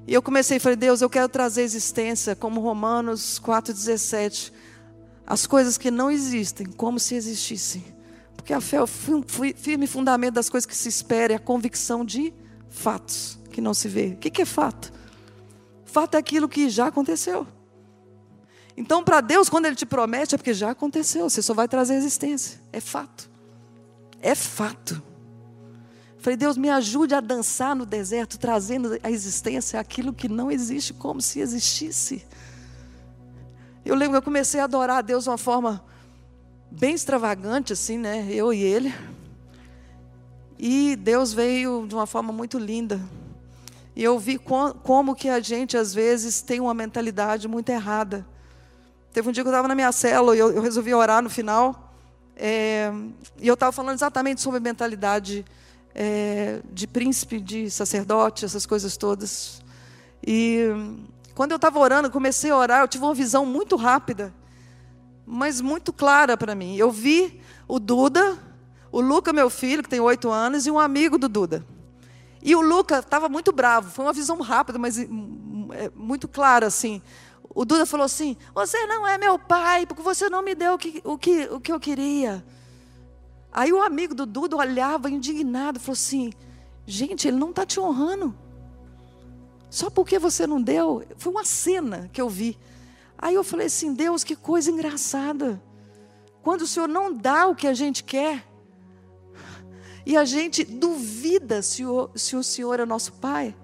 E 0.06 0.12
eu 0.12 0.20
comecei 0.20 0.56
e 0.56 0.60
falei: 0.60 0.76
Deus, 0.76 1.00
eu 1.00 1.08
quero 1.08 1.28
trazer 1.28 1.62
existência, 1.62 2.36
como 2.36 2.60
Romanos 2.60 3.40
4,17 3.42 4.52
as 5.30 5.46
coisas 5.46 5.78
que 5.78 5.92
não 5.92 6.10
existem 6.10 6.66
como 6.66 6.98
se 6.98 7.14
existissem. 7.14 7.84
Porque 8.34 8.52
a 8.52 8.60
fé 8.60 8.78
é 8.78 8.82
o 8.82 8.86
firme 8.88 9.86
fundamento 9.86 10.34
das 10.34 10.50
coisas 10.50 10.66
que 10.66 10.76
se 10.76 10.88
espera, 10.88 11.32
é 11.32 11.36
a 11.36 11.38
convicção 11.38 12.04
de 12.04 12.34
fatos 12.68 13.38
que 13.52 13.60
não 13.60 13.72
se 13.72 13.86
vê. 13.86 14.08
O 14.08 14.16
que 14.16 14.42
é 14.42 14.44
fato? 14.44 14.92
Fato 15.84 16.16
é 16.16 16.18
aquilo 16.18 16.48
que 16.48 16.68
já 16.68 16.88
aconteceu. 16.88 17.46
Então, 18.76 19.04
para 19.04 19.20
Deus, 19.20 19.48
quando 19.48 19.66
Ele 19.66 19.76
te 19.76 19.86
promete, 19.86 20.34
é 20.34 20.38
porque 20.38 20.52
já 20.52 20.70
aconteceu, 20.70 21.30
você 21.30 21.40
só 21.40 21.54
vai 21.54 21.68
trazer 21.68 21.94
existência. 21.94 22.60
É 22.72 22.80
fato. 22.80 23.30
É 24.20 24.34
fato. 24.34 25.00
Falei, 26.20 26.36
Deus, 26.36 26.58
me 26.58 26.68
ajude 26.68 27.14
a 27.14 27.20
dançar 27.20 27.74
no 27.74 27.86
deserto, 27.86 28.38
trazendo 28.38 28.98
a 29.02 29.10
existência 29.10 29.80
aquilo 29.80 30.12
que 30.12 30.28
não 30.28 30.50
existe 30.50 30.92
como 30.92 31.18
se 31.18 31.40
existisse. 31.40 32.26
Eu 33.82 33.94
lembro 33.94 34.12
que 34.12 34.18
eu 34.18 34.22
comecei 34.22 34.60
a 34.60 34.64
adorar 34.64 34.98
a 34.98 35.00
Deus 35.00 35.24
de 35.24 35.30
uma 35.30 35.38
forma 35.38 35.82
bem 36.70 36.94
extravagante, 36.94 37.72
assim, 37.72 37.96
né? 37.96 38.28
Eu 38.30 38.52
e 38.52 38.62
ele. 38.62 38.94
E 40.58 40.94
Deus 40.94 41.32
veio 41.32 41.86
de 41.88 41.94
uma 41.94 42.06
forma 42.06 42.34
muito 42.34 42.58
linda. 42.58 43.00
E 43.96 44.04
eu 44.04 44.18
vi 44.18 44.38
como 44.38 45.14
que 45.14 45.30
a 45.30 45.40
gente, 45.40 45.74
às 45.74 45.94
vezes, 45.94 46.42
tem 46.42 46.60
uma 46.60 46.74
mentalidade 46.74 47.48
muito 47.48 47.70
errada. 47.70 48.26
Teve 49.10 49.26
um 49.26 49.32
dia 49.32 49.42
que 49.42 49.48
eu 49.48 49.52
estava 49.52 49.66
na 49.66 49.74
minha 49.74 49.90
célula 49.90 50.36
e 50.36 50.38
eu, 50.38 50.50
eu 50.50 50.60
resolvi 50.60 50.92
orar 50.92 51.22
no 51.22 51.30
final. 51.30 51.94
É, 52.36 52.92
e 53.40 53.48
eu 53.48 53.54
estava 53.54 53.72
falando 53.72 53.96
exatamente 53.96 54.42
sobre 54.42 54.60
mentalidade 54.60 55.46
é, 55.94 56.60
de 56.72 56.86
príncipe, 56.86 57.40
de 57.40 57.70
sacerdote, 57.70 58.44
essas 58.44 58.66
coisas 58.66 58.96
todas. 58.96 59.62
E 60.26 60.68
quando 61.34 61.52
eu 61.52 61.56
estava 61.56 61.78
orando, 61.78 62.10
comecei 62.10 62.50
a 62.50 62.56
orar, 62.56 62.82
eu 62.82 62.88
tive 62.88 63.04
uma 63.04 63.14
visão 63.14 63.46
muito 63.46 63.76
rápida, 63.76 64.34
mas 65.26 65.60
muito 65.60 65.92
clara 65.92 66.36
para 66.36 66.54
mim. 66.54 66.76
Eu 66.76 66.90
vi 66.90 67.40
o 67.66 67.78
Duda, 67.78 68.38
o 68.92 69.00
Luca, 69.00 69.32
meu 69.32 69.48
filho, 69.48 69.82
que 69.82 69.88
tem 69.88 70.00
oito 70.00 70.28
anos, 70.30 70.66
e 70.66 70.70
um 70.70 70.78
amigo 70.78 71.16
do 71.16 71.28
Duda. 71.28 71.64
E 72.42 72.54
o 72.54 72.60
Luca 72.60 72.98
estava 72.98 73.28
muito 73.28 73.52
bravo. 73.52 73.90
Foi 73.90 74.04
uma 74.04 74.12
visão 74.12 74.40
rápida, 74.40 74.78
mas 74.78 74.98
hum, 74.98 75.68
é, 75.72 75.90
muito 75.94 76.26
clara, 76.26 76.66
assim. 76.66 77.02
O 77.54 77.64
Duda 77.64 77.84
falou 77.84 78.06
assim: 78.06 78.36
Você 78.54 78.86
não 78.86 79.06
é 79.06 79.18
meu 79.18 79.38
pai, 79.38 79.86
porque 79.86 80.02
você 80.02 80.28
não 80.28 80.42
me 80.42 80.54
deu 80.54 80.74
o 80.74 80.78
que, 80.78 81.00
o 81.04 81.18
que, 81.18 81.48
o 81.50 81.60
que 81.60 81.72
eu 81.72 81.80
queria. 81.80 82.44
Aí 83.52 83.72
o 83.72 83.82
amigo 83.82 84.14
do 84.14 84.26
Duda 84.26 84.56
olhava 84.56 85.10
indignado, 85.10 85.80
falou 85.80 85.94
assim: 85.94 86.32
Gente, 86.86 87.28
ele 87.28 87.36
não 87.36 87.50
está 87.50 87.66
te 87.66 87.78
honrando. 87.78 88.36
Só 89.68 89.88
porque 89.88 90.18
você 90.18 90.46
não 90.46 90.60
deu, 90.60 91.04
foi 91.16 91.32
uma 91.32 91.44
cena 91.44 92.10
que 92.12 92.20
eu 92.20 92.28
vi. 92.28 92.58
Aí 93.16 93.34
eu 93.34 93.44
falei 93.44 93.66
assim: 93.66 93.94
Deus, 93.94 94.24
que 94.24 94.34
coisa 94.34 94.70
engraçada. 94.70 95.62
Quando 96.42 96.62
o 96.62 96.66
Senhor 96.66 96.88
não 96.88 97.12
dá 97.12 97.46
o 97.46 97.54
que 97.54 97.66
a 97.66 97.74
gente 97.74 98.02
quer, 98.02 98.46
e 100.06 100.16
a 100.16 100.24
gente 100.24 100.64
duvida 100.64 101.62
se 101.62 101.84
o, 101.84 102.10
se 102.14 102.34
o 102.34 102.42
Senhor 102.42 102.80
é 102.80 102.86
nosso 102.86 103.12
Pai, 103.14 103.54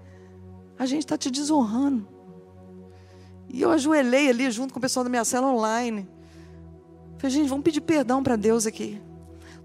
a 0.77 0.85
gente 0.85 1.03
está 1.03 1.17
te 1.17 1.31
desonrando. 1.31 2.07
E 3.49 3.61
eu 3.61 3.71
ajoelhei 3.71 4.29
ali 4.29 4.49
junto 4.51 4.73
com 4.73 4.79
o 4.79 4.81
pessoal 4.81 5.03
da 5.03 5.09
minha 5.09 5.25
cela 5.25 5.47
online. 5.47 6.07
Falei, 7.17 7.35
gente, 7.35 7.49
vamos 7.49 7.63
pedir 7.63 7.81
perdão 7.81 8.21
para 8.21 8.35
Deus 8.35 8.67
aqui. 8.67 9.01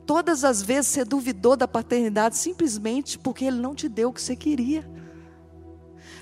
Todas 0.06 0.44
as 0.44 0.62
vezes 0.62 0.88
você 0.88 1.04
duvidou 1.04 1.56
da 1.56 1.68
paternidade 1.68 2.36
simplesmente 2.36 3.18
porque 3.18 3.44
Ele 3.44 3.58
não 3.58 3.74
te 3.74 3.88
deu 3.88 4.08
o 4.10 4.12
que 4.12 4.20
você 4.20 4.34
queria. 4.34 4.88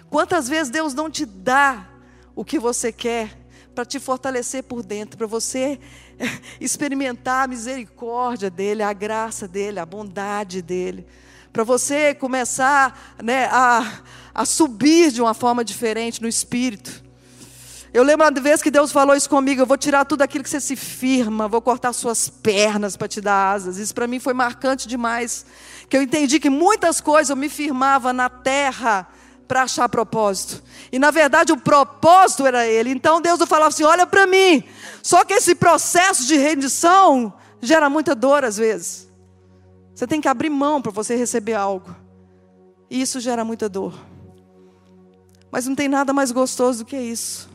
Quantas 0.08 0.48
vezes 0.48 0.70
Deus 0.70 0.92
não 0.92 1.10
te 1.10 1.24
dá 1.24 1.88
o 2.34 2.44
que 2.44 2.58
você 2.58 2.92
quer 2.92 3.38
para 3.74 3.84
te 3.84 3.98
fortalecer 3.98 4.64
por 4.64 4.82
dentro, 4.82 5.16
para 5.16 5.26
você 5.26 5.78
experimentar 6.60 7.44
a 7.44 7.48
misericórdia 7.48 8.50
dEle, 8.50 8.82
a 8.82 8.92
graça 8.92 9.46
dEle, 9.46 9.78
a 9.78 9.86
bondade 9.86 10.60
dEle, 10.60 11.06
para 11.52 11.64
você 11.64 12.14
começar 12.14 13.16
né, 13.22 13.46
a, 13.46 14.02
a 14.34 14.44
subir 14.44 15.10
de 15.10 15.20
uma 15.20 15.34
forma 15.34 15.64
diferente 15.64 16.20
no 16.20 16.28
espírito. 16.28 17.09
Eu 17.92 18.04
lembro 18.04 18.24
uma 18.24 18.40
vez 18.40 18.62
que 18.62 18.70
Deus 18.70 18.92
falou 18.92 19.16
isso 19.16 19.28
comigo: 19.28 19.60
eu 19.60 19.66
vou 19.66 19.76
tirar 19.76 20.04
tudo 20.04 20.22
aquilo 20.22 20.44
que 20.44 20.50
você 20.50 20.60
se 20.60 20.76
firma, 20.76 21.48
vou 21.48 21.60
cortar 21.60 21.92
suas 21.92 22.28
pernas 22.28 22.96
para 22.96 23.08
te 23.08 23.20
dar 23.20 23.52
asas. 23.52 23.78
Isso 23.78 23.94
para 23.94 24.06
mim 24.06 24.20
foi 24.20 24.32
marcante 24.32 24.86
demais. 24.86 25.44
Que 25.88 25.96
eu 25.96 26.02
entendi 26.02 26.38
que 26.38 26.48
muitas 26.48 27.00
coisas 27.00 27.30
eu 27.30 27.36
me 27.36 27.48
firmava 27.48 28.12
na 28.12 28.28
terra 28.28 29.08
para 29.48 29.62
achar 29.62 29.88
propósito. 29.88 30.62
E 30.92 30.98
na 31.00 31.10
verdade 31.10 31.52
o 31.52 31.56
propósito 31.56 32.46
era 32.46 32.64
ele. 32.64 32.90
Então 32.90 33.20
Deus 33.20 33.40
falava 33.40 33.68
assim: 33.68 33.82
olha 33.82 34.06
para 34.06 34.24
mim. 34.24 34.62
Só 35.02 35.24
que 35.24 35.34
esse 35.34 35.56
processo 35.56 36.24
de 36.24 36.36
rendição 36.36 37.32
gera 37.60 37.90
muita 37.90 38.14
dor 38.14 38.44
às 38.44 38.56
vezes. 38.56 39.10
Você 39.92 40.06
tem 40.06 40.20
que 40.20 40.28
abrir 40.28 40.48
mão 40.48 40.80
para 40.80 40.92
você 40.92 41.16
receber 41.16 41.54
algo. 41.54 41.94
E 42.88 43.02
isso 43.02 43.18
gera 43.18 43.44
muita 43.44 43.68
dor. 43.68 43.94
Mas 45.50 45.66
não 45.66 45.74
tem 45.74 45.88
nada 45.88 46.12
mais 46.12 46.30
gostoso 46.30 46.84
do 46.84 46.84
que 46.84 46.96
isso. 46.96 47.49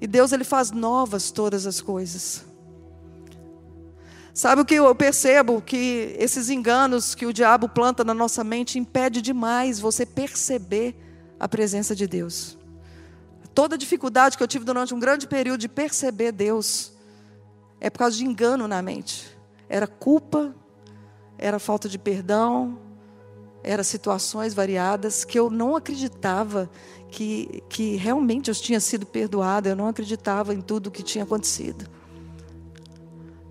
E 0.00 0.06
Deus 0.06 0.32
ele 0.32 0.44
faz 0.44 0.70
novas 0.70 1.30
todas 1.30 1.66
as 1.66 1.80
coisas. 1.80 2.44
Sabe 4.32 4.62
o 4.62 4.64
que 4.64 4.74
eu 4.74 4.94
percebo? 4.94 5.60
Que 5.60 6.14
esses 6.18 6.48
enganos 6.48 7.14
que 7.14 7.26
o 7.26 7.32
diabo 7.32 7.68
planta 7.68 8.04
na 8.04 8.14
nossa 8.14 8.42
mente 8.42 8.78
impede 8.78 9.20
demais 9.20 9.78
você 9.78 10.06
perceber 10.06 10.96
a 11.38 11.48
presença 11.48 11.94
de 11.94 12.06
Deus. 12.06 12.56
Toda 13.54 13.76
dificuldade 13.76 14.36
que 14.36 14.42
eu 14.42 14.48
tive 14.48 14.64
durante 14.64 14.94
um 14.94 15.00
grande 15.00 15.26
período 15.26 15.60
de 15.60 15.68
perceber 15.68 16.32
Deus 16.32 16.92
é 17.80 17.90
por 17.90 17.98
causa 17.98 18.16
de 18.16 18.24
engano 18.24 18.68
na 18.68 18.80
mente. 18.80 19.26
Era 19.68 19.86
culpa, 19.86 20.54
era 21.36 21.58
falta 21.58 21.88
de 21.88 21.98
perdão, 21.98 22.78
eram 23.62 23.84
situações 23.84 24.54
variadas 24.54 25.24
que 25.24 25.38
eu 25.38 25.50
não 25.50 25.76
acreditava 25.76 26.70
que, 27.10 27.62
que 27.68 27.96
realmente 27.96 28.48
eu 28.48 28.54
tinha 28.54 28.80
sido 28.80 29.04
perdoada, 29.04 29.68
eu 29.68 29.76
não 29.76 29.88
acreditava 29.88 30.54
em 30.54 30.60
tudo 30.60 30.86
o 30.86 30.90
que 30.90 31.02
tinha 31.02 31.24
acontecido. 31.24 31.88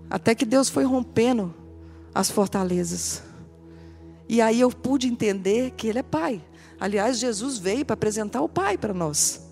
Até 0.08 0.34
que 0.34 0.44
Deus 0.44 0.68
foi 0.68 0.84
rompendo 0.84 1.54
as 2.14 2.30
fortalezas. 2.30 3.22
E 4.28 4.40
aí 4.40 4.60
eu 4.60 4.70
pude 4.70 5.06
entender 5.06 5.72
que 5.72 5.86
Ele 5.86 5.98
é 5.98 6.02
Pai. 6.02 6.42
Aliás, 6.78 7.18
Jesus 7.18 7.58
veio 7.58 7.84
para 7.84 7.94
apresentar 7.94 8.40
o 8.40 8.48
Pai 8.48 8.78
para 8.78 8.94
nós. 8.94 9.48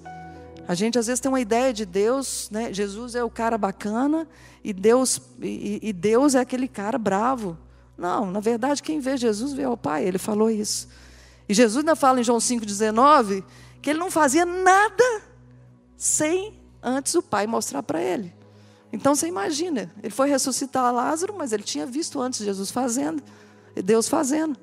A 0.67 0.75
gente 0.75 0.99
às 0.99 1.07
vezes 1.07 1.21
tem 1.21 1.31
uma 1.31 1.41
ideia 1.41 1.73
de 1.73 1.87
Deus, 1.87 2.49
né? 2.51 2.73
Jesus 2.73 3.15
é 3.15 3.23
o 3.23 3.31
cara 3.31 3.57
bacana 3.57 4.29
e 4.63 4.73
Deus, 4.73 5.21
e, 5.41 5.79
e 5.83 5.93
Deus 5.93 6.35
é 6.35 6.41
aquele 6.41 6.69
cara 6.69 6.99
bravo. 6.99 7.57
Não, 7.99 8.31
na 8.31 8.39
verdade, 8.39 8.81
quem 8.81 9.01
vê 9.01 9.17
Jesus 9.17 9.53
vê 9.53 9.67
o 9.67 9.77
Pai. 9.77 10.05
Ele 10.05 10.19
falou 10.19 10.49
isso. 10.49 10.89
E 11.49 11.53
Jesus 11.53 11.79
ainda 11.79 11.97
fala 11.97 12.21
em 12.21 12.25
João 12.25 12.39
5,19 12.39 13.43
que 13.83 13.91
ele 13.91 13.99
não 13.99 14.11
fazia 14.11 14.47
nada 14.47 15.23
sem 15.97 16.61
antes 16.83 17.15
o 17.15 17.23
Pai 17.23 17.47
mostrar 17.47 17.83
para 17.83 18.01
ele. 18.01 18.33
Então 18.93 19.15
você 19.15 19.27
imagina, 19.27 19.93
ele 20.03 20.13
foi 20.13 20.31
ressuscitar 20.31 20.93
Lázaro, 20.95 21.35
mas 21.37 21.53
ele 21.53 21.63
tinha 21.63 21.85
visto 21.85 22.21
antes 22.21 22.45
Jesus 22.45 22.71
fazendo, 22.71 23.23
Deus 23.85 24.09
fazendo. 24.09 24.57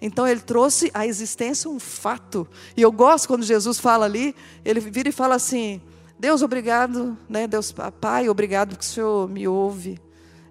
Então 0.00 0.26
ele 0.26 0.40
trouxe 0.40 0.90
à 0.94 1.06
existência 1.06 1.70
um 1.70 1.78
fato. 1.78 2.46
E 2.76 2.82
eu 2.82 2.92
gosto 2.92 3.26
quando 3.28 3.42
Jesus 3.42 3.78
fala 3.78 4.04
ali, 4.04 4.34
ele 4.64 4.80
vira 4.80 5.08
e 5.08 5.12
fala 5.12 5.34
assim: 5.34 5.80
Deus, 6.18 6.42
obrigado, 6.42 7.16
né? 7.28 7.46
Deus, 7.46 7.74
Pai, 8.00 8.28
obrigado 8.28 8.70
porque 8.70 8.84
o 8.84 8.88
Senhor 8.88 9.28
me 9.28 9.48
ouve, 9.48 10.00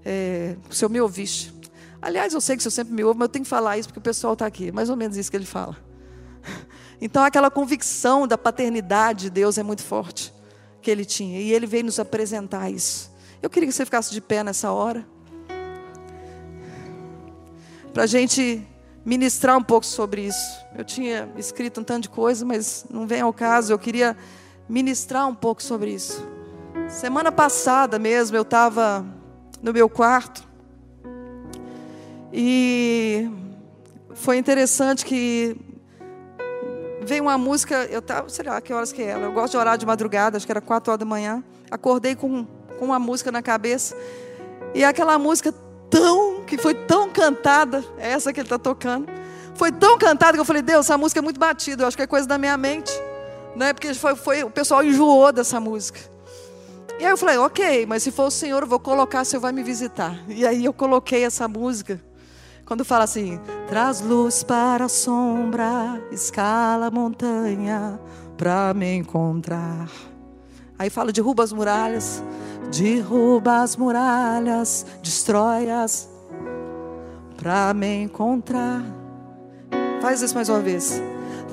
é, 0.03 0.55
o 0.69 0.73
Senhor 0.73 0.89
me 0.89 1.01
ouviste. 1.01 1.54
Aliás, 2.05 2.35
eu 2.35 2.39
sei 2.39 2.55
que 2.55 2.59
o 2.59 2.61
Senhor 2.61 2.71
sempre 2.71 2.93
me 2.93 3.03
ouve, 3.03 3.17
mas 3.17 3.25
eu 3.25 3.31
tenho 3.31 3.43
que 3.43 3.49
falar 3.49 3.79
isso 3.79 3.87
porque 3.87 3.97
o 3.97 4.01
pessoal 4.01 4.33
está 4.33 4.45
aqui. 4.45 4.71
Mais 4.71 4.91
ou 4.91 4.95
menos 4.95 5.17
isso 5.17 5.31
que 5.31 5.35
ele 5.35 5.45
fala. 5.45 5.75
Então 7.01 7.21
aquela 7.25 7.51
convicção 7.51 8.25
da 8.25 8.37
paternidade 8.37 9.23
de 9.23 9.29
Deus 9.29 9.57
é 9.57 9.63
muito 9.63 9.83
forte 9.83 10.33
que 10.81 10.89
ele 10.89 11.03
tinha. 11.03 11.41
E 11.41 11.51
ele 11.51 11.67
veio 11.67 11.83
nos 11.83 11.99
apresentar 11.99 12.69
isso. 12.69 13.11
Eu 13.41 13.49
queria 13.49 13.67
que 13.67 13.75
você 13.75 13.83
ficasse 13.83 14.13
de 14.13 14.21
pé 14.21 14.43
nessa 14.45 14.71
hora. 14.71 15.05
Para 17.93 18.03
a 18.03 18.07
gente 18.07 18.65
ministrar 19.03 19.57
um 19.57 19.61
pouco 19.61 19.85
sobre 19.85 20.21
isso. 20.21 20.65
Eu 20.73 20.85
tinha 20.85 21.29
escrito 21.35 21.81
um 21.81 21.83
tanto 21.83 22.03
de 22.03 22.09
coisa, 22.09 22.45
mas 22.45 22.85
não 22.89 23.05
vem 23.05 23.19
ao 23.19 23.33
caso. 23.33 23.73
Eu 23.73 23.79
queria 23.79 24.15
ministrar 24.69 25.27
um 25.27 25.35
pouco 25.35 25.61
sobre 25.61 25.91
isso. 25.91 26.25
Semana 26.87 27.29
passada 27.29 27.99
mesmo, 27.99 28.37
eu 28.37 28.43
estava 28.43 29.05
no 29.61 29.73
meu 29.73 29.89
quarto 29.89 30.54
e 32.37 33.31
foi 34.13 34.37
interessante 34.37 35.05
que 35.05 35.55
veio 37.01 37.23
uma 37.23 37.37
música, 37.37 37.85
eu 37.85 37.99
estava, 37.99 38.27
sei 38.27 38.43
lá 38.43 38.59
que 38.59 38.73
horas 38.73 38.91
que 38.91 39.01
era, 39.01 39.21
eu 39.21 39.31
gosto 39.31 39.51
de 39.51 39.57
orar 39.57 39.77
de 39.77 39.85
madrugada, 39.85 40.35
acho 40.35 40.45
que 40.45 40.51
era 40.51 40.59
quatro 40.59 40.91
horas 40.91 40.99
da 40.99 41.05
manhã, 41.05 41.41
acordei 41.71 42.13
com, 42.13 42.45
com 42.77 42.85
uma 42.85 42.99
música 42.99 43.31
na 43.31 43.41
cabeça, 43.41 43.95
e 44.73 44.83
aquela 44.83 45.17
música 45.17 45.53
tão, 45.89 46.43
que 46.43 46.57
foi 46.57 46.73
tão 46.73 47.09
cantada, 47.09 47.81
é 47.97 48.11
essa 48.11 48.33
que 48.33 48.41
ele 48.41 48.47
está 48.47 48.59
tocando, 48.59 49.07
foi 49.53 49.71
tão 49.71 49.97
cantada 49.97 50.33
que 50.33 50.41
eu 50.41 50.45
falei, 50.45 50.61
Deus, 50.61 50.87
essa 50.87 50.97
música 50.97 51.21
é 51.21 51.23
muito 51.23 51.39
batida, 51.39 51.83
eu 51.83 51.87
acho 51.87 51.95
que 51.95 52.03
é 52.03 52.07
coisa 52.07 52.27
da 52.27 52.37
minha 52.37 52.57
mente, 52.57 52.91
né? 53.55 53.71
porque 53.71 53.93
foi, 53.93 54.13
foi, 54.17 54.43
o 54.43 54.49
pessoal 54.49 54.83
enjoou 54.83 55.31
dessa 55.31 55.57
música. 55.57 56.01
E 56.99 57.05
aí 57.05 57.11
eu 57.11 57.17
falei, 57.17 57.37
ok, 57.37 57.85
mas 57.85 58.03
se 58.03 58.11
for 58.11 58.27
o 58.27 58.31
Senhor, 58.31 58.61
eu 58.61 58.67
vou 58.67 58.79
colocar, 58.79 59.21
o 59.21 59.25
Senhor 59.25 59.41
vai 59.41 59.53
me 59.53 59.63
visitar. 59.63 60.17
E 60.27 60.45
aí 60.45 60.65
eu 60.65 60.73
coloquei 60.73 61.23
essa 61.23 61.47
música. 61.47 62.01
Quando 62.65 62.83
fala 62.83 63.03
assim, 63.03 63.39
traz 63.67 64.01
luz 64.01 64.41
para 64.41 64.85
a 64.85 64.89
sombra, 64.89 66.01
escala 66.11 66.87
a 66.87 66.91
montanha 66.91 67.99
para 68.35 68.73
me 68.73 68.95
encontrar. 68.95 69.87
Aí 70.77 70.89
fala, 70.89 71.11
derruba 71.11 71.43
as 71.43 71.53
muralhas, 71.53 72.23
derruba 72.75 73.61
as 73.61 73.75
muralhas, 73.75 74.83
destrói 75.03 75.69
as 75.69 76.09
para 77.37 77.71
me 77.75 78.03
encontrar. 78.03 78.81
Faz 80.01 80.23
isso 80.23 80.33
mais 80.33 80.49
uma 80.49 80.59
vez. 80.59 80.99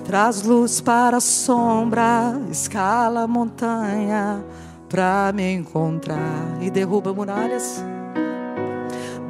Traz 0.07 0.43
luz 0.43 0.81
para 0.81 1.19
a 1.19 1.21
sombra, 1.21 2.41
escala 2.51 3.25
a 3.25 3.29
montanha 3.29 4.43
para 4.89 5.31
me 5.35 5.53
encontrar 5.53 6.57
e 6.63 6.71
derruba 6.71 7.13
muralhas 7.13 7.85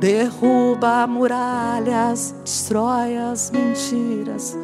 derruba 0.03 1.07
muralhas, 1.07 2.35
destrói 2.45 3.17
as 3.17 3.53
mentiras. 3.53 4.59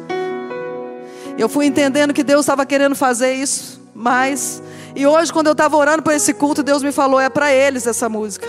Eu 1.37 1.47
fui 1.47 1.65
entendendo 1.65 2.13
que 2.13 2.25
Deus 2.25 2.41
estava 2.41 2.65
querendo 2.65 2.93
fazer 2.93 3.35
isso, 3.35 3.81
mas 3.95 4.61
e 4.93 5.07
hoje 5.07 5.31
quando 5.31 5.47
eu 5.47 5.53
estava 5.53 5.77
orando 5.77 6.03
por 6.03 6.11
esse 6.11 6.33
culto, 6.33 6.61
Deus 6.61 6.83
me 6.83 6.91
falou 6.91 7.21
é 7.21 7.29
para 7.29 7.53
eles 7.53 7.87
essa 7.87 8.09
música. 8.09 8.45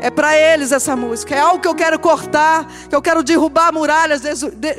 É 0.00 0.08
para 0.08 0.36
eles 0.38 0.70
essa 0.70 0.94
música. 0.94 1.34
É 1.34 1.40
algo 1.40 1.58
que 1.58 1.66
eu 1.66 1.74
quero 1.74 1.98
cortar, 1.98 2.68
que 2.88 2.94
eu 2.94 3.02
quero 3.02 3.24
derrubar 3.24 3.72
muralhas, 3.72 4.20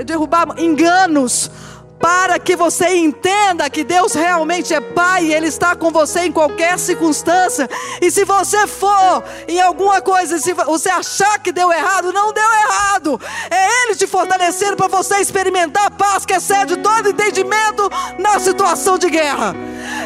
derrubar 0.06 0.56
enganos, 0.58 1.52
para 2.00 2.38
que 2.40 2.56
você 2.56 2.96
entenda 2.96 3.70
que 3.70 3.84
Deus 3.84 4.14
realmente 4.14 4.74
é 4.74 4.80
Pai 4.80 5.26
e 5.26 5.34
Ele 5.34 5.48
está 5.48 5.76
com 5.76 5.92
você 5.92 6.22
em 6.22 6.32
qualquer 6.32 6.78
circunstância. 6.78 7.70
E 8.02 8.12
se 8.12 8.24
você 8.24 8.68
for 8.68 9.24
em 9.48 9.60
alguma 9.60 10.02
coisa, 10.02 10.38
se 10.38 10.54
você 10.54 10.90
achar 10.90 11.40
que 11.40 11.52
deu 11.52 11.72
errado, 11.72 12.14
não 12.14 12.32
deu 12.32 12.44
errado. 12.44 13.22
É 13.50 13.84
Ele 13.84 13.96
te 13.96 14.06
fortalecendo 14.06 14.76
para 14.76 14.88
você 14.88 15.18
experimentar 15.18 15.88
a 15.88 15.92
paz 15.92 16.26
que 16.26 16.34
excede 16.34 16.78
todo 16.78 17.10
entendimento 17.10 17.90
na 18.20 18.40
situação 18.40 18.98
de 18.98 19.10
guerra. 19.10 19.56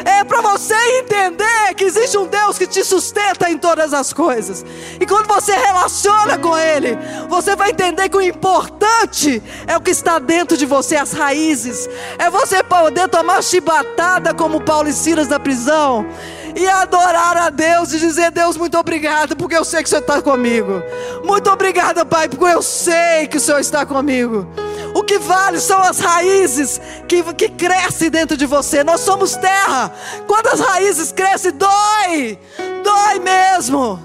É 0.04 0.24
para 0.24 0.40
você 0.40 0.74
entender 0.98 1.74
que 1.76 1.84
existe 1.84 2.16
um 2.18 2.26
Deus 2.26 2.58
que 2.58 2.66
te 2.66 2.84
sustenta 2.84 3.50
em 3.50 3.58
todas 3.58 3.92
as 3.92 4.12
coisas. 4.12 4.64
E 5.00 5.06
quando 5.06 5.26
você 5.26 5.52
relaciona 5.54 6.38
com 6.38 6.56
Ele, 6.56 6.98
você 7.28 7.54
vai 7.56 7.70
entender 7.70 8.08
que 8.08 8.16
o 8.16 8.22
importante 8.22 9.42
é 9.66 9.76
o 9.76 9.80
que 9.80 9.90
está 9.90 10.18
dentro 10.18 10.56
de 10.56 10.66
você, 10.66 10.96
as 10.96 11.12
raízes 11.12 11.88
é 12.18 12.30
você 12.30 12.62
poder 12.62 13.08
tomar 13.08 13.42
chibatada 13.42 14.34
como 14.34 14.60
Paulo 14.60 14.88
e 14.88 14.92
Silas 14.92 15.28
na 15.28 15.38
prisão 15.38 16.06
e 16.54 16.68
adorar 16.68 17.36
a 17.36 17.50
Deus 17.50 17.92
e 17.92 17.98
dizer: 17.98 18.30
Deus, 18.30 18.56
muito 18.56 18.78
obrigado, 18.78 19.36
porque 19.36 19.56
eu 19.56 19.64
sei 19.64 19.82
que 19.82 19.86
o 19.86 19.90
Senhor 19.90 20.02
está 20.02 20.20
comigo. 20.22 20.82
Muito 21.24 21.50
obrigado, 21.50 22.04
Pai, 22.06 22.28
porque 22.28 22.44
eu 22.44 22.62
sei 22.62 23.26
que 23.26 23.36
o 23.36 23.40
Senhor 23.40 23.60
está 23.60 23.84
comigo. 23.86 24.46
O 24.94 25.02
que 25.02 25.18
vale 25.18 25.58
são 25.58 25.80
as 25.80 25.98
raízes 25.98 26.80
que, 27.08 27.22
que 27.34 27.48
crescem 27.48 28.10
dentro 28.10 28.36
de 28.36 28.44
você. 28.44 28.84
Nós 28.84 29.00
somos 29.00 29.36
terra. 29.36 29.90
Quando 30.26 30.48
as 30.48 30.60
raízes 30.60 31.12
crescem, 31.12 31.52
dói. 31.52 32.38
Dói 32.84 33.18
mesmo. 33.18 33.98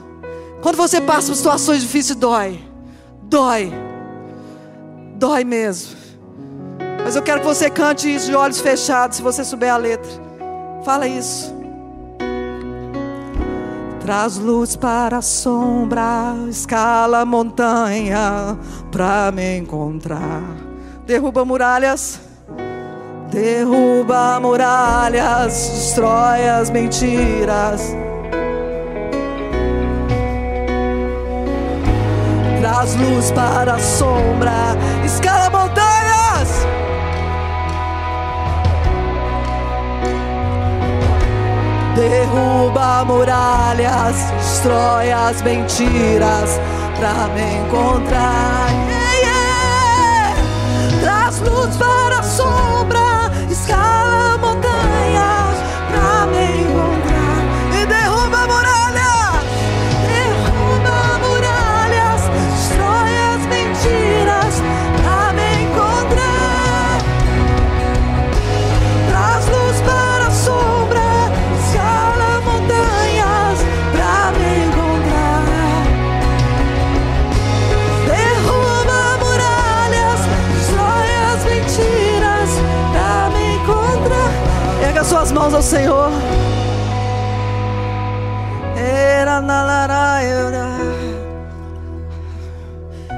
Quando 0.62 0.76
você 0.76 1.02
passa 1.02 1.28
por 1.28 1.36
situações 1.36 1.82
difíceis, 1.82 2.18
dói. 2.18 2.64
Dói. 3.24 3.74
Dói 5.16 5.44
mesmo. 5.44 5.98
Mas 7.04 7.16
eu 7.16 7.22
quero 7.22 7.42
que 7.42 7.46
você 7.46 7.70
cante 7.70 8.14
isso 8.14 8.28
de 8.28 8.36
olhos 8.36 8.60
fechados, 8.60 9.18
se 9.18 9.24
você 9.24 9.44
souber 9.44 9.74
a 9.74 9.78
letra. 9.78 10.10
Fala 10.84 11.08
isso. 11.08 11.57
Traz 14.08 14.38
luz 14.38 14.78
para 14.78 15.18
a 15.18 15.22
sombra, 15.22 16.34
escala 16.50 17.20
a 17.20 17.26
montanha 17.26 18.58
para 18.90 19.34
me 19.34 19.58
encontrar. 19.58 20.44
Derruba 21.06 21.44
muralhas, 21.44 22.18
derruba 23.30 24.40
muralhas, 24.40 25.52
destrói 25.52 26.48
as 26.48 26.70
mentiras. 26.70 27.94
Traz 32.62 32.96
luz 32.96 33.30
para 33.32 33.74
a 33.74 33.80
sombra, 33.80 34.78
escala 35.04 35.48
a 35.48 35.50
montanha. 35.50 35.87
Derruba 41.98 43.04
muralhas, 43.06 44.32
destrói 44.38 45.12
as 45.12 45.42
mentiras 45.42 46.60
pra 47.00 47.28
me 47.34 47.58
encontrar. 47.58 48.70
Yeah, 48.88 49.20
yeah. 49.24 51.02
Traz 51.02 51.40
luz 51.40 51.76
para 51.78 51.97
suas 85.28 85.32
mãos 85.32 85.54
ao 85.54 85.62
Senhor. 85.62 86.10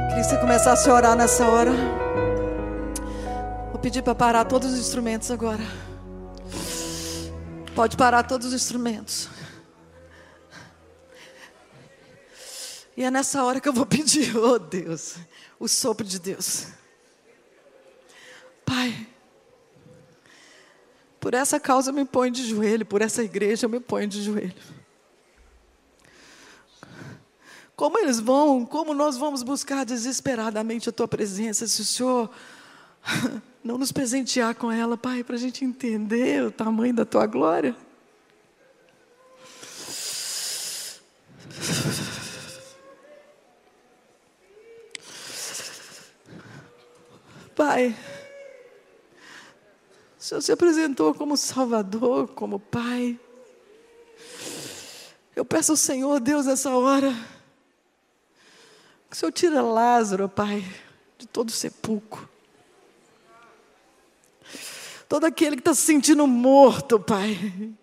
Queria 0.07 0.23
que 0.23 0.23
você 0.23 0.37
começasse 0.37 0.89
a 0.89 0.93
orar 0.93 1.15
nessa 1.15 1.45
hora. 1.45 1.71
Vou 3.71 3.79
pedir 3.79 4.01
para 4.01 4.15
parar 4.15 4.45
todos 4.45 4.73
os 4.73 4.79
instrumentos 4.79 5.29
agora. 5.29 5.63
Pode 7.75 7.95
parar 7.95 8.23
todos 8.23 8.47
os 8.47 8.53
instrumentos. 8.53 9.29
E 12.97 13.03
é 13.03 13.11
nessa 13.11 13.43
hora 13.43 13.61
que 13.61 13.69
eu 13.69 13.73
vou 13.73 13.85
pedir, 13.85 14.35
oh 14.37 14.57
Deus, 14.57 15.15
o 15.59 15.67
sopro 15.67 16.05
de 16.05 16.19
Deus. 16.19 16.67
Pai. 18.65 19.08
Por 21.19 21.33
essa 21.33 21.59
causa 21.59 21.89
eu 21.89 21.93
me 21.93 22.05
ponho 22.05 22.31
de 22.31 22.47
joelho, 22.47 22.85
por 22.85 23.01
essa 23.01 23.23
igreja 23.23 23.65
eu 23.65 23.69
me 23.69 23.79
ponho 23.79 24.07
de 24.07 24.21
joelho. 24.21 24.53
Como 27.75 27.97
eles 27.97 28.19
vão, 28.19 28.65
como 28.65 28.93
nós 28.93 29.17
vamos 29.17 29.41
buscar 29.41 29.85
desesperadamente 29.85 30.89
a 30.89 30.91
tua 30.91 31.07
presença, 31.07 31.65
se 31.67 31.81
o 31.81 31.85
Senhor 31.85 32.29
não 33.63 33.77
nos 33.77 33.91
presentear 33.91 34.55
com 34.55 34.71
ela, 34.71 34.97
Pai, 34.97 35.23
para 35.23 35.35
a 35.35 35.39
gente 35.39 35.63
entender 35.63 36.43
o 36.43 36.51
tamanho 36.51 36.93
da 36.93 37.05
tua 37.05 37.25
glória. 37.25 37.75
Pai, 47.55 47.93
Senhor 50.29 50.41
se 50.41 50.51
apresentou 50.51 51.11
como 51.15 51.35
Salvador, 51.35 52.27
como 52.27 52.59
Pai. 52.59 53.19
Eu 55.35 55.43
peço 55.43 55.71
ao 55.71 55.75
Senhor, 55.75 56.19
Deus, 56.19 56.45
nessa 56.45 56.69
hora, 56.69 57.11
que 59.09 59.15
o 59.15 59.19
Senhor 59.19 59.31
tira 59.31 59.61
Lázaro, 59.63 60.29
Pai, 60.29 60.63
de 61.17 61.25
todo 61.25 61.51
sepulcro. 61.51 62.29
Todo 65.07 65.25
aquele 65.25 65.55
que 65.55 65.61
está 65.61 65.73
se 65.73 65.81
sentindo 65.81 66.27
morto, 66.27 66.99
Pai. 66.99 67.73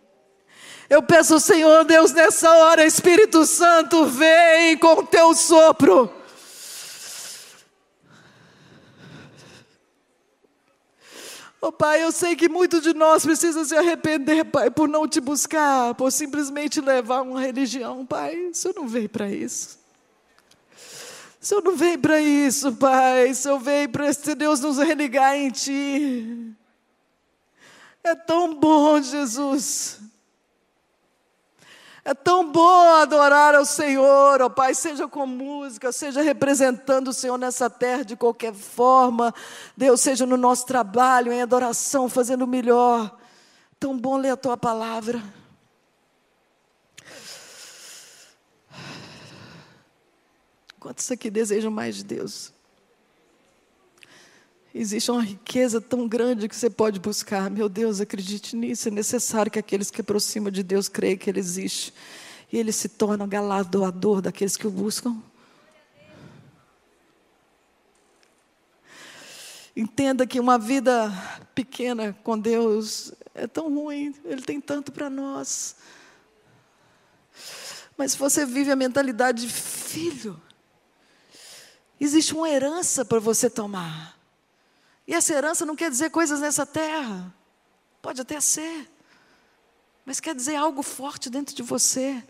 Eu 0.89 1.03
peço 1.03 1.35
ao 1.35 1.41
Senhor, 1.41 1.85
Deus, 1.85 2.13
nessa 2.13 2.49
hora, 2.49 2.87
Espírito 2.87 3.45
Santo, 3.45 4.07
vem 4.07 4.79
com 4.79 5.01
o 5.01 5.07
teu 5.07 5.35
sopro. 5.35 6.15
Oh, 11.61 11.73
pai, 11.73 12.03
eu 12.03 12.13
sei 12.13 12.37
que 12.37 12.49
muitos 12.49 12.83
de 12.83 12.93
nós 12.93 13.25
precisam 13.25 13.65
se 13.65 13.75
arrepender, 13.75 14.45
Pai, 14.45 14.71
por 14.71 14.89
não 14.89 15.09
te 15.09 15.21
buscar, 15.21 15.95
por 15.95 16.13
simplesmente 16.13 16.81
levar 16.81 17.23
uma 17.23 17.41
religião, 17.41 18.05
Pai. 18.05 18.37
O 18.51 18.55
Senhor 18.55 18.75
não 18.75 18.87
veio 18.87 19.09
para 19.09 19.31
isso. 19.31 19.79
O 21.41 21.45
Senhor 21.47 21.63
não 21.63 21.75
veio 21.75 21.99
para 21.99 22.21
isso, 22.21 22.73
Pai. 22.75 23.31
O 23.31 23.35
Senhor 23.35 23.59
veio 23.59 23.89
para 23.89 24.09
esse 24.09 24.35
Deus 24.35 24.61
nos 24.61 24.79
religar 24.79 25.35
em 25.35 25.51
Ti. 25.51 26.55
É 28.05 28.15
tão 28.15 28.55
bom, 28.55 29.01
Jesus. 29.01 29.99
É 32.07 32.15
tão 32.15 32.53
bom 32.53 32.95
adorar 32.95 33.57
ao 33.57 33.65
Senhor, 33.65 34.41
ó 34.41 34.49
Pai, 34.49 34.77
seja 34.77 35.09
com 35.09 35.27
música, 35.27 35.91
seja 35.91 36.23
representando 36.23 37.09
o 37.09 37.13
Senhor 37.13 37.37
nessa 37.37 37.69
terra 37.69 38.05
de 38.05 38.15
qualquer 38.15 38.55
forma. 38.55 39.35
Deus, 39.77 40.03
seja 40.03 40.25
no 40.25 40.37
nosso 40.37 40.67
trabalho, 40.67 41.33
em 41.33 41.43
adoração, 41.43 42.09
fazendo 42.09 42.43
o 42.43 42.47
melhor. 42.47 43.19
Tão 43.81 43.99
bom 43.99 44.19
ler 44.19 44.31
a 44.31 44.37
tua 44.37 44.57
palavra. 44.57 45.21
Quantos 50.79 51.11
aqui 51.11 51.29
desejam 51.29 51.73
mais 51.73 51.97
de 51.97 52.05
Deus? 52.05 52.53
Existe 54.79 55.11
uma 55.11 55.23
riqueza 55.23 55.81
tão 55.81 56.07
grande 56.07 56.47
que 56.47 56.55
você 56.55 56.69
pode 56.69 57.01
buscar. 57.01 57.51
Meu 57.51 57.67
Deus, 57.67 57.99
acredite 57.99 58.55
nisso. 58.55 58.89
É 58.89 58.91
necessário 58.91 59.51
que 59.51 59.59
aqueles 59.59 59.91
que 59.91 60.03
aproximam 60.03 60.51
de 60.51 60.63
Deus 60.63 60.87
creiam 60.87 61.17
que 61.17 61.31
Ele 61.31 61.41
existe. 61.41 61.95
E 62.53 62.59
Ele 62.59 62.71
se 62.71 62.91
torna 62.91 63.27
galardoador 63.27 64.21
daqueles 64.21 64.55
que 64.55 64.67
o 64.67 64.71
buscam. 64.71 65.17
Entenda 69.75 70.27
que 70.27 70.39
uma 70.39 70.59
vida 70.59 71.11
pequena 71.55 72.15
com 72.23 72.39
Deus 72.39 73.15
é 73.35 73.47
tão 73.47 73.75
ruim, 73.75 74.15
Ele 74.27 74.43
tem 74.43 74.61
tanto 74.61 74.93
para 74.93 75.09
nós. 75.09 75.77
Mas 77.97 78.13
se 78.13 78.19
você 78.19 78.45
vive 78.45 78.71
a 78.71 78.77
mentalidade 78.77 79.47
de 79.47 79.49
filho, 79.51 80.39
existe 81.99 82.35
uma 82.35 82.51
herança 82.51 83.07
para 83.07 83.19
você 83.19 83.49
tomar. 83.49 84.16
E 85.07 85.15
essa 85.15 85.33
herança 85.33 85.65
não 85.65 85.77
quer 85.77 85.91
dizer 85.91 86.11
coisas 86.11 86.41
nessa 86.41 86.67
terra. 86.67 87.33
Pode 88.03 88.21
até 88.21 88.41
ser. 88.41 88.91
Mas 90.05 90.21
quer 90.21 90.35
dizer 90.35 90.57
algo 90.57 90.83
forte 90.83 91.31
dentro 91.31 91.55
de 91.55 91.63
você. 91.63 92.23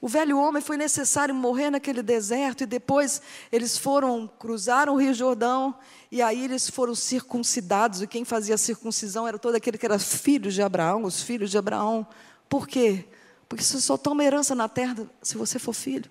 O 0.00 0.06
velho 0.06 0.38
homem 0.38 0.62
foi 0.62 0.76
necessário 0.76 1.34
morrer 1.34 1.70
naquele 1.70 2.02
deserto 2.02 2.62
e 2.62 2.66
depois 2.66 3.20
eles 3.50 3.76
foram, 3.76 4.30
cruzaram 4.38 4.94
o 4.94 4.96
Rio 4.96 5.12
Jordão 5.12 5.76
e 6.10 6.22
aí 6.22 6.44
eles 6.44 6.70
foram 6.70 6.94
circuncidados. 6.94 8.00
E 8.00 8.06
quem 8.06 8.24
fazia 8.24 8.54
a 8.54 8.58
circuncisão 8.58 9.26
era 9.26 9.38
todo 9.38 9.56
aquele 9.56 9.76
que 9.76 9.86
era 9.86 9.98
filho 9.98 10.52
de 10.52 10.62
Abraão, 10.62 11.02
os 11.02 11.22
filhos 11.22 11.50
de 11.50 11.58
Abraão. 11.58 12.06
Por 12.48 12.68
quê? 12.68 13.06
Porque 13.48 13.64
você 13.64 13.80
só 13.80 13.96
toma 13.96 14.22
herança 14.22 14.54
na 14.54 14.68
terra 14.68 15.08
se 15.20 15.36
você 15.36 15.58
for 15.58 15.72
filho. 15.72 16.08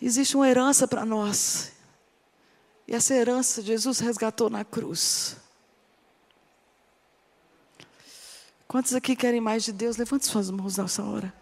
Existe 0.00 0.36
uma 0.36 0.48
herança 0.48 0.86
para 0.86 1.04
nós. 1.04 1.72
E 2.88 2.94
essa 2.94 3.14
herança 3.14 3.60
Jesus 3.60 3.98
resgatou 3.98 4.48
na 4.48 4.64
cruz. 4.64 5.36
Quantos 8.66 8.94
aqui 8.94 9.14
querem 9.14 9.42
mais 9.42 9.62
de 9.62 9.72
Deus? 9.72 9.98
Levante 9.98 10.26
suas 10.26 10.50
mãos 10.50 10.78
nessa 10.78 11.02
hora. 11.02 11.32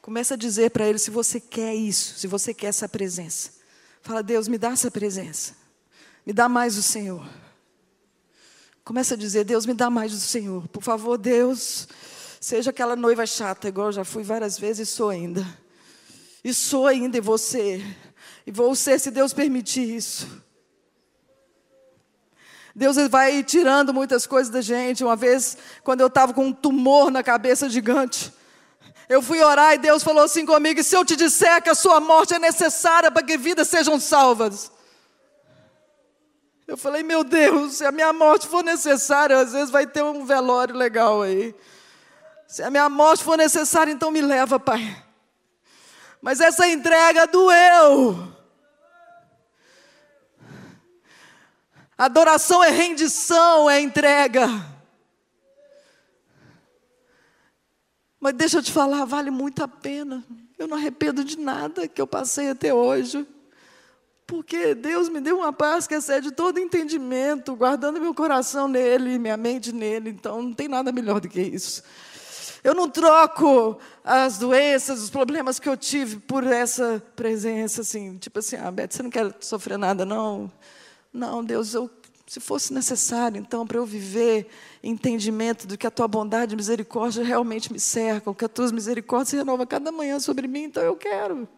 Começa 0.00 0.34
a 0.34 0.36
dizer 0.36 0.70
para 0.70 0.86
ele 0.88 0.98
se 0.98 1.10
você 1.10 1.40
quer 1.40 1.74
isso, 1.74 2.20
se 2.20 2.28
você 2.28 2.54
quer 2.54 2.68
essa 2.68 2.88
presença. 2.88 3.50
Fala, 4.00 4.22
Deus, 4.22 4.46
me 4.46 4.56
dá 4.56 4.70
essa 4.70 4.92
presença. 4.92 5.56
Me 6.24 6.32
dá 6.32 6.48
mais 6.48 6.76
o 6.78 6.82
Senhor. 6.82 7.28
Começa 8.84 9.14
a 9.14 9.18
dizer, 9.18 9.44
Deus, 9.44 9.66
me 9.66 9.74
dá 9.74 9.90
mais 9.90 10.12
do 10.12 10.18
Senhor. 10.18 10.66
Por 10.68 10.82
favor, 10.82 11.18
Deus, 11.18 11.88
Seja 12.40 12.70
aquela 12.70 12.94
noiva 12.94 13.26
chata, 13.26 13.68
igual 13.68 13.88
eu 13.88 13.92
já 13.92 14.04
fui 14.04 14.22
várias 14.22 14.58
vezes 14.58 14.88
e 14.88 14.92
sou 14.92 15.10
ainda. 15.10 15.44
E 16.44 16.54
sou 16.54 16.86
ainda 16.86 17.18
em 17.18 17.20
você. 17.20 17.84
E 18.46 18.52
vou 18.52 18.74
ser 18.74 18.98
se 19.00 19.10
Deus 19.10 19.32
permitir 19.32 19.96
isso. 19.96 20.26
Deus 22.74 22.96
vai 23.10 23.42
tirando 23.42 23.92
muitas 23.92 24.24
coisas 24.24 24.52
da 24.52 24.60
gente. 24.60 25.02
Uma 25.02 25.16
vez, 25.16 25.58
quando 25.82 26.00
eu 26.00 26.06
estava 26.06 26.32
com 26.32 26.46
um 26.46 26.52
tumor 26.52 27.10
na 27.10 27.24
cabeça 27.24 27.68
gigante, 27.68 28.32
eu 29.08 29.20
fui 29.20 29.42
orar 29.42 29.74
e 29.74 29.78
Deus 29.78 30.04
falou 30.04 30.22
assim 30.22 30.46
comigo: 30.46 30.80
se 30.84 30.96
eu 30.96 31.04
te 31.04 31.16
disser 31.16 31.60
que 31.60 31.70
a 31.70 31.74
sua 31.74 31.98
morte 31.98 32.34
é 32.34 32.38
necessária 32.38 33.10
para 33.10 33.26
que 33.26 33.36
vidas 33.36 33.68
sejam 33.68 33.98
salvas. 33.98 34.70
Eu 36.68 36.76
falei, 36.76 37.02
meu 37.02 37.24
Deus, 37.24 37.78
se 37.78 37.84
a 37.84 37.90
minha 37.90 38.12
morte 38.12 38.46
for 38.46 38.62
necessária, 38.62 39.38
às 39.38 39.52
vezes 39.52 39.70
vai 39.70 39.86
ter 39.86 40.04
um 40.04 40.26
velório 40.26 40.76
legal 40.76 41.22
aí. 41.22 41.54
Se 42.48 42.62
a 42.62 42.70
minha 42.70 42.88
morte 42.88 43.22
for 43.22 43.36
necessária, 43.36 43.92
então 43.92 44.10
me 44.10 44.22
leva, 44.22 44.58
Pai. 44.58 45.04
Mas 46.22 46.40
essa 46.40 46.66
entrega 46.66 47.26
doeu. 47.26 48.26
Adoração 51.96 52.64
é 52.64 52.70
rendição, 52.70 53.68
é 53.68 53.78
entrega. 53.78 54.48
Mas 58.18 58.32
deixa 58.32 58.58
eu 58.58 58.62
te 58.62 58.72
falar, 58.72 59.04
vale 59.04 59.30
muito 59.30 59.62
a 59.62 59.68
pena. 59.68 60.24
Eu 60.58 60.66
não 60.66 60.78
arrependo 60.78 61.22
de 61.22 61.38
nada 61.38 61.86
que 61.86 62.00
eu 62.00 62.06
passei 62.06 62.48
até 62.48 62.72
hoje. 62.72 63.26
Porque 64.26 64.74
Deus 64.74 65.10
me 65.10 65.20
deu 65.20 65.38
uma 65.38 65.52
paz 65.52 65.86
que 65.86 65.94
excede 65.94 66.30
todo 66.30 66.58
entendimento, 66.58 67.54
guardando 67.54 68.00
meu 68.00 68.14
coração 68.14 68.68
nele, 68.68 69.18
minha 69.18 69.36
mente 69.36 69.70
nele. 69.70 70.08
Então 70.08 70.40
não 70.40 70.54
tem 70.54 70.66
nada 70.66 70.90
melhor 70.90 71.20
do 71.20 71.28
que 71.28 71.42
isso. 71.42 71.82
Eu 72.62 72.74
não 72.74 72.88
troco 72.88 73.78
as 74.04 74.38
doenças, 74.38 75.02
os 75.02 75.10
problemas 75.10 75.58
que 75.58 75.68
eu 75.68 75.76
tive 75.76 76.16
por 76.18 76.44
essa 76.44 77.02
presença, 77.14 77.82
assim, 77.82 78.16
tipo 78.18 78.38
assim, 78.38 78.56
ah, 78.56 78.70
Beth, 78.70 78.88
você 78.90 79.02
não 79.02 79.10
quer 79.10 79.34
sofrer 79.40 79.78
nada, 79.78 80.04
não? 80.04 80.50
Não, 81.12 81.44
Deus, 81.44 81.74
eu, 81.74 81.90
se 82.26 82.40
fosse 82.40 82.72
necessário, 82.72 83.38
então, 83.38 83.66
para 83.66 83.78
eu 83.78 83.86
viver 83.86 84.48
entendimento 84.82 85.66
do 85.66 85.78
que 85.78 85.86
a 85.86 85.90
tua 85.90 86.08
bondade 86.08 86.54
e 86.54 86.56
misericórdia 86.56 87.24
realmente 87.24 87.72
me 87.72 87.80
cercam, 87.80 88.34
que 88.34 88.44
as 88.44 88.50
tuas 88.50 88.72
misericórdias 88.72 89.28
se 89.28 89.36
renovam 89.36 89.66
cada 89.66 89.92
manhã 89.92 90.18
sobre 90.18 90.46
mim, 90.48 90.64
então 90.64 90.82
eu 90.82 90.96
quero. 90.96 91.48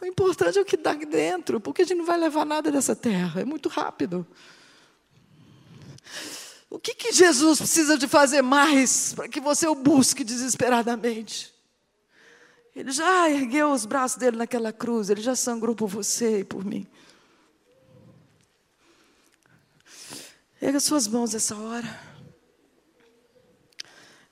O 0.00 0.06
importante 0.06 0.58
é 0.58 0.60
o 0.60 0.64
que 0.64 0.76
dá 0.76 0.92
aqui 0.92 1.06
dentro, 1.06 1.58
porque 1.58 1.82
a 1.82 1.84
gente 1.84 1.96
não 1.96 2.04
vai 2.04 2.18
levar 2.18 2.44
nada 2.44 2.70
dessa 2.70 2.94
terra, 2.94 3.40
é 3.40 3.44
muito 3.44 3.68
rápido. 3.68 4.26
O 6.74 6.78
que, 6.80 6.92
que 6.92 7.12
Jesus 7.12 7.58
precisa 7.60 7.96
de 7.96 8.08
fazer 8.08 8.42
mais 8.42 9.12
para 9.14 9.28
que 9.28 9.40
você 9.40 9.64
o 9.64 9.76
busque 9.76 10.24
desesperadamente? 10.24 11.54
Ele 12.74 12.90
já 12.90 13.30
ergueu 13.30 13.70
os 13.70 13.86
braços 13.86 14.18
dele 14.18 14.36
naquela 14.36 14.72
cruz, 14.72 15.08
ele 15.08 15.22
já 15.22 15.36
sangrou 15.36 15.76
por 15.76 15.86
você 15.86 16.40
e 16.40 16.44
por 16.44 16.64
mim. 16.64 16.84
Erga 20.60 20.80
suas 20.80 21.06
mãos 21.06 21.32
essa 21.32 21.54
hora. 21.54 22.00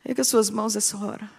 Erga 0.04 0.24
suas 0.24 0.50
mãos 0.50 0.74
essa 0.74 0.96
hora. 0.96 1.30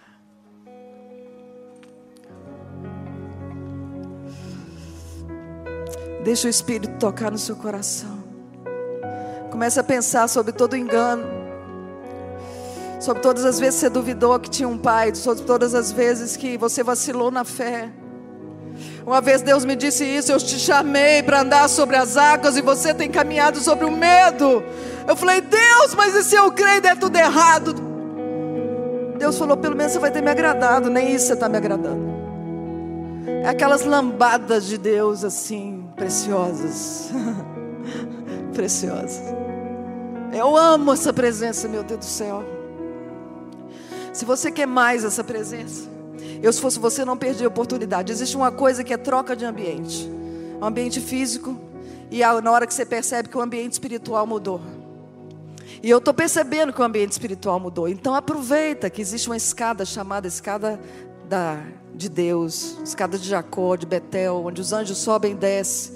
Deixa 6.24 6.46
o 6.46 6.50
Espírito 6.50 6.98
tocar 6.98 7.30
no 7.30 7.36
seu 7.36 7.56
coração. 7.56 8.23
Comece 9.54 9.78
a 9.78 9.84
pensar 9.84 10.26
sobre 10.28 10.50
todo 10.50 10.76
engano. 10.76 11.24
Sobre 12.98 13.22
todas 13.22 13.44
as 13.44 13.60
vezes 13.60 13.76
que 13.76 13.80
você 13.82 13.88
duvidou 13.88 14.36
que 14.40 14.50
tinha 14.50 14.68
um 14.68 14.76
pai, 14.76 15.14
sobre 15.14 15.44
todas 15.44 15.76
as 15.76 15.92
vezes 15.92 16.36
que 16.36 16.58
você 16.58 16.82
vacilou 16.82 17.30
na 17.30 17.44
fé. 17.44 17.88
Uma 19.06 19.20
vez 19.20 19.42
Deus 19.42 19.64
me 19.64 19.76
disse 19.76 20.04
isso, 20.04 20.32
eu 20.32 20.38
te 20.38 20.58
chamei 20.58 21.22
para 21.22 21.42
andar 21.42 21.68
sobre 21.68 21.94
as 21.94 22.16
águas 22.16 22.56
e 22.56 22.62
você 22.62 22.92
tem 22.92 23.08
caminhado 23.08 23.60
sobre 23.60 23.84
o 23.84 23.92
medo. 23.92 24.60
Eu 25.06 25.14
falei, 25.14 25.40
Deus, 25.40 25.94
mas 25.96 26.16
e 26.16 26.24
se 26.24 26.34
eu 26.34 26.50
creio 26.50 26.82
der 26.82 26.98
tudo 26.98 27.14
errado? 27.14 27.76
Deus 29.20 29.38
falou, 29.38 29.56
pelo 29.56 29.76
menos 29.76 29.92
você 29.92 30.00
vai 30.00 30.10
ter 30.10 30.20
me 30.20 30.32
agradado, 30.32 30.90
nem 30.90 31.14
isso 31.14 31.28
você 31.28 31.34
está 31.34 31.48
me 31.48 31.58
agradando. 31.58 32.12
É 33.44 33.50
aquelas 33.50 33.84
lambadas 33.84 34.66
de 34.66 34.76
Deus 34.76 35.22
assim, 35.22 35.88
preciosas. 35.94 37.12
preciosas. 38.52 39.43
Eu 40.34 40.56
amo 40.56 40.92
essa 40.92 41.12
presença, 41.12 41.68
meu 41.68 41.84
Deus 41.84 42.00
do 42.00 42.04
céu. 42.04 42.44
Se 44.12 44.24
você 44.24 44.50
quer 44.50 44.66
mais 44.66 45.04
essa 45.04 45.22
presença, 45.22 45.88
eu, 46.42 46.52
se 46.52 46.60
fosse 46.60 46.78
você, 46.78 47.04
não 47.04 47.16
perdi 47.16 47.44
a 47.44 47.48
oportunidade. 47.48 48.10
Existe 48.10 48.36
uma 48.36 48.50
coisa 48.50 48.82
que 48.82 48.92
é 48.92 48.96
troca 48.96 49.36
de 49.36 49.44
ambiente: 49.44 50.10
um 50.60 50.64
ambiente 50.64 51.00
físico, 51.00 51.56
e 52.10 52.20
na 52.42 52.50
hora 52.50 52.66
que 52.66 52.74
você 52.74 52.84
percebe 52.84 53.28
que 53.28 53.38
o 53.38 53.40
ambiente 53.40 53.72
espiritual 53.72 54.26
mudou. 54.26 54.60
E 55.80 55.88
eu 55.88 55.98
estou 55.98 56.12
percebendo 56.12 56.72
que 56.72 56.80
o 56.80 56.84
ambiente 56.84 57.12
espiritual 57.12 57.60
mudou. 57.60 57.88
Então 57.88 58.14
aproveita 58.14 58.90
que 58.90 59.00
existe 59.00 59.28
uma 59.28 59.36
escada 59.36 59.84
chamada 59.84 60.26
escada 60.26 60.80
da, 61.28 61.62
de 61.94 62.08
Deus, 62.08 62.78
escada 62.82 63.18
de 63.18 63.28
Jacó, 63.28 63.76
de 63.76 63.86
Betel, 63.86 64.42
onde 64.46 64.60
os 64.60 64.72
anjos 64.72 64.98
sobem 64.98 65.32
e 65.32 65.34
descem, 65.34 65.94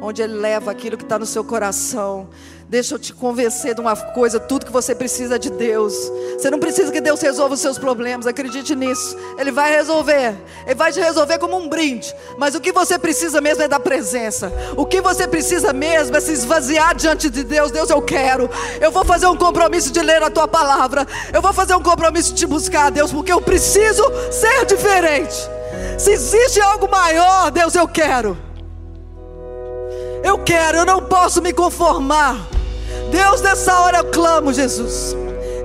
onde 0.00 0.22
Ele 0.22 0.34
leva 0.34 0.70
aquilo 0.70 0.96
que 0.96 1.02
está 1.02 1.18
no 1.18 1.26
seu 1.26 1.44
coração. 1.44 2.28
Deixa 2.74 2.96
eu 2.96 2.98
te 2.98 3.14
convencer 3.14 3.72
de 3.72 3.80
uma 3.80 3.94
coisa: 3.94 4.40
tudo 4.40 4.66
que 4.66 4.72
você 4.72 4.96
precisa 4.96 5.36
é 5.36 5.38
de 5.38 5.48
Deus. 5.48 5.94
Você 6.36 6.50
não 6.50 6.58
precisa 6.58 6.90
que 6.90 7.00
Deus 7.00 7.20
resolva 7.20 7.54
os 7.54 7.60
seus 7.60 7.78
problemas, 7.78 8.26
acredite 8.26 8.74
nisso. 8.74 9.16
Ele 9.38 9.52
vai 9.52 9.72
resolver, 9.76 10.34
Ele 10.66 10.74
vai 10.74 10.90
te 10.90 10.98
resolver 10.98 11.38
como 11.38 11.56
um 11.56 11.68
brinde. 11.68 12.12
Mas 12.36 12.56
o 12.56 12.60
que 12.60 12.72
você 12.72 12.98
precisa 12.98 13.40
mesmo 13.40 13.62
é 13.62 13.68
da 13.68 13.78
presença. 13.78 14.52
O 14.76 14.84
que 14.84 15.00
você 15.00 15.28
precisa 15.28 15.72
mesmo 15.72 16.16
é 16.16 16.20
se 16.20 16.32
esvaziar 16.32 16.96
diante 16.96 17.30
de 17.30 17.44
Deus. 17.44 17.70
Deus, 17.70 17.90
eu 17.90 18.02
quero. 18.02 18.50
Eu 18.80 18.90
vou 18.90 19.04
fazer 19.04 19.28
um 19.28 19.36
compromisso 19.36 19.92
de 19.92 20.00
ler 20.00 20.20
a 20.24 20.28
tua 20.28 20.48
palavra. 20.48 21.06
Eu 21.32 21.40
vou 21.40 21.52
fazer 21.52 21.76
um 21.76 21.82
compromisso 21.82 22.30
de 22.34 22.40
te 22.40 22.46
buscar, 22.46 22.90
Deus, 22.90 23.12
porque 23.12 23.32
eu 23.32 23.40
preciso 23.40 24.02
ser 24.32 24.66
diferente. 24.66 25.36
Se 25.96 26.10
existe 26.10 26.60
algo 26.60 26.90
maior, 26.90 27.52
Deus, 27.52 27.76
eu 27.76 27.86
quero. 27.86 28.36
Eu 30.24 30.42
quero, 30.42 30.78
eu 30.78 30.84
não 30.84 31.02
posso 31.02 31.40
me 31.40 31.52
conformar. 31.52 32.53
Deus, 33.10 33.40
nessa 33.40 33.80
hora 33.80 33.98
eu 33.98 34.04
clamo, 34.04 34.52
Jesus. 34.52 35.14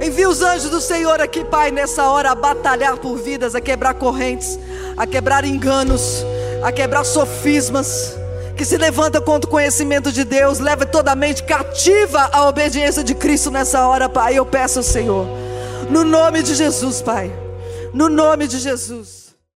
Envia 0.02 0.30
os 0.30 0.42
anjos 0.42 0.70
do 0.70 0.80
Senhor 0.80 1.20
aqui, 1.20 1.44
Pai, 1.44 1.72
nessa 1.72 2.06
hora 2.06 2.32
a 2.32 2.36
batalhar 2.36 2.98
por 2.98 3.18
vidas, 3.18 3.54
a 3.54 3.62
quebrar 3.62 3.96
correntes, 3.96 4.58
a 4.96 5.06
quebrar 5.06 5.44
enganos, 5.44 6.24
a 6.64 6.72
quebrar 6.72 7.04
sofismas 7.04 8.16
que 8.56 8.66
se 8.66 8.78
levanta 8.78 9.22
contra 9.22 9.48
o 9.48 9.52
conhecimento 9.52 10.12
de 10.12 10.24
Deus, 10.24 10.60
leva 10.60 10.86
toda 10.86 11.12
a 11.12 11.16
mente 11.16 11.44
cativa 11.44 12.30
à 12.32 12.48
obediência 12.48 13.04
de 13.04 13.16
Cristo 13.16 13.50
nessa 13.50 13.88
hora, 13.88 14.10
Pai. 14.10 14.38
Eu 14.38 14.46
peço 14.46 14.80
ao 14.80 14.84
Senhor, 14.84 15.26
no 15.90 16.04
nome 16.04 16.44
de 16.44 16.56
Jesus, 16.56 17.02
Pai, 17.02 17.32
no 17.94 18.10
nome 18.10 18.48
de 18.48 18.60
Jesus. 18.60 19.19